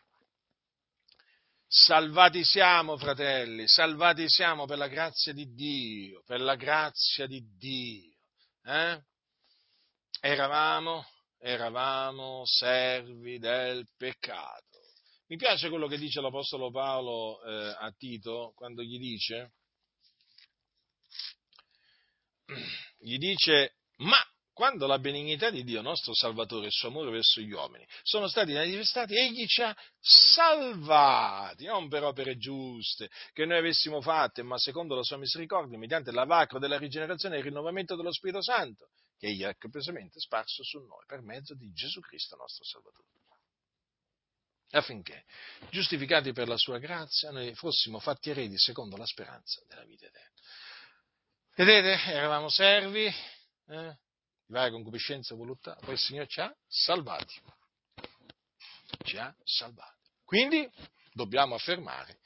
Salvati 1.74 2.44
siamo, 2.44 2.98
fratelli, 2.98 3.66
salvati 3.66 4.28
siamo 4.28 4.66
per 4.66 4.78
la 4.78 4.90
grazia 4.90 5.32
di 5.32 5.54
Dio, 5.54 6.22
per 6.26 6.42
la 6.42 6.56
grazia 6.56 7.26
di 7.28 7.42
Dio. 7.58 8.14
Eh? 8.66 9.02
Eravamo, 10.20 11.06
eravamo 11.40 12.42
servi 12.44 13.40
del 13.40 13.88
peccato. 13.96 14.80
Mi 15.28 15.38
piace 15.38 15.70
quello 15.70 15.88
che 15.88 15.98
dice 15.98 16.20
l'Apostolo 16.20 16.72
Paolo 16.72 17.42
eh, 17.42 17.74
a 17.80 17.90
Tito 17.98 18.52
quando 18.54 18.82
gli 18.82 19.00
dice, 19.00 19.54
gli 23.00 23.18
dice, 23.18 23.78
ma 24.00 24.22
quando 24.62 24.86
la 24.86 25.00
benignità 25.00 25.50
di 25.50 25.64
Dio, 25.64 25.82
nostro 25.82 26.14
Salvatore, 26.14 26.66
e 26.66 26.68
il 26.68 26.72
suo 26.72 26.90
amore 26.90 27.10
verso 27.10 27.42
gli 27.42 27.52
uomini 27.52 27.84
sono 28.04 28.28
stati 28.28 28.54
manifestati, 28.54 29.16
egli 29.16 29.48
ci 29.48 29.64
ha 29.64 29.76
salvati, 30.00 31.66
non 31.66 31.90
per 31.90 32.04
opere 32.04 32.38
giuste 32.38 33.10
che 33.34 33.46
noi 33.46 33.58
avessimo 33.58 34.02
fatte, 34.02 34.44
ma 34.44 34.60
secondo 34.60 34.94
la 34.94 35.02
sua 35.02 35.18
misericordia, 35.18 35.80
mediante 35.80 36.12
l'avacro 36.12 36.60
della 36.60 36.78
rigenerazione 36.78 37.34
e 37.34 37.38
il 37.40 37.46
rinnovamento 37.46 37.96
dello 37.96 38.14
Spirito 38.14 38.44
Santo, 38.44 38.92
che 39.18 39.30
egli 39.30 39.44
ha 39.44 39.56
copiosamente 39.58 40.20
sparso 40.20 40.64
su 40.64 40.78
noi 40.78 41.06
per 41.08 41.24
mezzo 41.24 41.56
di 41.56 41.72
Gesù 41.74 42.00
Cristo, 42.00 42.36
nostro 42.36 42.64
Salvatore 42.64 43.08
affinché, 44.74 45.26
giustificati 45.72 46.34
per 46.34 46.48
la 46.48 46.56
sua 46.56 46.78
grazia, 46.78 47.32
noi 47.32 47.54
fossimo 47.56 48.00
fatti 48.00 48.30
eredi 48.30 48.58
secondo 48.60 48.96
la 48.96 49.08
speranza 49.08 49.60
della 49.68 49.84
vita 49.86 50.06
eterna. 50.06 50.30
Vedete, 51.56 52.12
eravamo 52.12 52.48
servi, 52.48 53.12
eh? 53.68 53.98
Varia 54.52 54.72
concupiscenza 54.72 55.34
e 55.34 55.38
voluttà, 55.38 55.76
poi 55.76 55.94
il 55.94 56.00
Signore 56.00 56.28
ci 56.28 56.42
ha 56.42 56.54
salvati. 56.68 57.42
Ci 59.04 59.18
ha 59.18 59.34
salvati. 59.44 60.10
Quindi 60.26 60.70
dobbiamo 61.14 61.56
affermare 61.56 62.20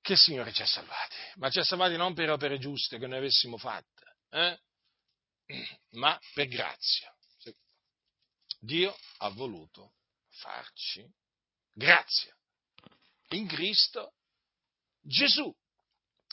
che 0.00 0.12
il 0.12 0.18
Signore 0.18 0.52
ci 0.52 0.62
ha 0.62 0.66
salvati, 0.66 1.16
ma 1.36 1.50
ci 1.50 1.58
ha 1.58 1.64
salvati 1.64 1.96
non 1.96 2.14
per 2.14 2.30
opere 2.30 2.58
giuste 2.58 2.98
che 2.98 3.06
noi 3.06 3.18
avessimo 3.18 3.56
fatte, 3.56 4.16
eh? 4.30 4.60
ma 5.92 6.18
per 6.34 6.48
grazia. 6.48 7.14
Dio 8.58 8.96
ha 9.18 9.28
voluto 9.30 9.94
farci 10.28 11.04
grazia 11.72 12.36
in 13.30 13.48
Cristo 13.48 14.14
Gesù. 15.00 15.52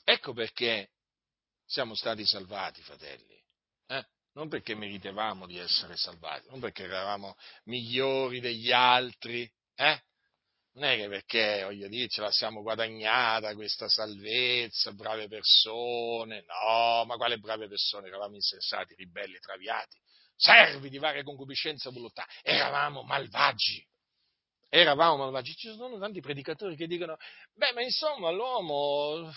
Ecco 0.03 0.33
perché 0.33 0.91
siamo 1.65 1.95
stati 1.95 2.25
salvati, 2.25 2.81
fratelli 2.83 3.39
non 4.39 4.47
perché 4.47 4.73
meritevamo 4.73 5.45
di 5.45 5.57
essere 5.57 5.97
salvati, 5.97 6.47
non 6.49 6.61
perché 6.61 6.83
eravamo 6.83 7.35
migliori 7.65 8.39
degli 8.39 8.71
altri, 8.71 9.41
eh? 9.75 10.01
Non 10.75 10.85
è 10.85 10.95
che 10.95 11.09
perché, 11.09 11.63
voglio 11.63 11.89
dire, 11.89 12.07
ce 12.07 12.21
la 12.21 12.31
siamo 12.31 12.61
guadagnata 12.61 13.53
questa 13.53 13.89
salvezza, 13.89 14.93
brave 14.93 15.27
persone, 15.27 16.45
no, 16.45 17.03
ma 17.03 17.17
quale 17.17 17.37
brave 17.37 17.67
persone? 17.67 18.07
Eravamo 18.07 18.35
insensati, 18.35 18.95
ribelli, 18.95 19.37
traviati, 19.39 19.99
servi 20.37 20.89
di 20.89 20.99
varie 20.99 21.23
concupiscenze 21.23 21.89
e 21.89 21.91
voluttà, 21.91 22.25
eravamo 22.41 23.03
malvagi. 23.03 23.85
Eravamo 24.69 25.17
malvagi. 25.17 25.53
Ci 25.55 25.73
sono 25.75 25.99
tanti 25.99 26.21
predicatori 26.21 26.77
che 26.77 26.87
dicono, 26.87 27.17
beh, 27.55 27.73
ma 27.73 27.81
insomma, 27.81 28.29
l'uomo, 28.29 29.33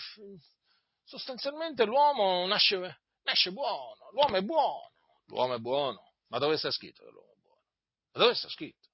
sostanzialmente 1.03 1.83
l'uomo 1.83 2.45
nasce, 2.45 3.01
nasce 3.23 3.51
buono, 3.51 4.11
l'uomo 4.13 4.37
è 4.37 4.41
buono 4.41 4.91
l'uomo 5.33 5.55
è 5.55 5.59
buono. 5.59 6.13
Ma 6.27 6.37
dove 6.37 6.57
sta 6.57 6.71
scritto 6.71 7.03
che 7.03 7.11
l'uomo 7.11 7.31
è 7.31 7.39
buono? 7.41 7.61
Ma 8.13 8.21
dove 8.21 8.35
sta 8.35 8.49
scritto? 8.49 8.89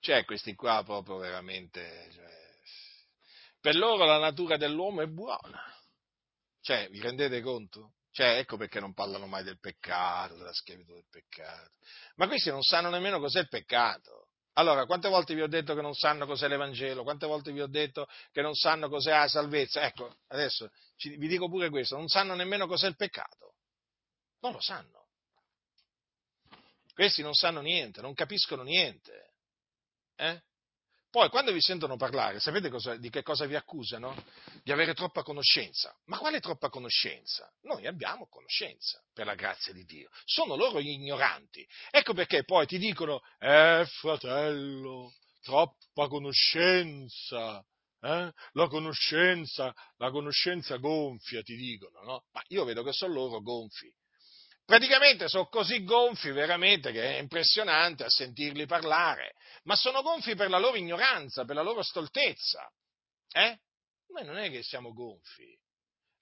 Cioè, 0.00 0.24
questi 0.24 0.54
qua 0.54 0.82
proprio 0.84 1.16
veramente... 1.18 2.08
Cioè, 2.12 2.34
per 3.60 3.76
loro 3.76 4.04
la 4.04 4.18
natura 4.18 4.56
dell'uomo 4.56 5.02
è 5.02 5.06
buona. 5.06 5.62
Cioè, 6.60 6.88
vi 6.90 7.00
rendete 7.00 7.40
conto? 7.40 7.94
Cioè, 8.10 8.38
ecco 8.38 8.56
perché 8.56 8.80
non 8.80 8.94
parlano 8.94 9.26
mai 9.26 9.44
del 9.44 9.58
peccato, 9.58 10.36
della 10.36 10.52
schiavitù 10.52 10.92
del 10.92 11.06
peccato. 11.08 11.72
Ma 12.16 12.26
questi 12.26 12.50
non 12.50 12.62
sanno 12.62 12.90
nemmeno 12.90 13.18
cos'è 13.18 13.40
il 13.40 13.48
peccato. 13.48 14.28
Allora, 14.54 14.86
quante 14.86 15.08
volte 15.08 15.34
vi 15.34 15.42
ho 15.42 15.48
detto 15.48 15.74
che 15.74 15.82
non 15.82 15.94
sanno 15.94 16.24
cos'è 16.24 16.48
l'Evangelo? 16.48 17.02
Quante 17.02 17.26
volte 17.26 17.52
vi 17.52 17.60
ho 17.60 17.66
detto 17.66 18.06
che 18.32 18.40
non 18.40 18.54
sanno 18.54 18.88
cos'è 18.88 19.10
la 19.10 19.28
salvezza? 19.28 19.82
Ecco, 19.82 20.16
adesso 20.28 20.70
vi 20.96 21.28
dico 21.28 21.48
pure 21.48 21.68
questo, 21.68 21.96
non 21.96 22.08
sanno 22.08 22.34
nemmeno 22.34 22.66
cos'è 22.66 22.86
il 22.86 22.96
peccato. 22.96 23.55
Non 24.46 24.54
lo 24.54 24.60
sanno. 24.60 25.08
Questi 26.94 27.20
non 27.20 27.34
sanno 27.34 27.60
niente, 27.62 28.00
non 28.00 28.14
capiscono 28.14 28.62
niente. 28.62 29.32
Eh? 30.14 30.40
Poi, 31.10 31.28
quando 31.30 31.50
vi 31.50 31.60
sentono 31.60 31.96
parlare, 31.96 32.38
sapete 32.38 32.68
cosa, 32.68 32.94
di 32.96 33.10
che 33.10 33.24
cosa 33.24 33.44
vi 33.46 33.56
accusano? 33.56 34.14
Di 34.62 34.70
avere 34.70 34.94
troppa 34.94 35.24
conoscenza. 35.24 35.92
Ma 36.04 36.18
quale 36.18 36.38
troppa 36.38 36.68
conoscenza? 36.68 37.52
Noi 37.62 37.88
abbiamo 37.88 38.28
conoscenza, 38.28 39.02
per 39.12 39.26
la 39.26 39.34
grazia 39.34 39.72
di 39.72 39.84
Dio. 39.84 40.10
Sono 40.24 40.54
loro 40.54 40.80
gli 40.80 40.90
ignoranti. 40.90 41.66
Ecco 41.90 42.14
perché 42.14 42.44
poi 42.44 42.66
ti 42.66 42.78
dicono, 42.78 43.22
eh 43.40 43.84
fratello, 43.98 45.12
troppa 45.42 46.06
conoscenza. 46.06 47.66
Eh? 48.00 48.32
La 48.52 48.68
conoscenza, 48.68 49.74
la 49.96 50.10
conoscenza 50.12 50.76
gonfia, 50.76 51.42
ti 51.42 51.56
dicono, 51.56 52.00
no? 52.02 52.24
Ma 52.30 52.44
io 52.46 52.62
vedo 52.62 52.84
che 52.84 52.92
sono 52.92 53.12
loro 53.12 53.40
gonfi 53.40 53.92
praticamente 54.66 55.28
sono 55.28 55.46
così 55.46 55.82
gonfi 55.84 56.30
veramente 56.32 56.92
che 56.92 57.16
è 57.16 57.20
impressionante 57.20 58.04
a 58.04 58.10
sentirli 58.10 58.66
parlare, 58.66 59.36
ma 59.62 59.76
sono 59.76 60.02
gonfi 60.02 60.34
per 60.34 60.50
la 60.50 60.58
loro 60.58 60.76
ignoranza, 60.76 61.46
per 61.46 61.54
la 61.54 61.62
loro 61.62 61.82
stoltezza. 61.82 62.70
Eh? 63.30 63.58
Noi 64.08 64.24
non 64.24 64.36
è 64.36 64.50
che 64.50 64.62
siamo 64.62 64.92
gonfi, 64.92 65.56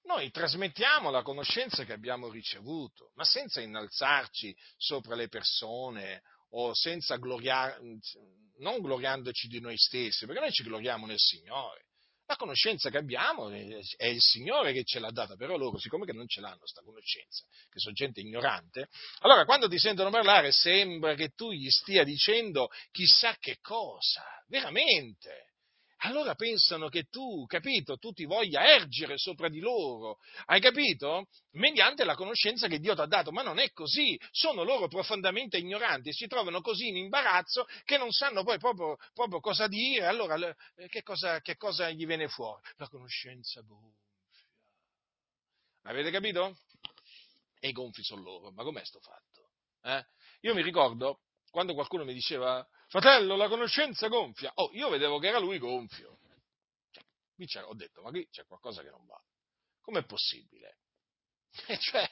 noi 0.05 0.31
trasmettiamo 0.31 1.11
la 1.11 1.23
conoscenza 1.23 1.85
che 1.85 1.95
abbiamo 1.95 2.29
ricevuto, 2.29 3.13
ma 3.15 3.25
senza 3.25 3.61
innalzarci 3.61 4.55
sopra 4.77 5.15
le 5.15 5.29
persone 5.29 6.23
o 6.51 6.75
senza 6.75 7.17
gloriare, 7.17 7.79
non 8.59 8.81
gloriandoci 8.81 9.49
di 9.49 9.61
noi 9.61 9.77
stessi, 9.79 10.27
perché 10.27 10.41
noi 10.41 10.53
ci 10.53 10.63
gloriamo 10.63 11.07
nel 11.07 11.19
Signore. 11.19 11.84
La 12.27 12.37
conoscenza 12.37 12.89
che 12.89 12.97
abbiamo 12.97 13.51
è 13.51 14.07
il 14.07 14.21
Signore 14.21 14.73
che 14.73 14.83
ce 14.85 14.99
l'ha 14.99 15.11
data, 15.11 15.37
però 15.37 15.59
loro, 15.59 15.79
siccome 15.79 16.11
non 16.13 16.27
ce 16.27 16.41
l'hanno 16.41 16.59
questa 16.59 16.81
conoscenza, 16.83 17.45
che 17.71 17.79
sono 17.79 17.93
gente 17.95 18.21
ignorante, 18.21 18.89
allora 19.21 19.45
quando 19.45 19.69
ti 19.69 19.79
sentono 19.79 20.09
parlare 20.09 20.51
sembra 20.51 21.15
che 21.15 21.31
tu 21.35 21.51
gli 21.51 21.69
stia 21.69 22.03
dicendo 22.03 22.69
chissà 22.91 23.37
che 23.39 23.59
cosa, 23.61 24.25
veramente 24.49 25.44
allora 26.05 26.35
pensano 26.35 26.89
che 26.89 27.05
tu, 27.05 27.47
capito, 27.47 27.97
tu 27.97 28.13
ti 28.13 28.25
voglia 28.25 28.65
ergere 28.75 29.17
sopra 29.17 29.49
di 29.49 29.61
loro, 29.61 30.19
hai 30.47 30.61
capito? 30.61 31.29
Mediante 31.53 32.05
la 32.05 32.15
conoscenza 32.15 32.69
che 32.69 32.79
Dio 32.79 32.95
ti 32.95 33.01
ha 33.01 33.07
dato, 33.07 33.33
ma 33.33 33.43
non 33.43 33.59
è 33.59 33.73
così, 33.73 34.19
sono 34.31 34.65
loro 34.65 34.87
profondamente 34.87 35.57
ignoranti, 35.57 36.13
si 36.13 36.27
trovano 36.27 36.61
così 36.61 36.89
in 36.89 36.97
imbarazzo 36.97 37.67
che 37.85 37.97
non 37.97 38.11
sanno 38.13 38.45
poi 38.45 38.59
proprio, 38.59 38.97
proprio 39.15 39.41
cosa 39.41 39.67
dire, 39.67 40.07
allora 40.07 40.37
eh, 40.77 40.89
che 40.89 41.03
cosa, 41.03 41.41
che 41.41 41.57
cosa 41.57 41.91
gli 41.91 42.05
viene 42.05 42.29
fuori? 42.29 42.61
La 42.77 42.89
conoscenza 42.89 43.63
gonfia. 43.63 44.03
Avete 45.85 46.11
capito? 46.11 46.59
E 47.61 47.69
i 47.69 47.73
gonfi 47.73 48.03
sono 48.03 48.23
loro, 48.23 48.51
ma 48.51 48.63
com'è 48.63 48.85
sto 48.85 49.01
fatto? 49.01 49.49
Eh? 49.83 50.05
Io 50.41 50.55
mi 50.55 50.63
ricordo 50.63 51.21
quando 51.55 51.75
qualcuno 51.75 52.05
mi 52.05 52.13
diceva 52.13 52.67
fratello, 52.89 53.37
la 53.37 53.47
conoscenza 53.47 54.09
gonfia. 54.09 54.51
Oh, 54.57 54.71
io 54.73 54.89
vedevo 54.89 55.21
che 55.21 55.29
era 55.29 55.39
lui 55.39 55.59
gonfio. 55.59 56.19
Cioè, 57.47 57.63
ho 57.63 57.75
detto, 57.77 58.03
ma 58.03 58.11
qui 58.11 58.29
c'è 58.29 58.45
qualcosa 58.45 58.83
che 58.83 58.91
non 58.91 59.07
va. 59.07 59.17
Com'è 59.81 60.05
possibile? 60.05 60.79
E 61.69 61.79
cioè, 61.79 62.11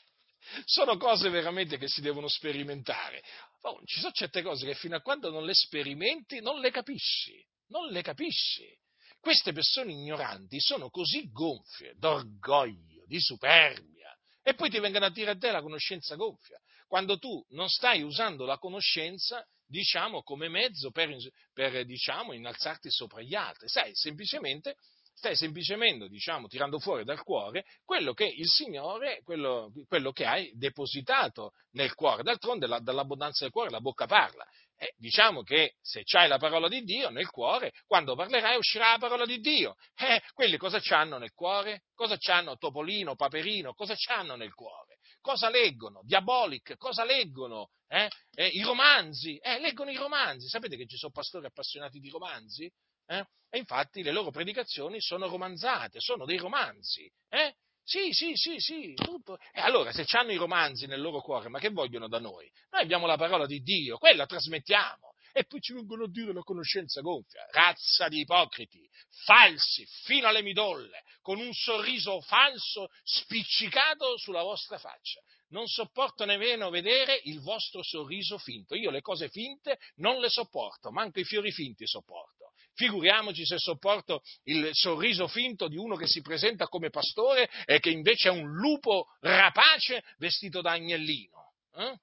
sono 0.65 0.97
cose 0.97 1.29
veramente 1.29 1.77
che 1.77 1.89
si 1.89 2.01
devono 2.01 2.29
sperimentare. 2.29 3.25
Oh, 3.63 3.81
ci 3.85 3.99
sono 3.99 4.13
certe 4.13 4.43
cose 4.43 4.65
che 4.65 4.75
fino 4.75 4.95
a 4.95 5.01
quando 5.01 5.29
non 5.31 5.45
le 5.45 5.55
sperimenti 5.55 6.41
non 6.41 6.61
le 6.61 6.71
capisci. 6.71 7.45
Non 7.71 7.89
le 7.89 8.03
capisci. 8.03 8.73
Queste 9.19 9.53
persone 9.53 9.91
ignoranti 9.91 10.61
sono 10.61 10.89
così 10.89 11.29
gonfie 11.33 11.95
d'orgoglio, 11.97 13.03
di 13.07 13.19
superbia, 13.19 14.17
e 14.41 14.55
poi 14.55 14.71
ti 14.71 14.79
vengono 14.79 15.07
a 15.07 15.11
dire 15.11 15.33
a 15.33 15.37
te 15.37 15.51
la 15.51 15.63
conoscenza 15.63 16.15
gonfia, 16.15 16.61
quando 16.93 17.17
tu 17.17 17.43
non 17.53 17.71
stai 17.71 18.03
usando 18.03 18.45
la 18.45 18.59
conoscenza 18.59 19.43
diciamo, 19.65 20.23
come 20.23 20.51
mezzo 20.51 20.91
per, 20.91 21.17
per 21.55 21.87
diciamo, 21.87 22.35
innalzarti 22.35 22.91
sopra 22.91 23.23
gli 23.23 23.35
altri. 23.35 23.67
Sai, 23.67 23.93
semplicemente, 23.95 24.77
stai 25.15 25.35
semplicemente, 25.35 26.09
diciamo, 26.09 26.49
tirando 26.49 26.79
fuori 26.79 27.05
dal 27.05 27.23
cuore 27.23 27.65
quello 27.83 28.13
che 28.13 28.27
il 28.27 28.47
Signore, 28.47 29.23
quello, 29.23 29.73
quello 29.89 30.13
che 30.13 30.27
hai 30.27 30.53
depositato 30.55 31.53
nel 31.71 31.95
cuore. 31.95 32.25
D'altronde 32.25 32.67
la, 32.67 32.79
dall'abbondanza 32.79 33.45
del 33.45 33.53
cuore 33.53 33.71
la 33.71 33.81
bocca 33.81 34.05
parla. 34.05 34.47
Eh, 34.77 34.93
diciamo 34.99 35.43
che 35.43 35.77
se 35.81 36.03
c'hai 36.05 36.29
la 36.29 36.37
parola 36.37 36.69
di 36.69 36.83
Dio 36.83 37.09
nel 37.09 37.31
cuore, 37.31 37.73
quando 37.87 38.15
parlerai 38.15 38.59
uscirà 38.59 38.91
la 38.91 38.99
parola 38.99 39.25
di 39.25 39.39
Dio. 39.41 39.77
Eh, 39.97 40.21
quelli 40.35 40.59
cosa 40.59 40.79
c'hanno 40.79 41.17
nel 41.17 41.33
cuore? 41.33 41.85
Cosa 41.95 42.19
c'hanno 42.19 42.59
Topolino, 42.59 43.15
Paperino? 43.15 43.73
Cosa 43.73 43.95
c'hanno 43.97 44.37
nel 44.37 44.53
cuore? 44.53 44.92
Cosa 45.23 45.49
leggono? 45.49 46.03
Diabolic, 46.05 46.77
cosa 46.77 47.05
leggono? 47.05 47.71
Eh? 47.89 48.11
Eh, 48.35 48.49
I 48.49 48.63
romanzi, 48.63 49.39
eh, 49.39 49.59
leggono 49.59 49.91
i 49.91 49.97
romanzi. 49.97 50.49
Sapete 50.49 50.77
che 50.77 50.87
ci 50.87 50.99
sono 50.99 51.13
pastori 51.13 51.47
appassionati 51.47 51.99
di 51.99 52.11
romanzi? 52.11 52.71
Eh? 53.07 53.25
E 53.49 53.59
infatti 53.59 54.03
le 54.03 54.13
loro 54.13 54.31
predicazioni 54.31 55.01
sono 55.01 55.29
romanzate, 55.29 56.01
sono 56.01 56.27
dei 56.27 56.37
romanzi. 56.37 57.11
Eh? 57.31 57.55
Sì, 57.83 58.13
sì, 58.13 58.35
sì, 58.35 58.59
sì, 58.59 58.95
tutto. 58.95 59.39
E 59.53 59.61
allora, 59.61 59.93
se 59.93 60.05
hanno 60.17 60.33
i 60.33 60.37
romanzi 60.37 60.87
nel 60.87 61.01
loro 61.01 61.21
cuore, 61.21 61.49
ma 61.49 61.59
che 61.59 61.71
vogliono 61.71 62.09
da 62.09 62.19
noi? 62.19 62.51
Noi 62.71 62.83
abbiamo 62.83 63.07
la 63.07 63.17
parola 63.17 63.47
di 63.47 63.61
Dio, 63.61 63.99
quella 63.99 64.27
trasmettiamo 64.27 65.12
e 65.33 65.45
poi 65.45 65.61
ci 65.61 65.73
vengono 65.73 66.05
a 66.05 66.11
dire 66.11 66.33
la 66.33 66.43
conoscenza 66.43 67.01
gonfia. 67.01 67.47
Razza 67.51 68.09
di 68.09 68.21
ipocriti, 68.21 68.89
falsi 69.25 69.85
fino 70.05 70.29
alle 70.29 70.43
midolle, 70.43 71.03
con 71.21 71.39
un 71.39 71.53
sorriso 71.53 72.21
falso 72.21 72.89
spiccicato 73.03 74.17
sulla 74.19 74.43
vostra 74.43 74.79
faccia. 74.79 75.21
Non 75.49 75.67
sopporto 75.67 76.25
nemmeno 76.25 76.71
vedere 76.71 77.21
il 77.25 77.41
vostro 77.41 77.83
sorriso 77.83 78.39
finto. 78.39 78.75
Io 78.75 78.91
le 78.91 79.01
cose 79.01 79.29
finte 79.29 79.79
non 79.97 80.19
le 80.19 80.31
sopporto, 80.31 80.91
manco 80.91 81.21
i 81.21 81.25
fiori 81.25 81.53
finti 81.53 81.87
sopporto. 81.87 82.53
Figuriamoci 82.75 83.45
se 83.45 83.59
sopporto 83.59 84.23
il 84.45 84.71
sorriso 84.73 85.29
finto 85.29 85.69
di 85.69 85.77
uno 85.77 85.95
che 85.95 86.07
si 86.07 86.23
presenta 86.23 86.69
come 86.69 86.89
pastore 86.89 87.51
e 87.67 87.81
che 87.81 87.91
invece 87.91 88.29
è 88.29 88.33
un 88.33 88.51
lupo 88.51 89.09
rapace 89.21 90.03
vestito 90.17 90.63
da 90.63 90.73
agnellino. 90.73 91.53
Eh? 91.75 91.99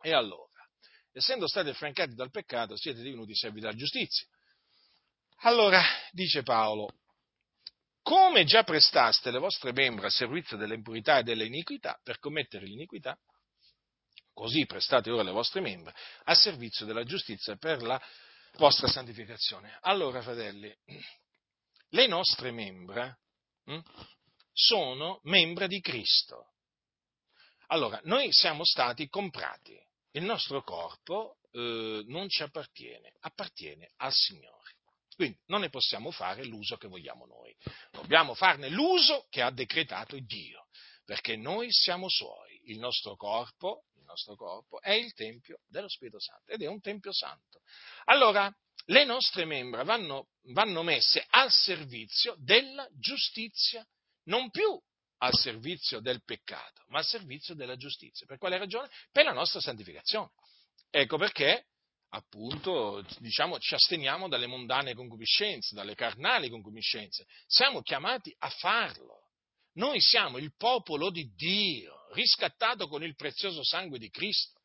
E 0.00 0.14
allora? 0.14 0.45
Essendo 1.16 1.48
stati 1.48 1.70
affrancati 1.70 2.14
dal 2.14 2.30
peccato, 2.30 2.76
siete 2.76 3.00
divenuti 3.00 3.34
servi 3.34 3.60
della 3.60 3.72
giustizia. 3.72 4.26
Allora, 5.40 5.82
dice 6.12 6.42
Paolo, 6.42 6.88
come 8.02 8.44
già 8.44 8.64
prestaste 8.64 9.30
le 9.30 9.38
vostre 9.38 9.72
membra 9.72 10.08
a 10.08 10.10
servizio 10.10 10.58
dell'impurità 10.58 11.18
e 11.18 11.22
dell'iniquità 11.22 11.98
per 12.02 12.18
commettere 12.18 12.66
l'iniquità, 12.66 13.18
così 14.34 14.66
prestate 14.66 15.10
ora 15.10 15.22
le 15.22 15.30
vostre 15.30 15.62
membra 15.62 15.94
a 16.24 16.34
servizio 16.34 16.84
della 16.84 17.04
giustizia 17.04 17.56
per 17.56 17.82
la 17.82 18.00
vostra 18.58 18.86
santificazione. 18.86 19.78
Allora, 19.82 20.20
fratelli, 20.20 20.74
le 21.88 22.06
nostre 22.06 22.50
membra 22.50 23.16
hm, 23.64 23.80
sono 24.52 25.20
membra 25.24 25.66
di 25.66 25.80
Cristo. 25.80 26.52
Allora, 27.68 27.98
noi 28.04 28.28
siamo 28.32 28.64
stati 28.64 29.08
comprati 29.08 29.85
il 30.16 30.24
nostro 30.24 30.62
corpo 30.62 31.38
eh, 31.52 32.02
non 32.06 32.28
ci 32.28 32.42
appartiene, 32.42 33.12
appartiene 33.20 33.92
al 33.96 34.12
Signore. 34.12 34.74
Quindi 35.14 35.38
non 35.46 35.60
ne 35.60 35.70
possiamo 35.70 36.10
fare 36.10 36.44
l'uso 36.44 36.76
che 36.76 36.88
vogliamo 36.88 37.24
noi, 37.26 37.54
dobbiamo 37.90 38.34
farne 38.34 38.68
l'uso 38.68 39.26
che 39.30 39.40
ha 39.40 39.50
decretato 39.50 40.18
Dio, 40.18 40.66
perché 41.04 41.36
noi 41.36 41.68
siamo 41.70 42.08
suoi, 42.08 42.60
il 42.64 42.78
nostro 42.78 43.16
corpo, 43.16 43.84
il 43.96 44.04
nostro 44.04 44.36
corpo 44.36 44.80
è 44.80 44.92
il 44.92 45.14
Tempio 45.14 45.60
dello 45.66 45.88
Spirito 45.88 46.20
Santo 46.20 46.52
ed 46.52 46.62
è 46.62 46.66
un 46.66 46.80
Tempio 46.80 47.12
Santo. 47.12 47.62
Allora, 48.04 48.54
le 48.88 49.04
nostre 49.04 49.46
membra 49.46 49.84
vanno, 49.84 50.28
vanno 50.52 50.82
messe 50.82 51.24
al 51.30 51.50
servizio 51.50 52.36
della 52.38 52.86
giustizia, 52.92 53.86
non 54.24 54.50
più 54.50 54.78
al 55.18 55.34
servizio 55.34 56.00
del 56.00 56.22
peccato, 56.24 56.84
ma 56.88 56.98
al 56.98 57.04
servizio 57.04 57.54
della 57.54 57.76
giustizia. 57.76 58.26
Per 58.26 58.38
quale 58.38 58.58
ragione? 58.58 58.88
Per 59.10 59.24
la 59.24 59.32
nostra 59.32 59.60
santificazione. 59.60 60.30
Ecco 60.90 61.16
perché, 61.16 61.66
appunto, 62.10 63.04
diciamo, 63.18 63.58
ci 63.58 63.74
asteniamo 63.74 64.28
dalle 64.28 64.46
mondane 64.46 64.94
concupiscenze, 64.94 65.74
dalle 65.74 65.94
carnali 65.94 66.50
concupiscenze. 66.50 67.26
Siamo 67.46 67.82
chiamati 67.82 68.34
a 68.38 68.50
farlo. 68.50 69.24
Noi 69.74 70.00
siamo 70.00 70.38
il 70.38 70.54
popolo 70.56 71.10
di 71.10 71.30
Dio, 71.34 72.08
riscattato 72.12 72.88
con 72.88 73.02
il 73.02 73.14
prezioso 73.14 73.62
sangue 73.62 73.98
di 73.98 74.08
Cristo. 74.10 74.60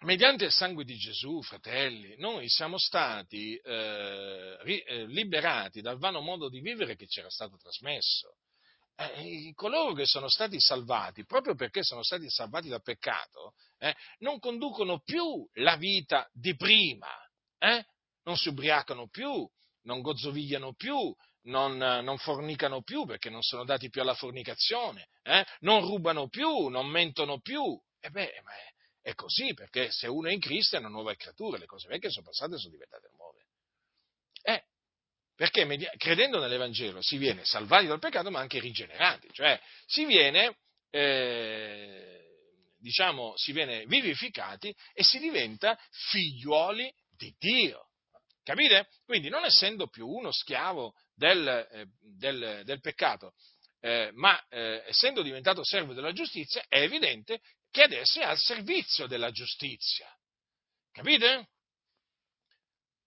Mediante 0.00 0.46
il 0.46 0.52
sangue 0.52 0.84
di 0.84 0.96
Gesù, 0.96 1.40
fratelli, 1.42 2.16
noi 2.18 2.48
siamo 2.48 2.76
stati 2.76 3.54
eh, 3.54 4.58
eh 4.64 5.06
liberati 5.06 5.80
dal 5.80 5.96
vano 5.96 6.20
modo 6.20 6.48
di 6.48 6.60
vivere 6.60 6.96
che 6.96 7.06
ci 7.06 7.20
era 7.20 7.30
stato 7.30 7.56
trasmesso 7.56 8.34
eh, 8.96 9.52
coloro 9.54 9.92
che 9.94 10.06
sono 10.06 10.28
stati 10.28 10.60
salvati, 10.60 11.24
proprio 11.24 11.54
perché 11.54 11.82
sono 11.82 12.02
stati 12.02 12.28
salvati 12.28 12.68
dal 12.68 12.82
peccato, 12.82 13.54
eh, 13.78 13.94
non 14.18 14.38
conducono 14.38 15.00
più 15.00 15.46
la 15.54 15.76
vita 15.76 16.28
di 16.32 16.54
prima, 16.56 17.08
eh? 17.58 17.84
non 18.24 18.36
si 18.36 18.48
ubriacano 18.48 19.08
più, 19.08 19.48
non 19.82 20.00
gozzovigliano 20.00 20.74
più, 20.74 21.14
non, 21.44 21.76
non, 21.76 22.18
fornicano 22.18 22.82
più 22.82 23.04
perché 23.04 23.30
non 23.30 23.42
sono 23.42 23.64
dati 23.64 23.88
più 23.88 24.00
alla 24.00 24.14
fornicazione, 24.14 25.08
eh? 25.22 25.44
non 25.60 25.80
rubano 25.80 26.28
più, 26.28 26.68
non 26.68 26.86
mentono 26.86 27.40
più. 27.40 27.80
E 27.98 28.10
beh, 28.10 28.40
ma 28.44 28.52
è, 28.52 29.10
è, 29.10 29.14
così 29.14 29.54
perché 29.54 29.90
se 29.90 30.06
uno 30.06 30.28
è 30.28 30.32
in 30.32 30.40
Cristo 30.40 30.76
è 30.76 30.80
una 30.80 30.88
nuova 30.88 31.14
creatura, 31.14 31.58
le 31.58 31.66
cose 31.66 31.88
vecchie 31.88 32.10
sono 32.10 32.26
passate 32.26 32.54
e 32.54 32.58
sono 32.58 32.72
diventate 32.72 33.10
nuove. 33.16 33.41
Perché 35.34 35.66
credendo 35.96 36.38
nell'Evangelo 36.38 37.00
si 37.02 37.16
viene 37.16 37.44
salvati 37.44 37.86
dal 37.86 37.98
peccato 37.98 38.30
ma 38.30 38.40
anche 38.40 38.60
rigenerati, 38.60 39.28
cioè 39.32 39.58
si 39.86 40.04
viene, 40.04 40.58
eh, 40.90 42.20
diciamo, 42.78 43.32
si 43.36 43.52
viene 43.52 43.84
vivificati 43.86 44.74
e 44.92 45.02
si 45.02 45.18
diventa 45.18 45.78
figliuoli 46.10 46.92
di 47.16 47.34
Dio. 47.38 47.88
Capite? 48.44 48.88
Quindi 49.04 49.28
non 49.28 49.44
essendo 49.44 49.88
più 49.88 50.06
uno 50.06 50.32
schiavo 50.32 50.94
del, 51.14 51.48
eh, 51.48 51.86
del, 52.16 52.62
del 52.64 52.80
peccato, 52.80 53.34
eh, 53.80 54.10
ma 54.14 54.40
eh, 54.48 54.84
essendo 54.86 55.22
diventato 55.22 55.64
servo 55.64 55.94
della 55.94 56.12
giustizia, 56.12 56.64
è 56.68 56.80
evidente 56.82 57.40
che 57.70 57.82
adesso 57.82 58.20
è 58.20 58.24
al 58.24 58.38
servizio 58.38 59.06
della 59.06 59.30
giustizia. 59.30 60.08
Capite? 60.90 61.48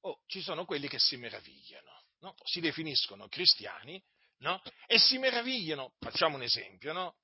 Oh, 0.01 0.21
ci 0.25 0.41
sono 0.41 0.65
quelli 0.65 0.87
che 0.87 0.99
si 0.99 1.17
meravigliano 1.17 1.94
no? 2.25 2.35
si 2.43 2.59
definiscono 2.59 3.27
cristiani 3.27 4.01
no? 4.39 4.61
e 4.87 4.97
si 4.97 5.17
meravigliano, 5.17 5.93
facciamo 5.99 6.35
un 6.35 6.41
esempio, 6.41 6.91
no? 6.91 7.15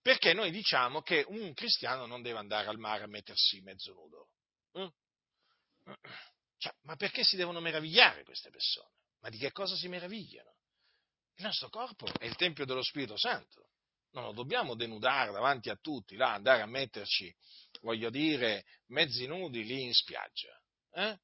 perché 0.00 0.32
noi 0.32 0.50
diciamo 0.50 1.02
che 1.02 1.24
un 1.28 1.52
cristiano 1.52 2.06
non 2.06 2.22
deve 2.22 2.38
andare 2.38 2.68
al 2.68 2.78
mare 2.78 3.04
a 3.04 3.06
mettersi 3.06 3.60
mezzo 3.60 3.92
nudo. 3.92 4.28
Mm? 4.78 4.88
Cioè, 6.56 6.74
ma 6.82 6.96
perché 6.96 7.24
si 7.24 7.36
devono 7.36 7.60
meravigliare 7.60 8.24
queste 8.24 8.50
persone? 8.50 8.90
Ma 9.20 9.28
di 9.28 9.38
che 9.38 9.52
cosa 9.52 9.76
si 9.76 9.88
meravigliano? 9.88 10.56
Il 11.36 11.44
nostro 11.44 11.68
corpo 11.68 12.06
è 12.18 12.24
il 12.24 12.36
Tempio 12.36 12.64
dello 12.64 12.82
Spirito 12.82 13.16
Santo. 13.16 13.68
Non 14.12 14.24
lo 14.24 14.32
dobbiamo 14.32 14.74
denudare 14.74 15.32
davanti 15.32 15.70
a 15.70 15.76
tutti, 15.76 16.16
là, 16.16 16.34
andare 16.34 16.62
a 16.62 16.66
metterci, 16.66 17.34
voglio 17.80 18.10
dire, 18.10 18.64
mezzi 18.88 19.26
nudi 19.26 19.64
lì 19.64 19.82
in 19.82 19.94
spiaggia. 19.94 20.60
Eh? 20.92 21.18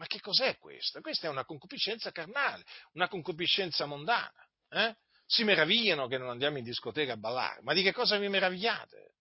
Ma 0.00 0.06
che 0.06 0.18
cos'è 0.18 0.56
questo? 0.56 1.02
Questa 1.02 1.26
è 1.26 1.30
una 1.30 1.44
concupiscenza 1.44 2.10
carnale, 2.10 2.64
una 2.94 3.06
concupiscenza 3.06 3.84
mondana. 3.84 4.32
Eh? 4.70 4.96
Si 5.26 5.44
meravigliano 5.44 6.08
che 6.08 6.16
non 6.16 6.30
andiamo 6.30 6.56
in 6.56 6.64
discoteca 6.64 7.12
a 7.12 7.16
ballare. 7.18 7.60
Ma 7.60 7.74
di 7.74 7.82
che 7.82 7.92
cosa 7.92 8.16
vi 8.16 8.28
meravigliate? 8.28 9.16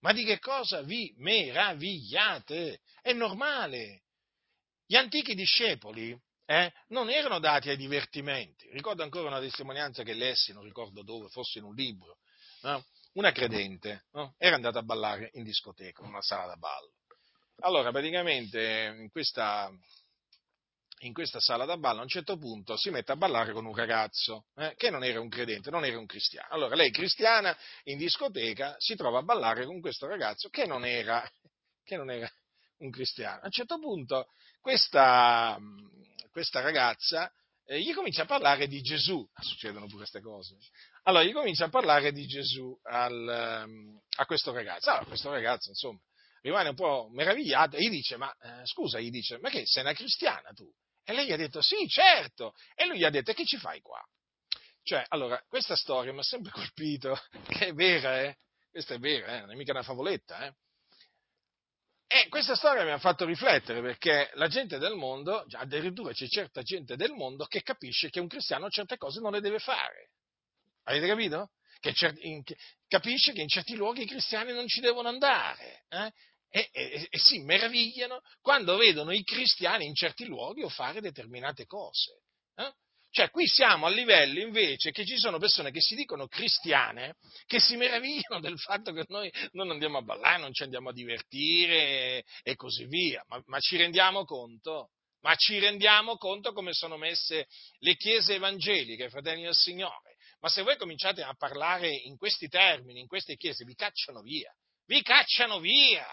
Ma 0.00 0.12
di 0.12 0.24
che 0.24 0.40
cosa 0.40 0.82
vi 0.82 1.14
meravigliate? 1.18 2.80
È 3.00 3.12
normale. 3.12 4.02
Gli 4.86 4.96
antichi 4.96 5.36
discepoli 5.36 6.20
eh, 6.46 6.72
non 6.88 7.10
erano 7.10 7.38
dati 7.38 7.68
ai 7.68 7.76
divertimenti. 7.76 8.68
Ricordo 8.72 9.04
ancora 9.04 9.28
una 9.28 9.38
testimonianza 9.38 10.02
che 10.02 10.14
lessi, 10.14 10.52
non 10.52 10.64
ricordo 10.64 11.04
dove, 11.04 11.28
forse 11.28 11.60
in 11.60 11.64
un 11.64 11.76
libro. 11.76 12.18
No? 12.62 12.84
Una 13.12 13.30
credente 13.30 14.06
no? 14.14 14.34
era 14.36 14.56
andata 14.56 14.80
a 14.80 14.82
ballare 14.82 15.30
in 15.34 15.44
discoteca, 15.44 16.02
in 16.02 16.08
una 16.08 16.22
sala 16.22 16.46
da 16.48 16.56
ballo. 16.56 16.90
Allora, 17.60 17.90
praticamente, 17.90 18.94
in 18.96 19.10
questa, 19.10 19.68
in 21.00 21.12
questa 21.12 21.40
sala 21.40 21.64
da 21.64 21.76
ballo 21.76 22.00
a 22.00 22.02
un 22.02 22.08
certo 22.08 22.36
punto 22.36 22.76
si 22.76 22.90
mette 22.90 23.12
a 23.12 23.16
ballare 23.16 23.52
con 23.52 23.64
un 23.64 23.74
ragazzo 23.74 24.46
eh, 24.56 24.74
che 24.76 24.90
non 24.90 25.04
era 25.04 25.20
un 25.20 25.28
credente, 25.28 25.70
non 25.70 25.84
era 25.84 25.98
un 25.98 26.06
cristiano. 26.06 26.48
Allora 26.50 26.74
lei 26.74 26.90
cristiana 26.90 27.56
in 27.84 27.98
discoteca 27.98 28.74
si 28.78 28.96
trova 28.96 29.18
a 29.18 29.22
ballare 29.22 29.64
con 29.64 29.80
questo 29.80 30.06
ragazzo 30.06 30.48
che 30.48 30.66
non 30.66 30.84
era, 30.84 31.28
che 31.84 31.96
non 31.96 32.10
era 32.10 32.30
un 32.78 32.90
cristiano. 32.90 33.40
A 33.42 33.46
un 33.46 33.50
certo 33.50 33.78
punto 33.78 34.28
questa, 34.60 35.58
questa 36.30 36.60
ragazza 36.60 37.32
eh, 37.64 37.80
gli 37.80 37.92
comincia 37.92 38.22
a 38.22 38.26
parlare 38.26 38.66
di 38.66 38.80
Gesù, 38.80 39.26
succedono 39.40 39.86
pure 39.86 39.98
queste 39.98 40.20
cose, 40.20 40.56
allora 41.04 41.22
gli 41.22 41.32
comincia 41.32 41.66
a 41.66 41.68
parlare 41.68 42.12
di 42.12 42.26
Gesù 42.26 42.76
al, 42.84 43.98
a 44.16 44.26
questo 44.26 44.52
ragazzo. 44.52 44.90
Allora 44.90 45.04
questo 45.04 45.30
ragazzo 45.30 45.68
insomma 45.68 46.00
rimane 46.40 46.70
un 46.70 46.74
po' 46.74 47.08
meravigliato 47.10 47.76
e 47.76 47.82
gli 47.82 47.90
dice 47.90 48.16
ma 48.16 48.32
eh, 48.40 48.64
scusa, 48.64 49.00
gli 49.00 49.10
dice 49.10 49.38
ma 49.38 49.50
che 49.50 49.66
sei 49.66 49.82
una 49.82 49.92
cristiana 49.92 50.50
tu? 50.52 50.70
E 51.08 51.14
lei 51.14 51.24
gli 51.24 51.32
ha 51.32 51.36
detto 51.36 51.62
sì, 51.62 51.88
certo. 51.88 52.52
E 52.74 52.84
lui 52.84 52.98
gli 52.98 53.04
ha 53.04 53.08
detto 53.08 53.30
e 53.30 53.34
che 53.34 53.46
ci 53.46 53.56
fai 53.56 53.80
qua? 53.80 53.98
Cioè, 54.82 55.06
allora, 55.08 55.42
questa 55.48 55.74
storia 55.74 56.12
mi 56.12 56.18
ha 56.18 56.22
sempre 56.22 56.52
colpito, 56.52 57.18
che 57.46 57.68
è 57.68 57.72
vera, 57.72 58.20
eh? 58.20 58.36
Questa 58.70 58.92
è 58.92 58.98
vera, 58.98 59.36
eh? 59.36 59.40
non 59.40 59.52
è 59.52 59.54
mica 59.54 59.72
una 59.72 59.82
favoletta, 59.82 60.44
eh? 60.44 60.52
E 62.06 62.28
questa 62.28 62.54
storia 62.54 62.84
mi 62.84 62.90
ha 62.90 62.98
fatto 62.98 63.24
riflettere 63.24 63.80
perché 63.80 64.30
la 64.34 64.48
gente 64.48 64.76
del 64.76 64.96
mondo, 64.96 65.46
addirittura 65.52 66.12
c'è 66.12 66.26
certa 66.28 66.60
gente 66.60 66.94
del 66.94 67.12
mondo 67.12 67.46
che 67.46 67.62
capisce 67.62 68.10
che 68.10 68.20
un 68.20 68.28
cristiano 68.28 68.68
certe 68.68 68.98
cose 68.98 69.20
non 69.20 69.32
le 69.32 69.40
deve 69.40 69.60
fare. 69.60 70.10
Avete 70.84 71.06
capito? 71.06 71.52
Che 71.80 71.94
cer- 71.94 72.22
in, 72.22 72.42
capisce 72.86 73.32
che 73.32 73.40
in 73.40 73.48
certi 73.48 73.76
luoghi 73.76 74.02
i 74.02 74.06
cristiani 74.06 74.52
non 74.52 74.66
ci 74.66 74.80
devono 74.80 75.08
andare. 75.08 75.84
Eh? 75.88 76.12
E, 76.50 76.68
e, 76.72 77.06
e, 77.10 77.18
si 77.18 77.40
meravigliano 77.40 78.20
quando 78.40 78.76
vedono 78.76 79.12
i 79.12 79.22
cristiani 79.22 79.84
in 79.86 79.94
certi 79.94 80.24
luoghi 80.24 80.62
o 80.62 80.68
fare 80.68 81.00
determinate 81.00 81.66
cose. 81.66 82.22
Eh? 82.54 82.72
Cioè, 83.10 83.30
qui 83.30 83.46
siamo 83.46 83.86
a 83.86 83.90
livello 83.90 84.40
invece 84.40 84.90
che 84.90 85.04
ci 85.04 85.18
sono 85.18 85.38
persone 85.38 85.70
che 85.70 85.80
si 85.80 85.94
dicono 85.94 86.26
cristiane, 86.26 87.16
che 87.46 87.58
si 87.58 87.76
meravigliano 87.76 88.40
del 88.40 88.58
fatto 88.58 88.92
che 88.92 89.04
noi 89.08 89.32
non 89.52 89.70
andiamo 89.70 89.98
a 89.98 90.02
ballare, 90.02 90.38
non 90.38 90.52
ci 90.52 90.62
andiamo 90.62 90.90
a 90.90 90.92
divertire 90.92 92.24
e 92.42 92.54
così 92.54 92.84
via. 92.86 93.24
Ma, 93.28 93.42
ma 93.46 93.58
ci 93.60 93.76
rendiamo 93.76 94.24
conto? 94.24 94.90
Ma 95.20 95.34
ci 95.34 95.58
rendiamo 95.58 96.16
conto 96.16 96.52
come 96.52 96.72
sono 96.72 96.96
messe 96.96 97.46
le 97.78 97.96
chiese 97.96 98.34
evangeliche, 98.34 99.08
fratelli 99.08 99.42
del 99.42 99.54
Signore? 99.54 100.16
Ma 100.40 100.48
se 100.48 100.62
voi 100.62 100.76
cominciate 100.76 101.22
a 101.22 101.34
parlare 101.34 101.90
in 101.90 102.16
questi 102.16 102.46
termini, 102.46 103.00
in 103.00 103.08
queste 103.08 103.36
chiese, 103.36 103.64
vi 103.64 103.74
cacciano 103.74 104.20
via. 104.20 104.54
Vi 104.86 105.02
cacciano 105.02 105.58
via! 105.58 106.06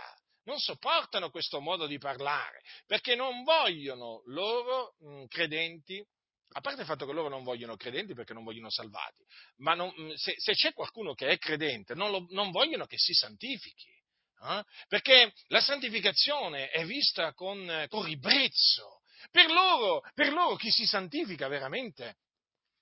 Non 0.46 0.60
sopportano 0.60 1.30
questo 1.30 1.60
modo 1.60 1.86
di 1.86 1.98
parlare, 1.98 2.62
perché 2.86 3.16
non 3.16 3.44
vogliono 3.44 4.22
loro 4.26 4.96
mh, 5.00 5.26
credenti, 5.26 6.04
a 6.50 6.62
parte 6.62 6.82
il 6.82 6.88
fatto 6.88 7.06
che 7.06 7.14
loro 7.14 7.30
non 7.30 7.44
vogliono 7.44 7.76
credenti 7.76 8.14
perché 8.14 8.34
non 8.34 8.44
vogliono 8.44 8.70
salvati, 8.70 9.24
ma 9.58 9.74
non, 9.74 9.92
se, 10.16 10.36
se, 10.38 10.54
c'è 10.54 10.74
qualcuno 10.74 11.14
che 11.14 11.28
è 11.28 11.38
credente, 11.38 11.94
non, 11.94 12.12
lo, 12.12 12.26
non 12.30 12.52
vogliono 12.52 12.86
che 12.86 12.98
si 12.98 13.14
santifichi. 13.14 13.94
Eh? 14.42 14.64
Perché 14.88 15.34
la 15.48 15.62
santificazione 15.62 16.70
è 16.70 16.86
vista 16.86 17.34
con, 17.34 17.86
con 17.90 18.04
ribrezzo. 18.04 19.02
Per 19.32 19.50
loro, 19.50 20.02
per 20.14 20.32
loro 20.32 20.56
chi 20.56 20.70
si 20.70 20.86
santifica 20.86 21.48
veramente 21.48 22.18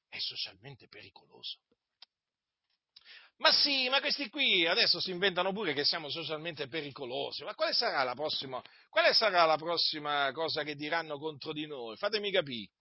è 0.10 0.20
socialmente 0.20 0.88
pericoloso. 0.88 1.60
Ma 3.44 3.52
sì, 3.52 3.90
ma 3.90 4.00
questi 4.00 4.30
qui 4.30 4.66
adesso 4.66 5.02
si 5.02 5.12
inventano 5.12 5.52
pure 5.52 5.74
che 5.74 5.84
siamo 5.84 6.10
socialmente 6.10 6.70
pericolosi. 6.70 7.44
Ma 7.44 7.54
quale 7.56 7.74
sarà 7.74 8.02
la 8.04 8.14
prossima, 8.14 8.62
quale 8.90 9.14
sarà 9.14 9.44
la 9.44 9.58
prossima 9.58 10.32
cosa 10.32 10.64
che 10.64 10.76
diranno 10.76 11.18
contro 11.20 11.52
di 11.52 11.68
noi? 11.68 11.98
Fatemi 11.98 12.32
capire. 12.32 12.72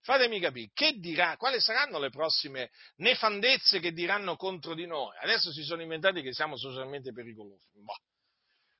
Fatemi 0.00 0.40
capire, 0.40 0.70
che 0.72 0.94
dirà, 0.94 1.36
quali 1.36 1.60
saranno 1.60 1.98
le 1.98 2.08
prossime 2.08 2.70
nefandezze 2.96 3.80
che 3.80 3.92
diranno 3.92 4.36
contro 4.36 4.72
di 4.72 4.86
noi? 4.86 5.14
Adesso 5.20 5.52
si 5.52 5.62
sono 5.62 5.82
inventati 5.82 6.22
che 6.22 6.32
siamo 6.32 6.56
socialmente 6.56 7.12
pericolosi. 7.12 7.66
Boh 7.74 8.00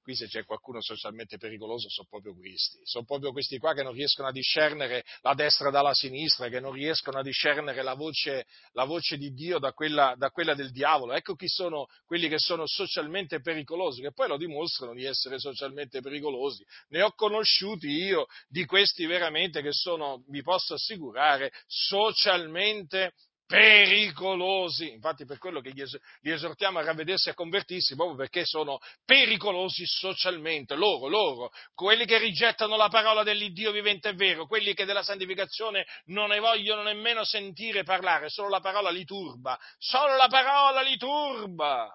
qui 0.08 0.16
se 0.16 0.26
c'è 0.26 0.46
qualcuno 0.46 0.80
socialmente 0.80 1.36
pericoloso 1.36 1.90
sono 1.90 2.06
proprio 2.08 2.34
questi, 2.34 2.80
sono 2.82 3.04
proprio 3.04 3.30
questi 3.30 3.58
qua 3.58 3.74
che 3.74 3.82
non 3.82 3.92
riescono 3.92 4.28
a 4.28 4.32
discernere 4.32 5.04
la 5.20 5.34
destra 5.34 5.68
dalla 5.68 5.92
sinistra, 5.92 6.48
che 6.48 6.60
non 6.60 6.72
riescono 6.72 7.18
a 7.18 7.22
discernere 7.22 7.82
la 7.82 7.92
voce, 7.92 8.46
la 8.72 8.84
voce 8.84 9.18
di 9.18 9.34
Dio 9.34 9.58
da 9.58 9.74
quella, 9.74 10.14
da 10.16 10.30
quella, 10.30 10.54
del 10.54 10.70
diavolo. 10.70 11.12
Ecco 11.12 11.34
chi 11.34 11.46
sono 11.46 11.88
quelli 12.06 12.28
che 12.28 12.38
sono 12.38 12.66
socialmente 12.66 13.42
pericolosi, 13.42 14.00
che 14.00 14.12
poi 14.14 14.28
lo 14.28 14.38
dimostrano 14.38 14.94
di 14.94 15.04
essere 15.04 15.38
socialmente 15.38 16.00
pericolosi. 16.00 16.64
Ne 16.88 17.02
ho 17.02 17.12
conosciuti 17.12 17.88
io 17.88 18.28
di 18.48 18.64
questi 18.64 19.04
veramente 19.04 19.60
che 19.60 19.72
sono, 19.72 20.24
vi 20.28 20.40
posso 20.40 20.72
assicurare, 20.72 21.52
socialmente 21.66 23.12
pericolosi 23.12 23.27
pericolosi, 23.48 24.92
infatti 24.92 25.24
per 25.24 25.38
quello 25.38 25.62
che 25.62 25.70
li 25.70 26.30
esortiamo 26.30 26.78
a 26.78 26.84
ravvedersi 26.84 27.28
e 27.28 27.30
a 27.32 27.34
convertirsi, 27.34 27.94
proprio 27.94 28.14
perché 28.18 28.44
sono 28.44 28.78
pericolosi 29.06 29.86
socialmente, 29.86 30.74
loro, 30.74 31.08
loro, 31.08 31.50
quelli 31.72 32.04
che 32.04 32.18
rigettano 32.18 32.76
la 32.76 32.88
parola 32.88 33.22
dell'Iddio 33.22 33.72
vivente 33.72 34.10
e 34.10 34.12
vero, 34.12 34.46
quelli 34.46 34.74
che 34.74 34.84
della 34.84 35.02
santificazione 35.02 35.86
non 36.06 36.28
ne 36.28 36.40
vogliono 36.40 36.82
nemmeno 36.82 37.24
sentire 37.24 37.84
parlare, 37.84 38.28
solo 38.28 38.50
la 38.50 38.60
parola 38.60 38.90
li 38.90 39.06
turba, 39.06 39.58
solo 39.78 40.14
la 40.16 40.28
parola 40.28 40.82
li 40.82 40.98
turba. 40.98 41.88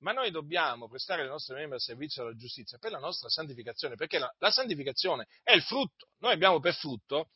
Ma 0.00 0.10
noi 0.10 0.32
dobbiamo 0.32 0.88
prestare 0.88 1.22
le 1.22 1.28
nostre 1.28 1.54
membra 1.54 1.76
al 1.76 1.80
servizio 1.80 2.24
della 2.24 2.36
giustizia 2.36 2.78
per 2.78 2.90
la 2.90 2.98
nostra 2.98 3.28
santificazione, 3.28 3.94
perché 3.94 4.18
la, 4.18 4.32
la 4.38 4.50
santificazione 4.50 5.28
è 5.44 5.52
il 5.52 5.62
frutto. 5.62 6.08
Noi 6.18 6.32
abbiamo 6.32 6.58
per 6.58 6.74
frutto 6.74 7.30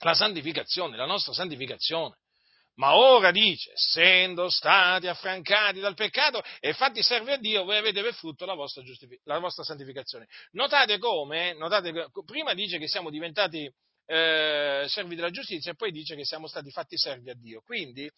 la 0.00 0.14
santificazione, 0.14 0.96
la 0.96 1.06
nostra 1.06 1.32
santificazione. 1.32 2.16
Ma 2.78 2.94
ora 2.96 3.32
dice, 3.32 3.72
essendo 3.72 4.48
stati 4.48 5.08
affrancati 5.08 5.80
dal 5.80 5.94
peccato 5.94 6.42
e 6.60 6.72
fatti 6.74 7.02
servi 7.02 7.32
a 7.32 7.36
Dio, 7.36 7.64
voi 7.64 7.76
avete 7.76 8.02
per 8.02 8.14
frutto 8.14 8.46
la 8.46 8.54
vostra, 8.54 8.82
giustific- 8.82 9.20
la 9.24 9.40
vostra 9.40 9.64
santificazione. 9.64 10.28
Notate 10.52 10.98
come, 10.98 11.54
notate, 11.54 12.08
prima 12.24 12.54
dice 12.54 12.78
che 12.78 12.86
siamo 12.86 13.10
diventati 13.10 13.68
eh, 14.06 14.84
servi 14.86 15.16
della 15.16 15.30
giustizia 15.30 15.72
e 15.72 15.74
poi 15.74 15.90
dice 15.90 16.14
che 16.14 16.24
siamo 16.24 16.46
stati 16.46 16.70
fatti 16.70 16.96
servi 16.96 17.30
a 17.30 17.34
Dio. 17.34 17.62
Quindi 17.62 18.08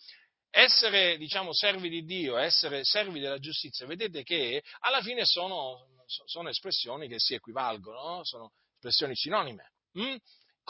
essere, 0.50 1.16
diciamo, 1.16 1.54
servi 1.54 1.88
di 1.88 2.04
Dio, 2.04 2.36
essere 2.36 2.84
servi 2.84 3.18
della 3.18 3.38
giustizia, 3.38 3.86
vedete 3.86 4.22
che 4.22 4.62
alla 4.80 5.00
fine 5.00 5.24
sono, 5.24 5.86
sono 6.26 6.50
espressioni 6.50 7.08
che 7.08 7.18
si 7.18 7.32
equivalgono, 7.32 8.24
sono 8.24 8.52
espressioni 8.74 9.16
sinonime. 9.16 9.72
Mm? 9.98 10.16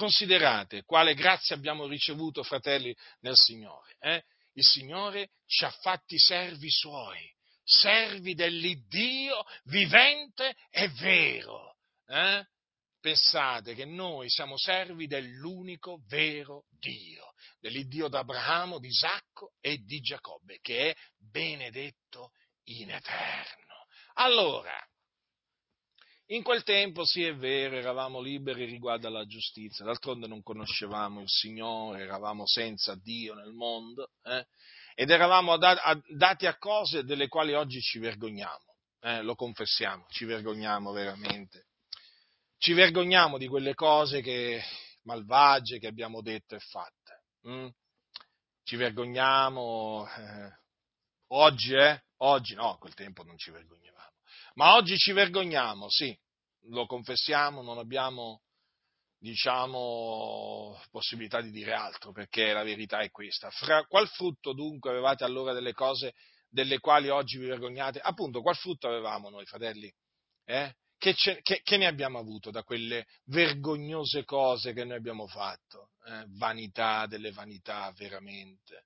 Considerate 0.01 0.83
quale 0.85 1.13
grazia 1.13 1.55
abbiamo 1.55 1.87
ricevuto, 1.87 2.43
fratelli, 2.43 2.97
nel 3.21 3.37
Signore. 3.37 3.97
Eh? 3.99 4.25
Il 4.55 4.65
Signore 4.65 5.29
ci 5.45 5.67
ha 5.67 5.71
fatti 5.71 6.17
servi 6.17 6.71
suoi, 6.71 7.31
servi 7.63 8.33
dell'Iddio 8.33 9.45
vivente 9.65 10.57
e 10.71 10.89
vero. 10.89 11.77
Eh? 12.07 12.43
Pensate 12.99 13.75
che 13.75 13.85
noi 13.85 14.31
siamo 14.31 14.57
servi 14.57 15.07
dell'unico 15.07 16.01
vero 16.07 16.65
Dio, 16.71 17.35
dell'Iddio 17.59 18.09
d'Abramo, 18.09 18.79
di 18.79 18.89
Isacco 18.89 19.53
e 19.61 19.83
di 19.85 20.01
Giacobbe, 20.01 20.61
che 20.63 20.93
è 20.93 20.97
benedetto 21.19 22.31
in 22.69 22.91
eterno. 22.91 23.85
Allora, 24.15 24.83
in 26.33 26.43
quel 26.43 26.63
tempo, 26.63 27.05
sì 27.05 27.25
è 27.25 27.35
vero, 27.35 27.77
eravamo 27.77 28.21
liberi 28.21 28.65
riguardo 28.65 29.09
alla 29.09 29.27
giustizia, 29.27 29.85
d'altronde 29.85 30.27
non 30.27 30.43
conoscevamo 30.43 31.21
il 31.21 31.29
Signore, 31.29 32.03
eravamo 32.03 32.47
senza 32.47 32.95
Dio 32.95 33.35
nel 33.35 33.53
mondo 33.53 34.11
eh? 34.23 34.47
ed 34.95 35.11
eravamo 35.11 35.57
dati 35.57 36.47
a 36.47 36.57
cose 36.59 37.05
delle 37.05 37.29
quali 37.29 37.55
oggi 37.55 37.81
ci 37.81 37.99
vergogniamo, 37.99 38.77
eh? 39.01 39.23
lo 39.23 39.35
confessiamo, 39.35 40.07
ci 40.11 40.25
vergogniamo 40.25 40.93
veramente. 40.93 41.67
Ci 42.59 42.75
vergogniamo 42.75 43.39
di 43.39 43.49
quelle 43.49 43.75
cose 43.75 44.21
che, 44.21 44.63
malvagie 45.05 45.79
che 45.79 45.87
abbiamo 45.87 46.21
detto 46.21 46.55
e 46.55 46.61
fatte. 46.61 47.23
Mm? 47.49 47.69
Ci 48.63 48.77
vergogniamo. 48.77 50.07
Eh, 50.07 50.59
oggi, 51.29 51.75
eh? 51.75 52.03
Oggi 52.19 52.55
no, 52.55 52.75
a 52.75 52.79
quel 52.79 52.93
tempo 52.95 53.23
non 53.25 53.39
ci 53.39 53.51
vergognavamo. 53.51 54.10
Ma 54.61 54.75
oggi 54.75 54.99
ci 54.99 55.13
vergogniamo, 55.13 55.89
sì, 55.89 56.15
lo 56.65 56.85
confessiamo, 56.85 57.63
non 57.63 57.79
abbiamo, 57.79 58.43
diciamo, 59.19 60.79
possibilità 60.91 61.41
di 61.41 61.51
dire 61.51 61.73
altro, 61.73 62.13
perché 62.13 62.53
la 62.53 62.63
verità 62.63 62.99
è 62.99 63.11
questa. 63.11 63.49
Fra, 63.49 63.87
qual 63.87 64.07
frutto 64.07 64.53
dunque 64.53 64.91
avevate 64.91 65.25
allora 65.25 65.55
delle 65.55 65.73
cose 65.73 66.13
delle 66.51 66.79
quali 66.79 67.09
oggi 67.09 67.39
vi 67.39 67.47
vergognate? 67.47 68.01
Appunto, 68.01 68.43
qual 68.43 68.55
frutto 68.55 68.87
avevamo 68.87 69.31
noi, 69.31 69.47
fratelli? 69.47 69.91
Eh? 70.45 70.75
Che, 70.99 71.15
che, 71.15 71.63
che, 71.63 71.77
ne 71.79 71.87
abbiamo 71.87 72.19
avuto 72.19 72.51
da 72.51 72.63
quelle 72.63 73.07
vergognose 73.29 74.27
cose 74.27 74.75
che 74.75 74.85
noi 74.85 74.99
abbiamo 74.99 75.27
fatto? 75.27 75.93
Eh? 76.05 76.27
Vanità 76.37 77.07
delle 77.07 77.31
vanità, 77.31 77.91
veramente. 77.97 78.85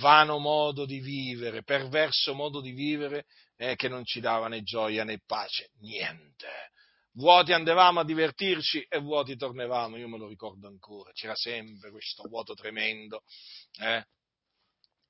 Vano 0.00 0.36
modo 0.36 0.84
di 0.84 1.00
vivere, 1.00 1.62
perverso 1.62 2.34
modo 2.34 2.60
di 2.60 2.72
vivere 2.72 3.24
eh, 3.56 3.76
che 3.76 3.88
non 3.88 4.04
ci 4.04 4.20
dava 4.20 4.48
né 4.48 4.62
gioia 4.62 5.04
né 5.04 5.20
pace. 5.24 5.70
Niente. 5.80 6.72
Vuoti 7.16 7.52
andavamo 7.52 8.00
a 8.00 8.04
divertirci 8.04 8.86
e 8.88 8.98
vuoti 8.98 9.36
tornavamo, 9.36 9.96
io 9.96 10.08
me 10.08 10.18
lo 10.18 10.26
ricordo 10.26 10.66
ancora, 10.66 11.12
c'era 11.12 11.36
sempre 11.36 11.92
questo 11.92 12.24
vuoto 12.24 12.54
tremendo, 12.54 13.22
eh? 13.80 14.04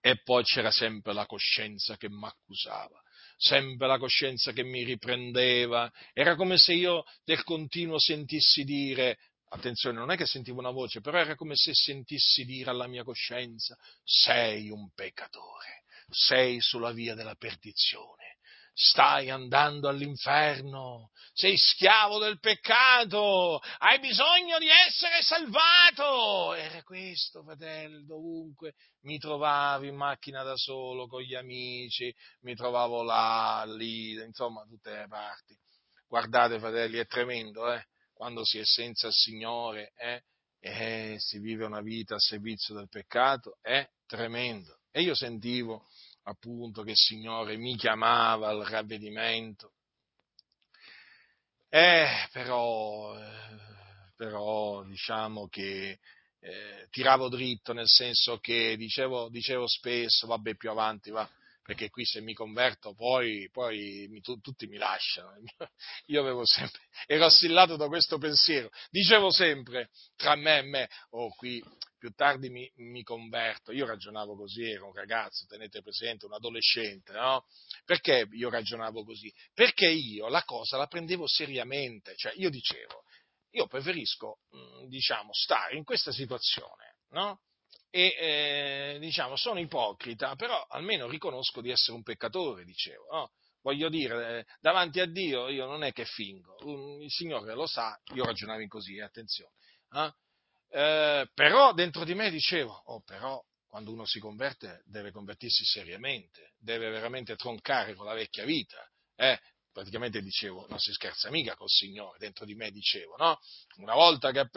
e 0.03 0.21
poi 0.23 0.45
c'era 0.45 0.71
sempre 0.71 1.15
la 1.15 1.25
coscienza 1.25 1.97
che 1.97 2.11
mi 2.11 2.27
accusava, 2.27 3.01
sempre 3.39 3.87
la 3.87 3.97
coscienza 3.97 4.53
che 4.53 4.63
mi 4.63 4.85
riprendeva, 4.85 5.91
era 6.13 6.37
come 6.37 6.59
se 6.59 6.75
io 6.75 7.05
del 7.25 7.43
continuo 7.43 7.99
sentissi 7.99 8.65
dire, 8.65 9.17
attenzione, 9.49 9.97
non 9.97 10.11
è 10.11 10.17
che 10.19 10.27
sentivo 10.27 10.59
una 10.59 10.73
voce, 10.73 11.01
però 11.01 11.17
era 11.17 11.35
come 11.37 11.57
se 11.57 11.73
sentissi 11.73 12.45
dire 12.45 12.69
alla 12.69 12.87
mia 12.87 13.03
coscienza, 13.03 13.79
sei 14.05 14.69
un 14.69 14.93
peccatore, 14.93 15.85
sei 16.11 16.61
sulla 16.61 16.93
via 16.93 17.15
della 17.15 17.35
perdizione 17.35 18.34
stai 18.75 19.31
andando 19.31 19.89
all'inferno, 19.89 21.11
sei 21.33 21.57
schiavo 21.57 22.19
del 22.19 22.41
peccato, 22.41 23.61
hai 23.79 24.01
bisogno 24.01 24.59
di 24.59 24.69
essere 24.69 25.23
salvato. 25.23 26.55
Era 26.55 26.83
questo, 26.83 27.43
fratello, 27.43 28.05
dovunque 28.05 28.75
mi 29.03 29.19
trovavo 29.19 29.85
in 29.85 29.95
macchina 29.95 30.43
da 30.43 30.57
solo 30.57 31.07
con 31.07 31.23
gli 31.23 31.35
amici, 31.35 32.13
mi 32.41 32.55
trovavo 32.55 33.03
là, 33.03 33.65
lì, 33.67 34.13
insomma, 34.13 34.65
tutte 34.65 34.91
le 34.91 35.07
parti. 35.09 35.57
Guardate, 36.09 36.59
fratelli, 36.59 36.99
è 36.99 37.07
tremendo, 37.07 37.73
eh? 37.73 37.85
Quando 38.13 38.45
si 38.45 38.59
è 38.59 38.65
senza 38.65 39.07
il 39.07 39.13
Signore, 39.13 39.93
eh? 39.97 40.23
E 40.61 41.17
si 41.19 41.39
vive 41.39 41.65
una 41.65 41.81
vita 41.81 42.15
a 42.15 42.21
servizio 42.21 42.75
del 42.75 42.89
peccato, 42.89 43.59
è 43.61 43.87
tremendo. 44.07 44.79
E 44.91 45.03
io 45.03 45.15
sentivo 45.15 45.87
appunto 46.25 46.83
che 46.83 46.91
il 46.91 46.97
Signore 46.97 47.57
mi 47.57 47.77
chiamava 47.77 48.49
al 48.49 48.65
ravvedimento. 48.65 49.73
Eh, 51.69 52.29
però, 52.31 53.19
eh, 53.19 53.59
però 54.17 54.85
diciamo 54.85 55.49
che 55.49 55.99
eh, 56.41 56.87
tiravo 56.91 57.29
dritto, 57.29 57.73
nel 57.73 57.89
senso 57.89 58.39
che 58.39 58.77
dicevo, 58.77 59.29
dicevo 59.29 59.67
spesso, 59.67 60.27
vabbè 60.27 60.55
più 60.57 60.71
avanti 60.71 61.11
va, 61.11 61.29
perché 61.65 61.89
qui 61.89 62.05
se 62.05 62.21
mi 62.21 62.35
converto 62.35 62.95
poi, 62.95 63.49
poi 63.51 64.07
mi, 64.11 64.21
tu, 64.21 64.39
tutti 64.39 64.67
mi 64.67 64.77
lasciano. 64.77 65.33
Io 66.07 66.21
avevo 66.21 66.45
sempre, 66.45 66.83
ero 67.07 67.25
assillato 67.25 67.77
da 67.77 67.89
questo 67.89 68.19
pensiero, 68.19 68.69
dicevo 68.91 69.31
sempre 69.31 69.89
tra 70.15 70.37
me 70.37 70.59
e 70.59 70.63
me, 70.63 70.91
oh 71.11 71.35
qui 71.35 71.65
più 71.97 72.13
tardi 72.13 72.51
mi, 72.51 72.71
mi, 72.77 73.03
converto. 73.03 73.73
Io 73.73 73.87
ragionavo 73.87 74.37
così, 74.37 74.69
ero 74.69 74.89
un 74.89 74.93
ragazzo, 74.93 75.47
tenete 75.47 75.81
presente, 75.81 76.27
un 76.27 76.35
adolescente, 76.35 77.13
no? 77.13 77.47
Perché 77.87 78.29
io 78.33 78.51
ragionavo 78.51 79.03
così? 79.05 79.33
Perché 79.55 79.89
io 79.89 80.29
la 80.29 80.43
cosa 80.45 80.77
la 80.77 80.87
prendevo 80.87 81.27
seriamente, 81.27 82.15
cioè 82.17 82.35
io 82.37 82.51
dicevo, 82.51 83.05
io 83.53 83.67
preferisco, 83.67 84.41
diciamo, 84.87 85.31
stare 85.33 85.79
in 85.79 85.85
questa 85.85 86.13
situazione, 86.13 86.97
no? 87.13 87.41
E 87.95 88.17
eh, 88.19 88.97
diciamo 88.99 89.37
sono 89.37 89.61
ipocrita, 89.61 90.35
però 90.35 90.67
almeno 90.69 91.07
riconosco 91.07 91.61
di 91.61 91.71
essere 91.71 91.97
un 91.97 92.03
peccatore, 92.03 92.65
dicevo. 92.65 93.07
No? 93.13 93.31
Voglio 93.63 93.89
dire, 93.89 94.39
eh, 94.39 94.45
davanti 94.61 94.99
a 94.99 95.07
Dio 95.07 95.49
io 95.49 95.67
non 95.67 95.85
è 95.85 95.93
che 95.93 96.05
fingo, 96.05 96.57
il 97.01 97.09
Signore 97.09 97.55
lo 97.55 97.69
sa, 97.69 97.97
io 98.15 98.25
ragionavo 98.25 98.67
così, 98.67 98.99
attenzione. 98.99 99.53
Eh? 99.93 100.13
Eh, 100.71 101.31
però 101.35 101.73
dentro 101.73 102.05
di 102.05 102.17
me 102.17 102.31
dicevo, 102.31 102.83
oh 102.85 103.01
però 103.03 103.41
quando 103.69 103.93
uno 103.93 104.05
si 104.05 104.19
converte 104.19 104.83
deve 104.87 105.13
convertirsi 105.13 105.65
seriamente, 105.65 106.55
deve 106.59 106.91
veramente 106.91 107.37
troncare 107.37 107.95
con 107.95 108.07
la 108.07 108.15
vecchia 108.15 108.45
vita, 108.45 108.85
eh? 109.15 109.39
Praticamente 109.75 110.23
dicevo, 110.23 110.67
non 110.69 110.79
si 110.79 110.93
scherza 110.93 111.31
mica 111.31 111.57
col 111.57 111.69
Signore, 111.69 112.17
dentro 112.19 112.47
di 112.47 112.55
me 112.55 112.71
dicevo, 112.71 113.17
no? 113.17 113.39
Una 113.79 113.95
volta 113.95 114.31
che 114.31 114.49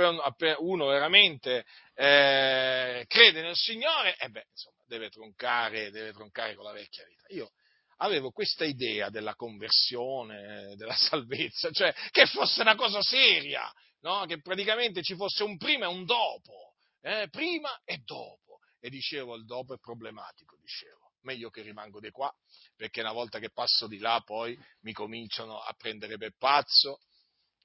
uno 0.60 0.86
veramente 0.86 1.66
eh, 1.96 3.04
crede 3.08 3.42
nel 3.42 3.56
Signore, 3.56 4.16
e 4.18 4.26
eh 4.26 4.30
beh, 4.30 4.46
insomma, 4.52 4.78
deve 4.86 5.10
troncare, 5.10 5.90
deve 5.90 6.14
troncare 6.14 6.54
con 6.54 6.66
la 6.66 6.72
vecchia 6.72 7.04
vita. 7.06 7.26
Io 7.30 7.52
avevo 7.98 8.30
questa 8.30 8.64
idea 8.64 9.10
della 9.10 9.34
conversione, 9.34 10.76
della 10.76 10.96
salvezza, 10.96 11.72
cioè 11.72 11.92
che 12.12 12.28
fosse 12.28 12.62
una 12.62 12.76
cosa 12.76 13.02
seria, 13.02 13.70
no? 14.02 14.24
Che 14.28 14.40
praticamente 14.40 15.02
ci 15.02 15.16
fosse 15.16 15.42
un 15.42 15.58
prima 15.58 15.86
e 15.86 15.90
un 15.90 16.06
dopo, 16.06 16.76
eh? 17.02 17.28
prima 17.32 17.82
e 17.84 17.98
dopo. 18.06 18.60
E 18.80 18.92
dicevo, 18.92 19.36
il 19.36 19.46
dopo 19.46 19.74
è 19.74 19.80
problematico, 19.80 20.56
dicevo 20.62 21.07
meglio 21.28 21.50
che 21.50 21.62
rimango 21.62 22.00
di 22.00 22.10
qua, 22.10 22.34
perché 22.76 23.02
una 23.02 23.12
volta 23.12 23.40
che 23.40 23.52
passo 23.52 23.88
di 23.88 23.98
là 23.98 24.22
poi 24.26 24.58
mi 24.82 24.94
cominciano 24.94 25.60
a 25.60 25.74
prendere 25.74 26.18
per 26.18 26.34
pazzo, 26.38 27.02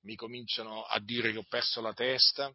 mi 0.02 0.16
cominciano 0.16 0.82
a 0.82 0.98
dire 0.98 1.30
che 1.30 1.38
ho 1.38 1.46
perso 1.48 1.80
la 1.80 1.92
testa, 1.92 2.52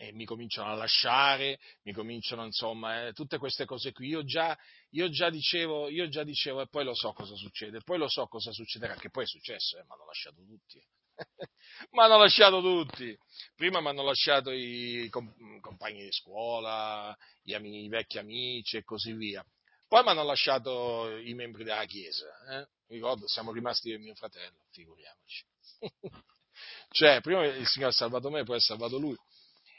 e 0.00 0.12
mi 0.12 0.24
cominciano 0.24 0.70
a 0.70 0.74
lasciare, 0.74 1.58
mi 1.82 1.92
cominciano 1.92 2.44
insomma, 2.44 3.06
eh, 3.06 3.12
tutte 3.12 3.38
queste 3.38 3.64
cose 3.64 3.92
qui. 3.92 4.06
Io 4.06 4.22
già, 4.22 4.56
io 4.90 5.08
già, 5.10 5.28
dicevo, 5.28 5.88
io 5.88 6.08
già 6.08 6.22
dicevo, 6.22 6.60
e 6.60 6.68
poi 6.68 6.84
lo 6.84 6.94
so 6.94 7.12
cosa 7.12 7.34
succede, 7.34 7.80
poi 7.82 7.98
lo 7.98 8.08
so 8.08 8.26
cosa 8.28 8.52
succederà, 8.52 8.94
che 8.94 9.10
poi 9.10 9.24
è 9.24 9.26
successo, 9.26 9.76
eh, 9.76 9.82
mi 9.82 9.90
hanno 9.90 10.06
lasciato 10.06 10.44
tutti. 10.44 10.80
mi 11.90 12.00
hanno 12.00 12.16
lasciato 12.16 12.60
tutti. 12.60 13.18
Prima 13.56 13.80
mi 13.80 13.88
hanno 13.88 14.04
lasciato 14.04 14.52
i 14.52 15.08
compagni 15.10 16.04
di 16.04 16.12
scuola, 16.12 17.16
gli 17.42 17.54
amici, 17.54 17.84
i 17.84 17.88
vecchi 17.88 18.18
amici 18.18 18.76
e 18.76 18.84
così 18.84 19.12
via. 19.12 19.44
Poi 19.88 20.02
mi 20.02 20.10
hanno 20.10 20.22
lasciato 20.22 21.16
i 21.16 21.32
membri 21.32 21.64
della 21.64 21.86
Chiesa, 21.86 22.26
eh? 22.50 22.68
ricordo, 22.88 23.26
siamo 23.26 23.52
rimasti 23.52 23.88
io 23.88 23.94
e 23.94 23.98
mio 23.98 24.14
fratello, 24.14 24.58
figuriamoci. 24.70 25.44
cioè, 26.90 27.22
prima 27.22 27.46
il 27.46 27.66
Signore 27.66 27.92
ha 27.92 27.94
salvato 27.94 28.28
me, 28.28 28.44
poi 28.44 28.56
ha 28.56 28.60
salvato 28.60 28.98
lui. 28.98 29.16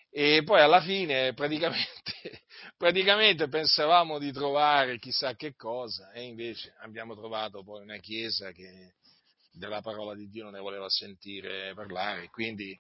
E 0.10 0.41
poi 0.43 0.62
alla 0.62 0.82
fine 0.82 1.36
praticamente, 1.36 2.41
praticamente 2.76 3.47
pensavamo 3.47 4.18
di 4.18 4.32
trovare 4.32 4.97
chissà 4.97 5.36
che 5.36 5.53
cosa 5.55 6.12
e 6.12 6.24
invece 6.24 6.74
abbiamo 6.80 7.16
trovato 7.16 7.64
poi 7.64 7.84
una 7.84 7.97
chiesa 7.97 8.51
che 8.51 8.95
della 9.51 9.82
parola 9.82 10.16
di 10.16 10.28
Dio 10.28 10.45
non 10.45 10.53
ne 10.53 10.60
voleva 10.60 10.89
sentire 10.89 11.74
parlare, 11.76 12.30
quindi 12.32 12.76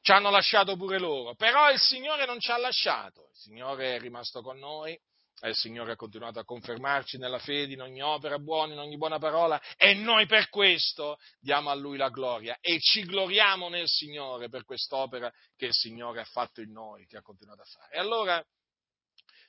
ci 0.00 0.12
hanno 0.12 0.30
lasciato 0.30 0.76
pure 0.76 0.98
loro. 0.98 1.34
Però 1.34 1.70
il 1.70 1.78
Signore 1.78 2.24
non 2.24 2.40
ci 2.40 2.50
ha 2.50 2.56
lasciato, 2.56 3.28
il 3.30 3.36
Signore 3.36 3.96
è 3.96 4.00
rimasto 4.00 4.40
con 4.40 4.58
noi 4.58 4.98
il 5.40 5.56
Signore 5.56 5.92
ha 5.92 5.96
continuato 5.96 6.38
a 6.38 6.44
confermarci 6.44 7.18
nella 7.18 7.38
fede, 7.38 7.72
in 7.72 7.82
ogni 7.82 8.00
opera 8.00 8.38
buona, 8.38 8.74
in 8.74 8.78
ogni 8.78 8.96
buona 8.96 9.18
parola, 9.18 9.60
e 9.76 9.94
noi 9.94 10.26
per 10.26 10.48
questo 10.48 11.18
diamo 11.40 11.70
a 11.70 11.74
Lui 11.74 11.96
la 11.96 12.10
gloria 12.10 12.58
e 12.60 12.78
ci 12.80 13.04
gloriamo 13.04 13.68
nel 13.68 13.88
Signore 13.88 14.48
per 14.48 14.64
quest'opera 14.64 15.32
che 15.56 15.66
il 15.66 15.74
Signore 15.74 16.20
ha 16.20 16.24
fatto 16.24 16.60
in 16.60 16.70
noi, 16.70 17.06
che 17.06 17.16
ha 17.16 17.22
continuato 17.22 17.62
a 17.62 17.66
fare. 17.66 17.94
E 17.94 17.98
allora 17.98 18.44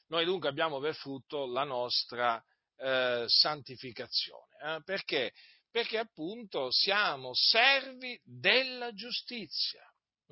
noi 0.07 0.25
dunque 0.25 0.49
abbiamo 0.49 0.79
per 0.79 0.95
frutto 0.95 1.45
la 1.45 1.63
nostra 1.63 2.43
eh, 2.77 3.25
santificazione. 3.27 4.55
Eh? 4.63 4.81
Perché? 4.84 5.31
Perché 5.69 5.97
appunto 5.97 6.71
siamo 6.71 7.31
servi 7.34 8.19
della 8.23 8.93
giustizia. 8.93 9.84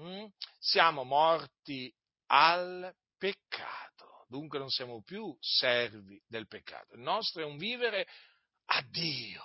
Mm? 0.02 0.26
Siamo 0.60 1.04
morti 1.04 1.93
al 2.28 2.93
peccato 3.18 3.91
dunque 4.32 4.60
non 4.60 4.70
siamo 4.70 5.04
più 5.04 5.36
servi 5.42 6.18
del 6.26 6.48
peccato, 6.48 6.96
il 6.96 7.02
nostro 7.02 7.42
è 7.42 7.46
un 7.46 7.58
vivere 7.58 8.08
a 8.68 8.82
Dio. 8.90 9.44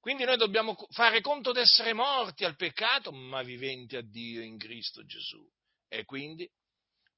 Quindi 0.00 0.24
noi 0.24 0.38
dobbiamo 0.38 0.74
fare 0.92 1.20
conto 1.20 1.52
di 1.52 1.60
essere 1.60 1.92
morti 1.92 2.46
al 2.46 2.56
peccato, 2.56 3.12
ma 3.12 3.42
viventi 3.42 3.96
a 3.96 4.02
Dio 4.02 4.40
in 4.40 4.56
Cristo 4.56 5.04
Gesù. 5.04 5.46
E 5.86 6.06
quindi 6.06 6.50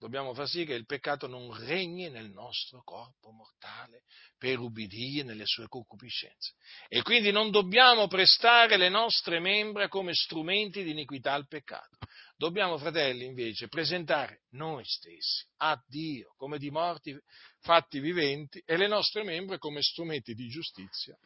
dobbiamo 0.03 0.35
far 0.35 0.49
sì 0.49 0.65
che 0.65 0.75
il 0.75 0.85
peccato 0.85 1.29
non 1.29 1.57
regni 1.65 2.11
nel 2.11 2.29
nostro 2.33 2.83
corpo 2.83 3.31
mortale 3.31 4.03
per 4.37 4.59
ubbidire 4.59 5.23
nelle 5.23 5.47
sue 5.47 5.69
concupiscenze. 5.69 6.55
E 6.89 7.03
quindi 7.03 7.31
non 7.31 7.53
dobbiamo 7.53 8.09
prestare 8.09 8.77
le 8.77 8.89
nostre 8.89 9.39
membra 9.39 9.87
come 9.87 10.13
strumenti 10.13 10.83
di 10.83 10.91
iniquità 10.91 11.35
al 11.35 11.47
peccato. 11.47 11.99
Dobbiamo, 12.37 12.79
fratelli, 12.79 13.27
invece, 13.27 13.69
presentare 13.69 14.43
noi 14.51 14.83
stessi 14.85 15.47
a 15.59 15.81
Dio 15.87 16.35
come 16.37 16.59
di 16.59 16.71
morti 16.71 17.17
fatti 17.61 18.01
viventi 18.01 18.61
e 18.67 18.77
le 18.77 18.89
nostre 18.89 19.23
membra 19.23 19.57
come 19.59 19.83
strumenti 19.83 20.35
di 20.35 20.49
giustizia 20.49 21.17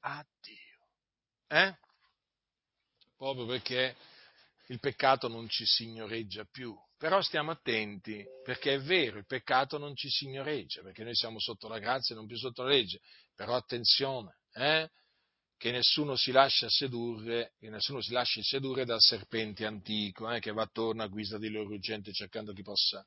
a 0.00 0.22
Dio. 0.42 0.86
Eh? 1.48 1.78
Proprio 3.16 3.46
perché 3.46 3.96
il 4.66 4.78
peccato 4.78 5.28
non 5.28 5.48
ci 5.48 5.64
signoreggia 5.64 6.44
più. 6.44 6.76
Però 7.00 7.22
stiamo 7.22 7.50
attenti, 7.50 8.22
perché 8.44 8.74
è 8.74 8.78
vero, 8.78 9.16
il 9.16 9.24
peccato 9.24 9.78
non 9.78 9.96
ci 9.96 10.10
signoreggia, 10.10 10.82
perché 10.82 11.02
noi 11.02 11.14
siamo 11.14 11.40
sotto 11.40 11.66
la 11.66 11.78
grazia 11.78 12.14
e 12.14 12.18
non 12.18 12.26
più 12.26 12.36
sotto 12.36 12.62
la 12.62 12.68
legge. 12.68 13.00
Però 13.34 13.54
attenzione, 13.56 14.40
eh? 14.52 14.86
che 15.56 15.70
nessuno 15.70 16.14
si 16.16 16.30
lascia 16.30 16.68
sedurre, 16.68 17.54
che 17.58 17.70
nessuno 17.70 18.02
si 18.02 18.12
lasci 18.12 18.42
sedurre 18.42 18.84
dal 18.84 19.00
serpente 19.00 19.64
antico, 19.64 20.30
eh? 20.30 20.40
che 20.40 20.52
va 20.52 20.64
attorno 20.64 21.02
a 21.02 21.06
guisa 21.06 21.38
di 21.38 21.48
loro 21.48 21.70
urgente 21.70 22.12
cercando 22.12 22.52
chi 22.52 22.62
possa, 22.62 23.02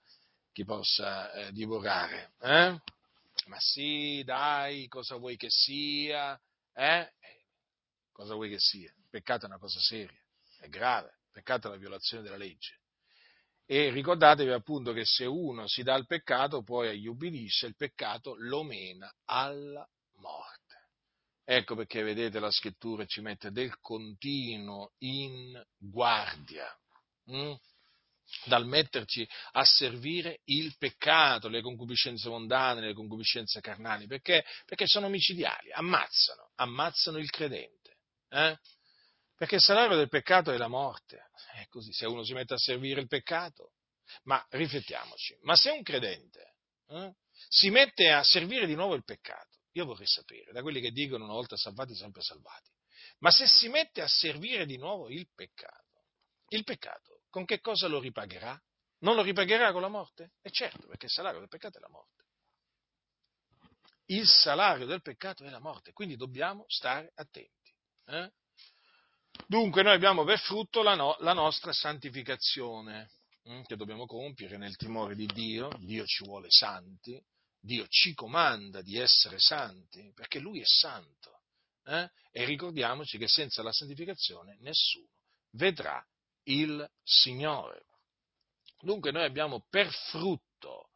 chi 0.51 0.65
possa 0.65 1.31
eh, 1.31 1.51
divorare. 1.51 2.33
Eh? 2.39 2.81
Ma 3.45 3.57
sì, 3.59 4.23
dai, 4.25 4.87
cosa 4.87 5.17
vuoi 5.17 5.37
che 5.37 5.49
sia? 5.49 6.35
Eh? 6.73 7.11
Cosa 8.11 8.33
vuoi 8.33 8.49
che 8.49 8.59
sia? 8.59 8.91
Il 8.97 9.07
peccato 9.07 9.45
è 9.45 9.49
una 9.49 9.59
cosa 9.59 9.79
seria, 9.79 10.19
è 10.61 10.67
grave 10.67 11.19
peccato 11.33 11.67
è 11.67 11.71
la 11.71 11.77
violazione 11.77 12.23
della 12.23 12.37
legge. 12.37 12.79
E 13.65 13.89
ricordatevi 13.89 14.51
appunto 14.51 14.91
che 14.91 15.05
se 15.05 15.25
uno 15.25 15.67
si 15.67 15.83
dà 15.83 15.93
al 15.93 16.05
peccato, 16.05 16.63
poi 16.63 16.99
gli 16.99 17.07
ubbidisce, 17.07 17.67
il 17.67 17.75
peccato 17.75 18.35
lo 18.37 18.63
mena 18.63 19.11
alla 19.25 19.87
morte. 20.15 20.61
Ecco 21.45 21.75
perché 21.75 22.03
vedete 22.03 22.39
la 22.39 22.51
scrittura 22.51 23.05
ci 23.05 23.21
mette 23.21 23.51
del 23.51 23.79
continuo 23.79 24.93
in 24.99 25.61
guardia. 25.77 26.67
Hm? 27.25 27.55
dal 28.45 28.65
metterci 28.65 29.27
a 29.51 29.63
servire 29.63 30.41
il 30.45 30.75
peccato, 30.77 31.47
le 31.47 31.61
concupiscenze 31.61 32.29
mondane, 32.29 32.81
le 32.81 32.93
concupiscenze 32.93 33.61
carnali, 33.61 34.07
perché, 34.07 34.43
perché 34.65 34.87
sono 34.87 35.09
micidiali, 35.09 35.71
ammazzano, 35.71 36.51
ammazzano 36.55 37.17
il 37.17 37.29
credente. 37.29 37.97
Eh? 38.29 38.57
Perché 39.35 39.55
il 39.55 39.61
salario 39.61 39.97
del 39.97 40.09
peccato 40.09 40.51
è 40.51 40.57
la 40.57 40.67
morte. 40.67 41.29
È 41.53 41.67
così, 41.67 41.91
se 41.91 42.05
uno 42.05 42.23
si 42.23 42.33
mette 42.33 42.53
a 42.53 42.57
servire 42.57 43.01
il 43.01 43.07
peccato. 43.07 43.73
Ma 44.23 44.45
riflettiamoci, 44.49 45.37
ma 45.41 45.55
se 45.55 45.71
un 45.71 45.81
credente 45.81 46.55
eh, 46.89 47.15
si 47.49 47.69
mette 47.69 48.11
a 48.11 48.23
servire 48.23 48.65
di 48.65 48.75
nuovo 48.75 48.93
il 48.95 49.03
peccato, 49.03 49.59
io 49.71 49.85
vorrei 49.85 50.07
sapere, 50.07 50.51
da 50.51 50.61
quelli 50.61 50.81
che 50.81 50.91
dicono 50.91 51.23
una 51.23 51.33
volta 51.33 51.55
salvati, 51.55 51.95
sempre 51.95 52.21
salvati, 52.21 52.69
ma 53.19 53.31
se 53.31 53.47
si 53.47 53.69
mette 53.69 54.01
a 54.01 54.07
servire 54.07 54.65
di 54.65 54.77
nuovo 54.77 55.09
il 55.09 55.27
peccato, 55.33 56.05
il 56.49 56.63
peccato 56.63 57.23
con 57.29 57.45
che 57.45 57.59
cosa 57.59 57.87
lo 57.87 57.99
ripagherà? 57.99 58.61
Non 58.99 59.15
lo 59.15 59.23
ripagherà 59.23 59.71
con 59.71 59.81
la 59.81 59.87
morte? 59.87 60.33
E 60.41 60.51
certo, 60.51 60.87
perché 60.87 61.05
il 61.05 61.11
salario 61.11 61.39
del 61.39 61.49
peccato 61.49 61.77
è 61.77 61.81
la 61.81 61.89
morte. 61.89 62.23
Il 64.05 64.27
salario 64.27 64.85
del 64.85 65.01
peccato 65.01 65.43
è 65.43 65.49
la 65.49 65.59
morte, 65.59 65.93
quindi 65.93 66.15
dobbiamo 66.15 66.65
stare 66.67 67.11
attenti. 67.15 67.73
Eh? 68.05 68.31
Dunque 69.47 69.83
noi 69.83 69.93
abbiamo 69.93 70.23
per 70.23 70.39
frutto 70.39 70.81
la, 70.81 70.95
no, 70.95 71.15
la 71.19 71.33
nostra 71.33 71.73
santificazione 71.73 73.11
hm, 73.43 73.63
che 73.63 73.75
dobbiamo 73.75 74.05
compiere 74.05 74.57
nel 74.57 74.75
timore 74.75 75.15
di 75.15 75.25
Dio, 75.25 75.69
Dio 75.79 76.05
ci 76.05 76.23
vuole 76.23 76.47
santi, 76.49 77.21
Dio 77.59 77.85
ci 77.87 78.13
comanda 78.13 78.81
di 78.81 78.97
essere 78.97 79.39
santi 79.39 80.11
perché 80.13 80.39
Lui 80.39 80.59
è 80.59 80.65
santo 80.65 81.41
eh? 81.85 82.09
e 82.31 82.45
ricordiamoci 82.45 83.17
che 83.17 83.27
senza 83.27 83.63
la 83.63 83.71
santificazione 83.71 84.57
nessuno 84.59 85.07
vedrà 85.51 86.05
il 86.43 86.87
Signore. 87.03 87.85
Dunque 88.79 89.11
noi 89.11 89.23
abbiamo 89.23 89.65
per 89.69 89.89
frutto 90.09 90.89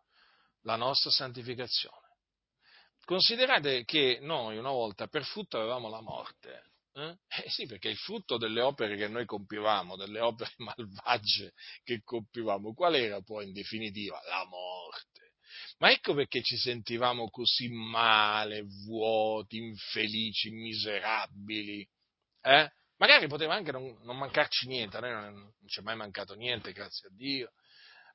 la 0.62 0.76
nostra 0.76 1.10
santificazione. 1.10 2.06
Considerate 3.06 3.86
che 3.86 4.20
noi 4.22 4.58
una 4.58 4.72
volta 4.72 5.08
per 5.08 5.24
frutto 5.24 5.58
avevamo 5.58 5.88
la 5.88 6.02
morte, 6.02 6.72
eh? 6.98 7.18
eh? 7.28 7.50
sì, 7.50 7.68
perché 7.68 7.90
il 7.90 7.98
frutto 7.98 8.38
delle 8.38 8.62
opere 8.62 8.98
che 8.98 9.08
noi 9.08 9.26
compivamo, 9.26 9.96
delle 9.96 10.20
opere 10.20 10.52
malvagie 10.58 11.54
che 11.84 12.02
compivamo, 12.04 12.74
qual 12.74 12.96
era 12.96 13.22
poi 13.22 13.46
in 13.46 13.54
definitiva? 13.54 14.20
La 14.28 14.46
morte. 14.46 15.34
Ma 15.78 15.92
ecco 15.92 16.14
perché 16.14 16.42
ci 16.42 16.58
sentivamo 16.58 17.30
così 17.30 17.70
male, 17.70 18.64
vuoti, 18.86 19.58
infelici, 19.58 20.50
miserabili. 20.50 21.88
Eh? 22.42 22.72
Magari 22.98 23.28
poteva 23.28 23.54
anche 23.54 23.72
non, 23.72 23.96
non 24.02 24.18
mancarci 24.18 24.68
niente, 24.68 24.98
a 24.98 25.00
noi 25.02 25.12
non, 25.12 25.34
non 25.34 25.68
ci 25.68 25.80
è 25.80 25.84
mai 25.84 25.96
mancato 25.96 26.34
niente, 26.34 26.74
grazie 26.74 27.10
a 27.10 27.12
Dio, 27.14 27.54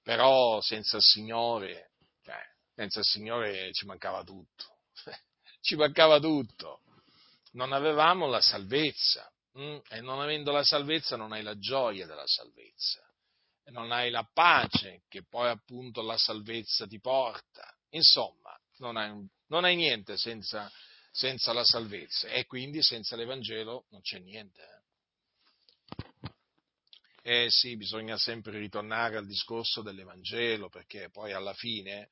però 0.02 0.60
senza 0.60 0.96
il 0.96 1.02
Signore, 1.04 1.92
cioè, 2.22 2.40
senza 2.74 2.98
il 2.98 3.04
Signore 3.04 3.72
ci 3.72 3.86
mancava 3.86 4.24
tutto. 4.24 4.80
ci 5.60 5.76
mancava 5.76 6.18
tutto 6.18 6.82
non 7.52 7.72
avevamo 7.72 8.26
la 8.26 8.40
salvezza 8.40 9.30
mm? 9.58 9.78
e 9.88 10.00
non 10.00 10.20
avendo 10.20 10.52
la 10.52 10.64
salvezza 10.64 11.16
non 11.16 11.32
hai 11.32 11.42
la 11.42 11.58
gioia 11.58 12.06
della 12.06 12.26
salvezza 12.26 13.02
non 13.70 13.92
hai 13.92 14.10
la 14.10 14.28
pace 14.30 15.02
che 15.08 15.24
poi 15.24 15.48
appunto 15.48 16.02
la 16.02 16.16
salvezza 16.16 16.86
ti 16.86 16.98
porta. 17.00 17.72
Insomma, 17.90 18.58
non 18.78 18.96
hai, 18.96 19.12
non 19.48 19.64
hai 19.64 19.76
niente 19.76 20.16
senza, 20.16 20.70
senza, 21.10 21.52
la 21.52 21.64
salvezza 21.64 22.28
e 22.28 22.46
quindi 22.46 22.82
senza 22.82 23.16
l'Evangelo 23.16 23.86
non 23.90 24.00
c'è 24.00 24.18
niente. 24.18 24.82
Eh. 27.22 27.44
eh 27.44 27.46
sì, 27.50 27.76
bisogna 27.76 28.16
sempre 28.16 28.58
ritornare 28.58 29.16
al 29.16 29.26
discorso 29.26 29.82
dell'Evangelo 29.82 30.68
perché 30.68 31.10
poi 31.10 31.32
alla 31.32 31.54
fine 31.54 32.10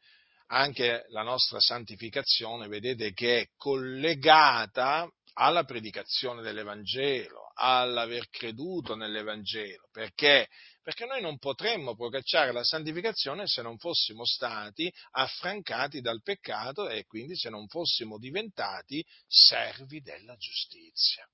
anche 0.52 1.06
la 1.10 1.22
nostra 1.22 1.60
santificazione, 1.60 2.66
vedete 2.66 3.12
che 3.12 3.40
è 3.40 3.48
collegata 3.56 5.08
alla 5.40 5.64
predicazione 5.64 6.42
dell'Evangelo, 6.42 7.50
all'aver 7.54 8.28
creduto 8.28 8.94
nell'Evangelo. 8.94 9.88
Perché? 9.90 10.48
Perché 10.82 11.06
noi 11.06 11.22
non 11.22 11.38
potremmo 11.38 11.96
procacciare 11.96 12.52
la 12.52 12.62
santificazione 12.62 13.46
se 13.46 13.62
non 13.62 13.78
fossimo 13.78 14.26
stati 14.26 14.92
affrancati 15.12 16.02
dal 16.02 16.20
peccato 16.22 16.90
e 16.90 17.04
quindi 17.06 17.36
se 17.36 17.48
non 17.48 17.68
fossimo 17.68 18.18
diventati 18.18 19.04
servi 19.26 20.02
della 20.02 20.36
giustizia. 20.36 21.26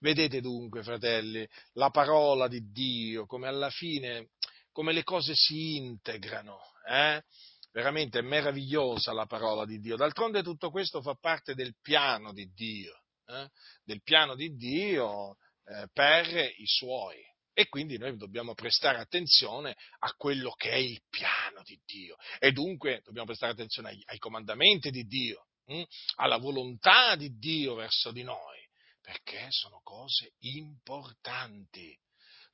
Vedete 0.00 0.40
dunque, 0.40 0.82
fratelli, 0.82 1.46
la 1.74 1.90
parola 1.90 2.48
di 2.48 2.68
Dio, 2.72 3.26
come 3.26 3.46
alla 3.46 3.70
fine, 3.70 4.30
come 4.72 4.92
le 4.92 5.04
cose 5.04 5.34
si 5.36 5.76
integrano, 5.76 6.58
eh? 6.88 7.22
Veramente 7.70 8.18
è 8.18 8.22
meravigliosa 8.22 9.12
la 9.12 9.26
parola 9.26 9.64
di 9.64 9.78
Dio. 9.78 9.96
D'altronde 9.96 10.42
tutto 10.42 10.70
questo 10.70 11.00
fa 11.00 11.14
parte 11.14 11.54
del 11.54 11.74
piano 11.80 12.32
di 12.32 12.50
Dio 12.52 13.01
eh, 13.26 13.48
del 13.84 14.02
piano 14.02 14.34
di 14.34 14.54
Dio 14.54 15.36
eh, 15.64 15.88
per 15.92 16.26
i 16.56 16.66
suoi. 16.66 17.30
E 17.54 17.68
quindi 17.68 17.98
noi 17.98 18.16
dobbiamo 18.16 18.54
prestare 18.54 18.98
attenzione 18.98 19.76
a 19.98 20.12
quello 20.14 20.52
che 20.52 20.70
è 20.70 20.76
il 20.76 21.02
piano 21.10 21.62
di 21.64 21.78
Dio. 21.84 22.16
E 22.38 22.50
dunque 22.52 23.02
dobbiamo 23.04 23.26
prestare 23.26 23.52
attenzione 23.52 23.90
ai, 23.90 24.02
ai 24.06 24.18
comandamenti 24.18 24.90
di 24.90 25.04
Dio, 25.04 25.48
hm? 25.66 25.82
alla 26.16 26.38
volontà 26.38 27.14
di 27.14 27.36
Dio 27.36 27.74
verso 27.74 28.10
di 28.10 28.22
noi, 28.22 28.66
perché 29.02 29.48
sono 29.50 29.80
cose 29.82 30.32
importanti. 30.38 31.94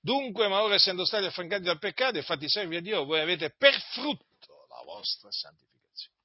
Dunque, 0.00 0.48
ma 0.48 0.62
ora 0.62 0.74
essendo 0.74 1.04
stati 1.04 1.26
affrancati 1.26 1.62
dal 1.62 1.78
peccato 1.78 2.18
e 2.18 2.22
fatti 2.22 2.48
servi 2.48 2.76
a 2.76 2.80
Dio, 2.80 3.04
voi 3.04 3.20
avete 3.20 3.54
per 3.56 3.80
frutto 3.92 4.66
la 4.68 4.82
vostra 4.84 5.30
santificazione 5.30 6.16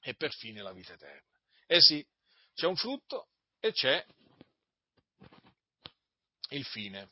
e 0.00 0.14
per 0.14 0.32
fine 0.32 0.62
la 0.62 0.72
vita 0.72 0.94
eterna. 0.94 1.38
Eh 1.66 1.80
sì, 1.80 2.06
c'è 2.54 2.66
un 2.66 2.76
frutto 2.76 3.28
e 3.64 3.72
c'è 3.72 4.04
il 6.50 6.66
fine. 6.66 7.10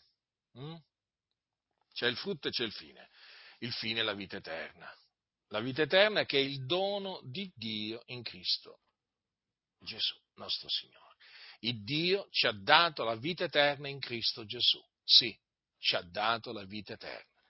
Mm? 0.59 0.75
C'è 1.95 2.07
il 2.09 2.17
frutto 2.19 2.49
e 2.49 2.51
c'è 2.51 2.65
il 2.65 2.73
fine. 2.73 3.09
Il 3.61 3.73
fine 3.73 4.01
è 4.01 4.03
la 4.03 4.13
vita 4.13 4.37
eterna. 4.37 4.95
La 5.49 5.61
vita 5.61 5.81
eterna 5.81 6.27
che 6.27 6.37
è 6.37 6.43
il 6.43 6.67
dono 6.67 7.21
di 7.25 7.51
Dio 7.55 8.03
in 8.07 8.23
Cristo 8.23 8.81
Gesù, 9.79 10.15
nostro 10.35 10.69
Signore. 10.69 11.17
Il 11.61 11.83
Dio 11.85 12.29
ci 12.31 12.47
ha 12.47 12.53
dato 12.53 13.03
la 13.03 13.17
vita 13.17 13.45
eterna 13.45 13.89
in 13.89 13.99
Cristo 13.99 14.45
Gesù. 14.45 14.79
Sì, 15.03 15.35
ci 15.79 15.97
ha 15.97 16.03
dato 16.03 16.53
la 16.53 16.65
vita 16.65 16.93
eterna. 16.93 17.41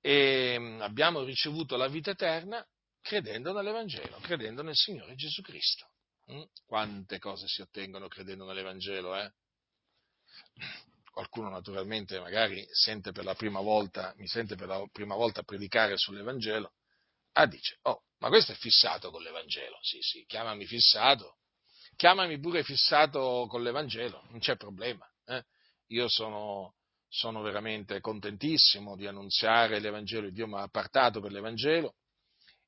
E 0.00 0.56
mm, 0.58 0.80
abbiamo 0.80 1.22
ricevuto 1.22 1.76
la 1.76 1.88
vita 1.88 2.12
eterna 2.12 2.66
credendo 3.02 3.52
nell'Evangelo, 3.52 4.18
credendo 4.20 4.62
nel 4.62 4.74
Signore 4.74 5.14
Gesù 5.16 5.42
Cristo. 5.42 5.93
Mm? 6.32 6.42
Quante 6.64 7.18
cose 7.18 7.46
si 7.46 7.60
ottengono 7.60 8.08
credendo 8.08 8.44
nell'Evangelo, 8.44 9.14
eh? 9.16 9.30
Qualcuno 11.10 11.48
naturalmente 11.48 12.18
magari 12.18 12.66
sente 12.70 13.12
per 13.12 13.24
la 13.24 13.34
prima 13.34 13.60
volta, 13.60 14.14
mi 14.16 14.26
sente 14.26 14.56
per 14.56 14.66
la 14.66 14.84
prima 14.90 15.14
volta 15.14 15.42
predicare 15.42 15.96
sull'Evangelo, 15.96 16.72
ah 17.32 17.46
dice, 17.46 17.78
oh, 17.82 18.04
ma 18.18 18.28
questo 18.28 18.52
è 18.52 18.56
fissato 18.56 19.10
con 19.10 19.22
l'Evangelo, 19.22 19.78
sì 19.82 19.98
sì, 20.00 20.24
chiamami 20.26 20.66
fissato, 20.66 21.36
chiamami 21.94 22.40
pure 22.40 22.64
fissato 22.64 23.46
con 23.48 23.62
l'Evangelo, 23.62 24.24
non 24.30 24.40
c'è 24.40 24.56
problema, 24.56 25.08
eh? 25.26 25.44
io 25.88 26.08
sono, 26.08 26.74
sono 27.06 27.42
veramente 27.42 28.00
contentissimo 28.00 28.96
di 28.96 29.06
annunziare 29.06 29.78
l'Evangelo, 29.78 30.30
Dio 30.30 30.48
mi 30.48 30.54
ha 30.54 30.62
appartato 30.62 31.20
per 31.20 31.30
l'Evangelo 31.30 31.94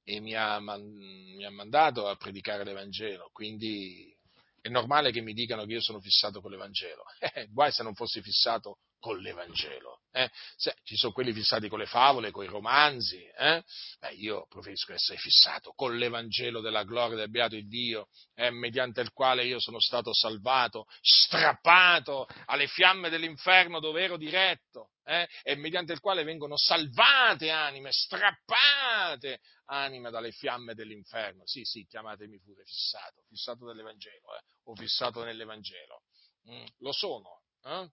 e 0.08 0.20
mi 0.20 0.34
ha, 0.34 0.60
mi 0.60 1.44
ha 1.44 1.50
mandato 1.50 2.06
a 2.06 2.14
predicare 2.14 2.62
l'Evangelo, 2.62 3.28
quindi 3.32 4.16
è 4.60 4.68
normale 4.68 5.10
che 5.10 5.20
mi 5.20 5.32
dicano 5.32 5.64
che 5.64 5.72
io 5.72 5.80
sono 5.80 6.00
fissato 6.00 6.40
con 6.40 6.50
l'Evangelo. 6.52 7.02
Eh, 7.36 7.48
guai 7.50 7.72
se 7.72 7.82
non 7.82 7.94
fossi 7.94 8.22
fissato 8.22 8.78
con 9.00 9.18
l'Evangelo. 9.18 10.02
Eh? 10.12 10.30
Se, 10.56 10.76
ci 10.84 10.96
sono 10.96 11.12
quelli 11.12 11.32
fissati 11.32 11.68
con 11.68 11.80
le 11.80 11.86
favole, 11.86 12.30
con 12.30 12.44
i 12.44 12.48
romanzi. 12.48 13.20
Eh? 13.36 13.62
Beh, 13.98 14.14
io 14.14 14.46
preferisco 14.48 14.92
essere 14.92 15.18
fissato 15.18 15.72
con 15.72 15.96
l'Evangelo 15.96 16.60
della 16.60 16.84
gloria 16.84 17.16
del 17.16 17.30
beato 17.30 17.56
Dio, 17.60 18.08
eh, 18.34 18.50
mediante 18.50 19.00
il 19.00 19.10
quale 19.10 19.44
io 19.44 19.58
sono 19.58 19.80
stato 19.80 20.14
salvato, 20.14 20.86
strappato 21.00 22.26
alle 22.46 22.68
fiamme 22.68 23.10
dell'inferno 23.10 23.80
dove 23.80 24.04
ero 24.04 24.16
diretto, 24.16 24.90
eh? 25.06 25.28
e 25.42 25.54
mediante 25.54 25.92
il 25.92 26.00
quale 26.00 26.24
vengono 26.24 26.56
salvate 26.56 27.50
anime, 27.50 27.92
strappate 27.92 29.40
anime 29.66 30.10
dalle 30.10 30.32
fiamme 30.32 30.74
dell'inferno. 30.74 31.46
Sì, 31.46 31.64
sì, 31.64 31.86
chiamatemi 31.86 32.40
pure 32.40 32.64
fissato, 32.64 33.22
fissato 33.28 33.64
dell'Evangelo, 33.66 34.36
eh? 34.36 34.42
o 34.64 34.74
fissato 34.74 35.24
nell'Evangelo. 35.24 36.02
Mm, 36.50 36.66
lo 36.78 36.92
sono. 36.92 37.42
Eh? 37.62 37.88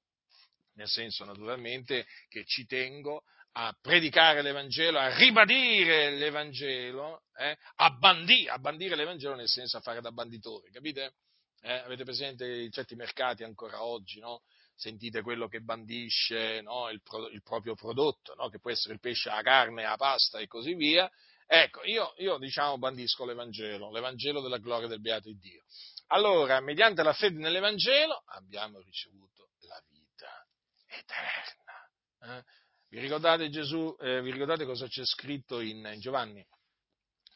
nel 0.76 0.88
senso 0.88 1.26
naturalmente 1.26 2.06
che 2.30 2.46
ci 2.46 2.66
tengo 2.66 3.24
a 3.56 3.76
predicare 3.80 4.42
l'Evangelo, 4.42 4.98
a 4.98 5.16
ribadire 5.16 6.12
l'Evangelo, 6.12 7.24
eh, 7.38 7.56
a, 7.76 7.90
bandire, 7.92 8.50
a, 8.50 8.58
bandire, 8.58 8.96
l'Evangelo 8.96 9.36
nel 9.36 9.48
senso 9.48 9.78
a 9.78 9.82
fare 9.82 10.02
da 10.02 10.12
banditore, 10.12 10.72
capite? 10.72 11.16
Eh, 11.62 11.72
avete 11.72 12.04
presente 12.04 12.46
in 12.46 12.72
certi 12.72 12.96
mercati 12.96 13.44
ancora 13.44 13.84
oggi, 13.84 14.20
no? 14.20 14.42
Sentite 14.76 15.22
quello 15.22 15.48
che 15.48 15.62
bandisce 15.62 16.62
no? 16.62 16.90
il, 16.90 17.02
pro, 17.02 17.30
il, 17.30 17.42
proprio 17.42 17.76
prodotto, 17.76 18.34
no? 18.36 18.50
che 18.50 18.60
può 18.60 18.72
essere 18.72 18.96
il 18.96 19.00
pesce, 19.00 19.30
la 19.30 19.42
carne, 19.42 19.84
la 19.84 19.98
pasta 19.98 20.40
e 20.40 20.48
così 20.48 20.74
via. 20.74 21.10
Ecco, 21.46 21.84
io, 21.84 22.14
io 22.18 22.38
diciamo 22.38 22.78
bandisco 22.78 23.26
l'Evangelo, 23.26 23.92
l'Evangelo 23.92 24.42
della 24.42 24.58
gloria 24.58 24.88
del 24.88 25.02
beato 25.02 25.30
di 25.30 25.38
Dio. 25.38 25.64
Allora, 26.08 26.60
mediante 26.60 27.04
la 27.04 27.14
fede 27.14 27.40
nell'Evangelo 27.40 28.24
abbiamo 28.28 28.80
ricevuto 28.80 29.52
la 29.68 29.82
vita 29.90 30.46
eterna. 30.88 32.38
Eh? 32.38 32.44
Vi 32.90 33.00
ricordate 33.00 33.50
Gesù, 33.50 33.96
eh, 34.00 34.22
vi 34.22 34.32
ricordate 34.32 34.66
cosa 34.66 34.88
c'è 34.88 35.04
scritto 35.04 35.60
in, 35.60 35.96
Giovanni? 36.00 36.46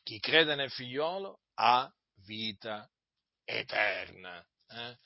Chi 0.03 0.19
crede 0.19 0.55
nel 0.55 0.71
figliolo 0.71 1.41
ha 1.55 1.91
vita 2.25 2.89
eterna. 3.43 4.45
Eh? 4.67 4.97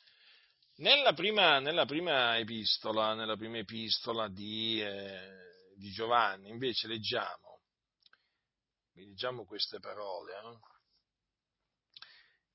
Nella, 0.82 1.14
prima, 1.14 1.60
nella, 1.60 1.86
prima, 1.86 2.40
epistola, 2.40 3.14
nella 3.14 3.38
prima 3.38 3.60
epistola 3.60 4.28
di, 4.28 4.82
eh, 4.82 5.30
di, 5.76 5.92
Giovanni, 5.92 6.50
invece, 6.50 6.88
leggiamo, 6.88 7.62
leggiamo 8.96 9.46
queste 9.46 9.80
parole. 9.80 10.32
Eh? 10.34 10.58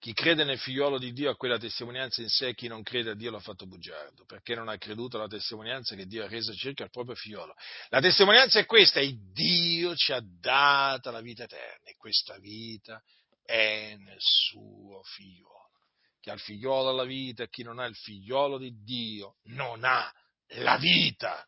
Chi 0.01 0.13
crede 0.13 0.43
nel 0.43 0.59
figliolo 0.59 0.99
di 0.99 1.13
Dio 1.13 1.31
ha 1.31 1.37
quella 1.37 1.57
testimonianza 1.57 2.21
in 2.21 2.29
sé, 2.29 2.53
chi 2.55 2.67
non 2.67 2.83
crede 2.83 3.11
a 3.11 3.15
Dio 3.15 3.31
l'ha 3.31 3.39
fatto 3.39 3.65
bugiardo, 3.69 4.25
perché 4.25 4.57
non 4.57 4.69
ha 4.69 4.77
creduto 4.77 5.19
alla 5.19 5.29
testimonianza 5.29 5.95
che 5.95 6.07
Dio 6.07 6.25
ha 6.25 6.29
reso 6.29 6.53
circa 6.53 6.83
al 6.83 6.91
proprio 6.91 7.15
figliolo. 7.15 7.55
La 7.91 8.01
testimonianza 8.01 8.59
è 8.59 8.67
questa, 8.67 8.99
e 8.99 9.17
Dio 9.33 9.95
ci 9.95 10.11
ha 10.11 10.21
data 10.21 11.13
la 11.13 11.21
vita 11.21 11.45
eterna, 11.45 11.89
e 11.89 11.95
questa 11.95 12.37
vita 12.39 13.01
è 13.45 13.95
nel 13.95 14.19
suo 14.19 15.01
figliolo. 15.05 15.66
Chi 16.27 16.33
ha 16.33 16.35
il 16.35 16.41
figliolo 16.41 16.89
ha 16.89 16.93
la 16.93 17.05
vita, 17.05 17.45
e 17.45 17.49
chi 17.49 17.63
non 17.63 17.79
ha 17.79 17.85
il 17.85 17.95
figliolo 17.95 18.59
di 18.59 18.83
Dio 18.83 19.37
non 19.45 19.85
ha 19.85 20.13
la 20.57 20.77
vita. 20.77 21.47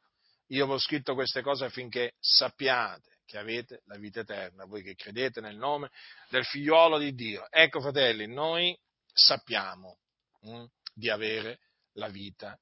Io 0.51 0.66
vi 0.66 0.72
ho 0.72 0.79
scritto 0.79 1.14
queste 1.14 1.43
cose 1.43 1.64
affinché 1.64 2.14
sappiate 2.20 3.18
che 3.24 3.39
avete 3.39 3.83
la 3.87 3.97
vita 3.97 4.20
eterna, 4.20 4.66
voi 4.66 4.85
che 4.85 4.95
credete 4.95 5.41
nel 5.41 5.57
nome 5.57 5.91
del 6.29 6.45
figliuolo 6.45 6.97
di 6.97 7.12
Dio. 7.12 7.51
Ecco, 7.51 7.81
fratelli, 7.81 8.29
noi 8.29 8.79
sappiamo 9.12 9.99
hm, 10.43 10.64
di 10.95 11.11
avere 11.11 11.59
la 11.95 12.07
vita 12.07 12.57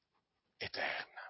eterna. 0.56 1.20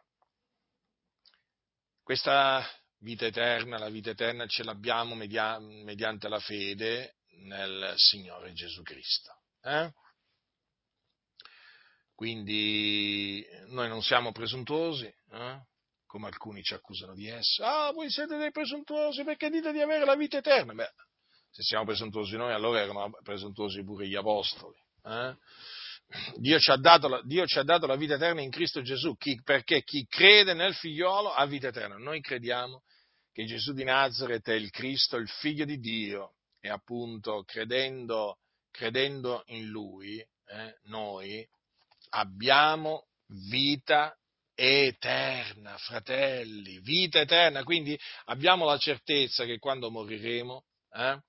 Questa 2.01 2.65
vita 2.99 3.27
eterna, 3.27 3.77
la 3.77 3.91
vita 3.91 4.11
eterna 4.11 4.47
ce 4.47 4.63
l'abbiamo 4.63 5.17
media- 5.17 5.59
mediante 5.59 6.29
la 6.29 6.39
fede 6.39 7.17
nel 7.39 7.93
Signore 7.97 8.53
Gesù 8.53 8.83
Cristo. 8.83 9.35
Eh? 9.63 9.93
Quindi 12.17 13.47
noi 13.69 13.89
non 13.89 14.03
siamo 14.03 14.33
presuntuosi, 14.33 15.05
eh? 15.05 15.61
come 16.07 16.29
alcuni 16.29 16.63
ci 16.63 16.73
accusano 16.73 17.13
di 17.15 17.29
essere. 17.29 17.69
Ah, 17.69 17.93
voi 17.93 18.09
siete 18.11 18.39
dei 18.39 18.51
presuntuosi 18.51 19.23
perché 19.23 19.51
dite 19.51 19.71
di 19.71 19.83
avere 19.83 20.07
la 20.07 20.17
vita 20.17 20.39
eterna. 20.39 20.73
Beh, 20.73 20.91
se 21.51 21.63
siamo 21.63 21.85
presuntuosi 21.85 22.37
noi, 22.37 22.55
allora 22.55 22.81
erano 22.81 23.11
presuntuosi 23.23 23.85
pure 23.85 24.09
gli 24.09 24.15
apostoli. 24.15 24.79
Eh? 25.05 25.37
Dio, 26.37 26.59
ci 26.59 26.73
la, 26.73 27.21
Dio, 27.23 27.45
ci 27.45 27.59
ha 27.59 27.65
dato 27.65 27.87
la 27.87 27.97
vita 27.97 28.15
eterna 28.15 28.41
in 28.41 28.51
Cristo 28.51 28.81
Gesù, 28.81 29.15
chi, 29.19 29.39
perché 29.43 29.83
chi 29.83 30.07
crede 30.07 30.55
nel 30.55 30.75
figliolo 30.75 31.35
ha 31.35 31.45
vita 31.45 31.69
eterna. 31.69 31.99
Noi 31.99 32.23
crediamo 32.23 32.83
che 33.31 33.45
Gesù 33.45 33.75
di 33.75 33.85
Nazareth 33.85 34.49
è 34.49 34.55
il 34.55 34.71
Cristo, 34.71 35.19
il 35.19 35.29
figlio 35.29 35.67
di 35.67 35.79
Dio, 35.79 36.37
e 36.61 36.71
appunto 36.71 37.43
credendo, 37.43 38.39
credendo 38.71 39.43
in 39.49 39.67
Lui, 39.67 40.19
eh, 40.19 40.79
noi 40.85 41.47
abbiamo 42.11 43.07
vita 43.49 44.17
eterna, 44.55 45.77
fratelli, 45.77 46.81
vita 46.81 47.21
eterna. 47.21 47.63
Quindi 47.63 47.99
abbiamo 48.25 48.65
la 48.65 48.79
certezza 48.79 49.45
che 49.45 49.59
quando 49.59 49.91
moriremo 49.91 50.65
eh, 50.93 51.21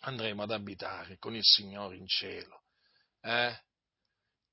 andremo 0.00 0.42
ad 0.42 0.50
abitare 0.50 1.18
con 1.18 1.34
il 1.34 1.44
Signore 1.44 1.96
in 1.96 2.06
cielo. 2.06 2.62
Eh? 3.20 3.54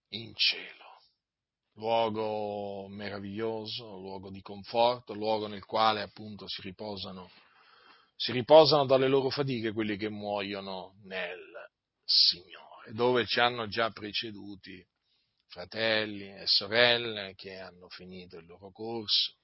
In 0.10 0.34
cielo. 0.36 0.82
Luogo 1.76 2.88
meraviglioso, 2.88 3.98
luogo 3.98 4.30
di 4.30 4.42
conforto, 4.42 5.14
luogo 5.14 5.48
nel 5.48 5.66
quale 5.66 6.02
appunto 6.02 6.48
si 6.48 6.62
riposano, 6.62 7.32
si 8.16 8.32
riposano 8.32 8.86
dalle 8.86 9.08
loro 9.08 9.32
fatiche 9.32 9.72
quelli 9.72 9.98
che 9.98 10.10
muoiono 10.10 10.94
nel 11.06 11.40
Signore, 12.04 12.94
dove 12.94 13.26
ci 13.26 13.40
hanno 13.40 13.68
già 13.68 13.90
preceduti 13.90 14.86
fratelli 15.54 16.34
e 16.34 16.48
sorelle 16.48 17.36
che 17.36 17.60
hanno 17.60 17.88
finito 17.88 18.38
il 18.38 18.48
loro 18.48 18.72
corso, 18.72 19.36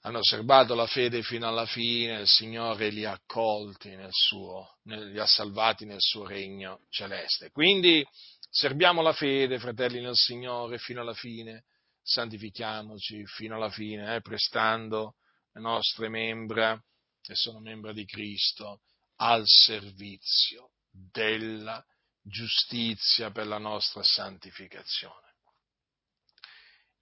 hanno 0.00 0.18
osservato 0.18 0.74
la 0.74 0.88
fede 0.88 1.22
fino 1.22 1.46
alla 1.46 1.64
fine, 1.64 2.22
il 2.22 2.26
Signore 2.26 2.90
li 2.90 3.04
ha 3.04 3.12
accolti 3.12 3.94
nel 3.94 4.10
suo, 4.10 4.78
li 4.82 5.18
ha 5.18 5.26
salvati 5.26 5.84
nel 5.84 6.00
suo 6.00 6.26
regno 6.26 6.80
celeste. 6.88 7.50
Quindi 7.52 8.04
serviamo 8.50 9.00
la 9.00 9.12
fede, 9.12 9.60
fratelli 9.60 10.00
nel 10.00 10.16
Signore, 10.16 10.78
fino 10.78 11.02
alla 11.02 11.14
fine, 11.14 11.66
santifichiamoci 12.02 13.24
fino 13.26 13.54
alla 13.54 13.70
fine, 13.70 14.16
eh, 14.16 14.20
prestando 14.22 15.14
le 15.52 15.60
nostre 15.60 16.08
membra, 16.08 16.76
che 17.20 17.36
sono 17.36 17.60
membra 17.60 17.92
di 17.92 18.04
Cristo, 18.04 18.80
al 19.18 19.44
servizio 19.46 20.72
della 20.90 21.80
giustizia 22.22 23.30
per 23.30 23.46
la 23.46 23.58
nostra 23.58 24.02
santificazione. 24.02 25.34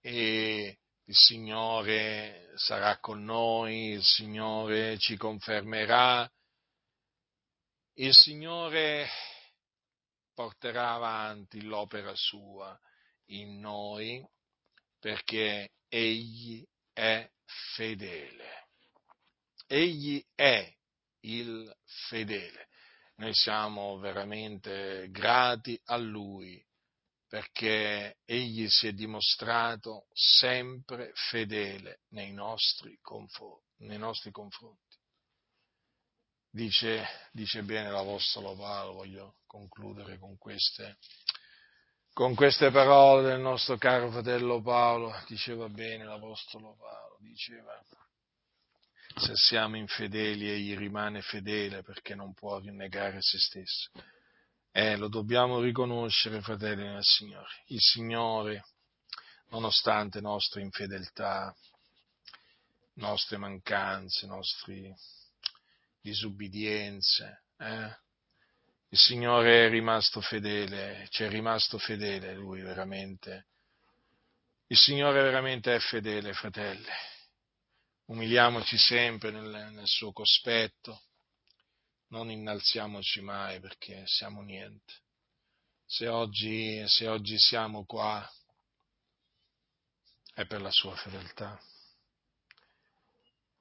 E 0.01 0.79
il 1.05 1.15
Signore 1.15 2.51
sarà 2.55 2.99
con 2.99 3.23
noi, 3.23 3.91
il 3.91 4.03
Signore 4.03 4.97
ci 4.97 5.15
confermerà, 5.17 6.29
il 7.95 8.13
Signore 8.13 9.07
porterà 10.33 10.93
avanti 10.93 11.61
l'opera 11.61 12.15
sua 12.15 12.79
in 13.25 13.59
noi 13.59 14.25
perché 14.99 15.73
Egli 15.87 16.65
è 16.93 17.29
fedele. 17.75 18.69
Egli 19.67 20.23
è 20.33 20.73
il 21.21 21.73
fedele. 22.07 22.69
Noi 23.21 23.35
siamo 23.35 23.99
veramente 23.99 25.07
grati 25.11 25.79
a 25.85 25.95
Lui 25.95 26.59
perché 27.27 28.17
Egli 28.25 28.67
si 28.67 28.87
è 28.87 28.93
dimostrato 28.93 30.07
sempre 30.11 31.11
fedele 31.13 31.99
nei 32.13 32.33
nostri. 32.33 32.99
Nei 33.81 33.99
nostri 33.99 34.31
confronti. 34.31 34.97
Dice, 36.49 37.05
dice, 37.31 37.61
bene 37.61 37.91
l'Apostolo 37.91 38.55
Paolo, 38.55 38.93
voglio 38.93 39.35
concludere 39.45 40.17
con 40.17 40.35
queste, 40.39 40.97
con 42.13 42.33
queste 42.33 42.71
parole 42.71 43.21
del 43.21 43.39
nostro 43.39 43.77
caro 43.77 44.09
fratello 44.09 44.63
Paolo, 44.63 45.13
diceva 45.27 45.69
bene 45.69 46.05
l'Apostolo 46.05 46.75
Paolo, 46.75 47.17
diceva 47.19 47.71
se 49.15 49.35
siamo 49.35 49.77
infedeli 49.77 50.49
egli 50.49 50.77
rimane 50.77 51.21
fedele 51.21 51.83
perché 51.83 52.15
non 52.15 52.33
può 52.33 52.59
rinnegare 52.59 53.21
se 53.21 53.37
stesso. 53.37 53.89
Eh, 54.71 54.95
lo 54.95 55.09
dobbiamo 55.09 55.59
riconoscere, 55.59 56.41
fratelli 56.41 56.83
nel 56.83 57.03
Signore. 57.03 57.63
Il 57.67 57.81
Signore 57.81 58.63
nonostante 59.49 60.21
nostre 60.21 60.61
infedeltà, 60.61 61.53
nostre 62.95 63.37
mancanze, 63.37 64.25
nostre 64.25 64.95
disubbidienze. 66.01 67.43
Eh? 67.57 67.95
Il 68.89 68.97
Signore 68.97 69.67
è 69.67 69.69
rimasto 69.69 70.21
fedele, 70.21 71.07
ci 71.09 71.23
è 71.23 71.29
rimasto 71.29 71.77
fedele, 71.77 72.33
Lui 72.33 72.61
veramente. 72.61 73.47
Il 74.67 74.77
Signore 74.77 75.21
veramente 75.21 75.75
è 75.75 75.79
fedele, 75.79 76.33
fratelli. 76.33 76.89
Umiliamoci 78.11 78.77
sempre 78.77 79.31
nel, 79.31 79.71
nel 79.71 79.87
suo 79.87 80.11
cospetto, 80.11 81.03
non 82.07 82.29
innalziamoci 82.29 83.21
mai 83.21 83.61
perché 83.61 84.03
siamo 84.05 84.41
niente. 84.41 84.93
Se 85.85 86.09
oggi, 86.09 86.83
se 86.87 87.07
oggi 87.07 87.39
siamo 87.39 87.85
qua 87.85 88.29
è 90.33 90.45
per 90.45 90.61
la 90.61 90.71
sua 90.71 90.93
fedeltà 90.97 91.57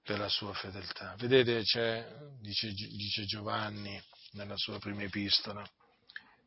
per 0.02 0.18
la 0.18 0.28
sua 0.28 0.52
fedeltà. 0.52 1.14
Vedete, 1.16 1.62
dice, 2.40 2.72
dice 2.72 3.24
Giovanni 3.26 4.02
nella 4.32 4.56
sua 4.56 4.80
prima 4.80 5.04
epistola, 5.04 5.64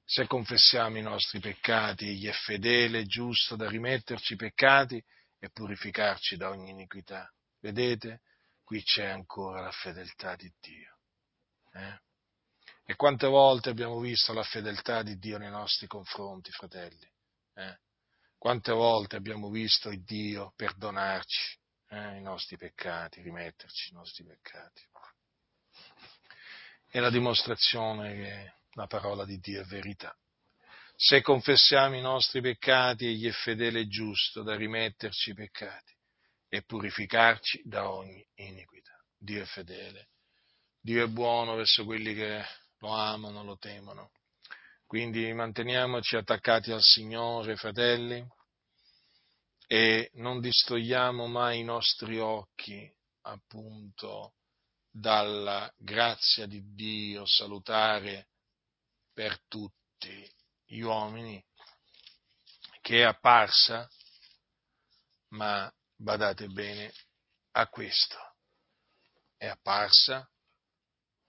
se 0.03 0.27
confessiamo 0.27 0.97
i 0.97 1.01
nostri 1.01 1.39
peccati, 1.39 2.09
egli 2.09 2.27
è 2.27 2.33
fedele 2.33 2.99
e 2.99 3.05
giusto 3.05 3.55
da 3.55 3.69
rimetterci 3.69 4.33
i 4.33 4.35
peccati 4.35 5.01
e 5.39 5.49
purificarci 5.51 6.35
da 6.35 6.49
ogni 6.49 6.71
iniquità. 6.71 7.33
Vedete? 7.64 8.24
Qui 8.61 8.84
c'è 8.84 9.05
ancora 9.05 9.61
la 9.61 9.72
fedeltà 9.72 10.36
di 10.36 10.51
Dio. 10.59 10.97
Eh? 11.72 12.01
E 12.86 12.95
quante 12.97 13.26
volte 13.26 13.70
abbiamo 13.70 14.01
visto 14.01 14.34
la 14.34 14.43
fedeltà 14.43 15.01
di 15.01 15.18
Dio 15.18 15.38
nei 15.38 15.49
nostri 15.49 15.88
confronti, 15.88 16.51
fratelli? 16.51 17.09
Eh? 17.53 17.80
Quante 18.38 18.74
volte 18.74 19.16
abbiamo 19.16 19.49
visto 19.49 19.89
il 19.91 20.03
Dio 20.03 20.51
perdonarci, 20.57 21.57
eh, 21.91 22.18
i 22.18 22.22
nostri 22.22 22.57
peccati, 22.57 23.22
rimetterci 23.22 23.91
i 23.91 23.93
nostri 23.93 24.26
peccati. 24.26 24.82
È 26.89 26.99
la 26.99 27.09
dimostrazione 27.09 28.14
che 28.14 28.53
la 28.72 28.88
parola 28.88 29.24
di 29.24 29.39
Dio 29.39 29.61
è 29.61 29.66
verità. 29.66 30.14
Se 30.97 31.22
confessiamo 31.22 31.95
i 31.95 32.01
nostri 32.01 32.41
peccati, 32.41 33.07
Egli 33.07 33.30
è 33.30 33.32
fedele 33.32 33.80
e 33.80 33.88
giusto 33.88 34.43
da 34.43 34.53
rimetterci 34.53 35.30
i 35.30 35.34
peccati 35.34 35.93
e 36.53 36.61
purificarci 36.61 37.63
da 37.65 37.89
ogni 37.89 38.23
iniquità. 38.35 38.95
Dio 39.17 39.41
è 39.41 39.45
fedele, 39.45 40.09
Dio 40.79 41.03
è 41.03 41.07
buono 41.07 41.55
verso 41.55 41.83
quelli 41.83 42.13
che 42.13 42.45
lo 42.77 42.89
amano, 42.89 43.43
lo 43.43 43.57
temono. 43.57 44.11
Quindi 44.85 45.33
manteniamoci 45.33 46.15
attaccati 46.15 46.71
al 46.71 46.83
Signore, 46.83 47.55
fratelli, 47.55 48.23
e 49.65 50.11
non 50.13 50.41
distogliamo 50.41 51.25
mai 51.25 51.61
i 51.61 51.63
nostri 51.63 52.19
occhi 52.19 52.87
appunto 53.21 54.35
dalla 54.91 55.73
grazia 55.75 56.45
di 56.45 56.61
Dio 56.75 57.25
salutare 57.25 58.27
per 59.11 59.41
tutti 59.47 60.31
gli 60.65 60.81
uomini 60.81 61.43
che 62.79 62.99
è 62.99 63.03
apparsa, 63.05 63.89
ma 65.29 65.73
badate 66.03 66.47
bene 66.47 66.91
a 67.51 67.67
questo, 67.67 68.17
è 69.37 69.47
apparsa 69.47 70.29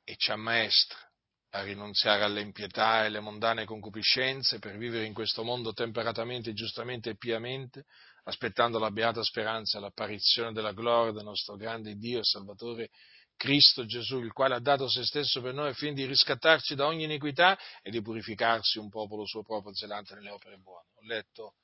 e 0.03 0.17
ci 0.17 0.33
ammaestra 0.33 0.99
a 1.51 1.63
rinunziare 1.63 2.25
all'impietà 2.25 3.03
e 3.03 3.07
alle 3.07 3.21
mondane 3.21 3.65
concupiscenze 3.65 4.59
per 4.59 4.77
vivere 4.77 5.05
in 5.05 5.15
questo 5.15 5.45
mondo 5.45 5.73
temperatamente, 5.73 6.53
giustamente 6.53 7.11
e 7.11 7.17
piamente, 7.17 7.85
aspettando 8.25 8.81
la 8.81 8.91
beata 8.91 9.23
speranza 9.23 9.79
e 9.79 9.81
l'apparizione 9.81 10.53
della 10.53 10.73
gloria 10.73 11.13
del 11.13 11.23
nostro 11.23 11.55
grande 11.55 11.95
Dio 11.95 12.19
e 12.19 12.25
Salvatore 12.25 12.91
Cristo 13.37 13.85
Gesù, 13.87 14.21
il 14.21 14.33
quale 14.33 14.55
ha 14.55 14.61
dato 14.61 14.89
se 14.89 15.05
stesso 15.05 15.41
per 15.41 15.55
noi 15.55 15.73
fin 15.75 15.95
di 15.95 16.05
riscattarci 16.05 16.75
da 16.75 16.87
ogni 16.87 17.05
iniquità 17.05 17.57
e 17.81 17.91
di 17.91 18.03
purificarsi 18.03 18.79
un 18.79 18.89
popolo 18.89 19.25
suo 19.25 19.45
proprio 19.45 19.75
zelante 19.75 20.15
nelle 20.15 20.31
opere 20.31 20.59
buone. 20.59 20.89
Ho 20.95 21.07
letto 21.07 21.55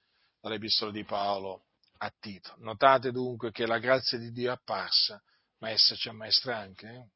dall'epistola 0.40 0.92
di 0.92 1.04
Paolo 1.04 1.64
a 2.02 2.12
Tito. 2.18 2.54
Notate 2.58 3.12
dunque 3.12 3.50
che 3.50 3.66
la 3.66 3.78
grazia 3.78 4.18
di 4.18 4.30
Dio 4.30 4.50
è 4.50 4.54
apparsa, 4.54 5.22
ma 5.58 5.70
essa 5.70 5.94
ci 5.94 6.08
ammaestra 6.08 6.56
anche, 6.56 6.88
eh? 6.88 7.08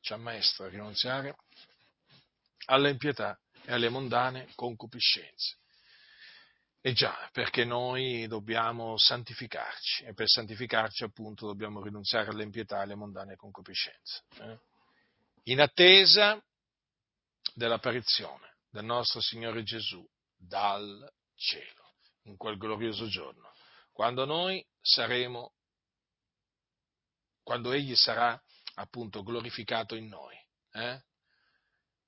ci 0.00 0.12
ammaestra 0.12 0.66
a 0.66 0.68
rinunziare 0.68 1.36
all'impietà 2.66 3.38
e 3.64 3.72
alle 3.72 3.88
mondane 3.88 4.48
concupiscenze 4.54 5.58
e 6.80 6.92
già, 6.92 7.28
perché 7.32 7.64
noi 7.64 8.26
dobbiamo 8.28 8.96
santificarci 8.96 10.04
e 10.04 10.14
per 10.14 10.28
santificarci 10.28 11.04
appunto 11.04 11.46
dobbiamo 11.46 11.82
rinunziare 11.82 12.30
all'impietà 12.30 12.78
e 12.78 12.82
alle 12.82 12.94
mondane 12.94 13.36
concupiscenze. 13.36 14.22
Eh? 14.38 14.58
In 15.44 15.60
attesa 15.60 16.40
dell'apparizione 17.54 18.58
del 18.70 18.84
nostro 18.84 19.20
Signore 19.20 19.64
Gesù 19.64 20.06
dal 20.36 21.10
cielo, 21.34 21.94
in 22.22 22.36
quel 22.36 22.56
glorioso 22.56 23.08
giorno, 23.08 23.47
quando 23.98 24.24
noi 24.24 24.64
saremo, 24.80 25.54
quando 27.42 27.72
Egli 27.72 27.96
sarà 27.96 28.40
appunto 28.74 29.24
glorificato 29.24 29.96
in 29.96 30.06
noi, 30.06 30.36
eh? 30.74 31.02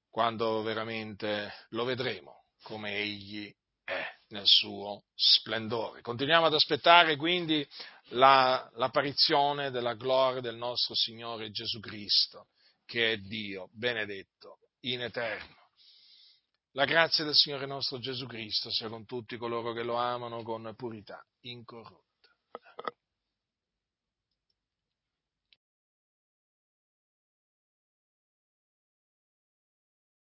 quando 0.08 0.62
veramente 0.62 1.52
lo 1.70 1.82
vedremo 1.82 2.44
come 2.62 2.94
Egli 2.94 3.52
è 3.82 4.06
nel 4.28 4.46
suo 4.46 5.06
splendore. 5.16 6.00
Continuiamo 6.00 6.46
ad 6.46 6.54
aspettare 6.54 7.16
quindi 7.16 7.68
la, 8.10 8.70
l'apparizione 8.74 9.72
della 9.72 9.94
gloria 9.94 10.40
del 10.40 10.54
nostro 10.54 10.94
Signore 10.94 11.50
Gesù 11.50 11.80
Cristo, 11.80 12.50
che 12.84 13.14
è 13.14 13.16
Dio 13.16 13.68
benedetto 13.72 14.60
in 14.82 15.02
eterno. 15.02 15.70
La 16.74 16.84
grazia 16.84 17.24
del 17.24 17.34
Signore 17.34 17.66
nostro 17.66 17.98
Gesù 17.98 18.26
Cristo 18.26 18.70
sia 18.70 18.88
con 18.88 19.06
tutti 19.06 19.36
coloro 19.36 19.72
che 19.72 19.82
lo 19.82 19.96
amano 19.96 20.44
con 20.44 20.72
purità 20.76 21.20
incorrotta. 21.42 22.09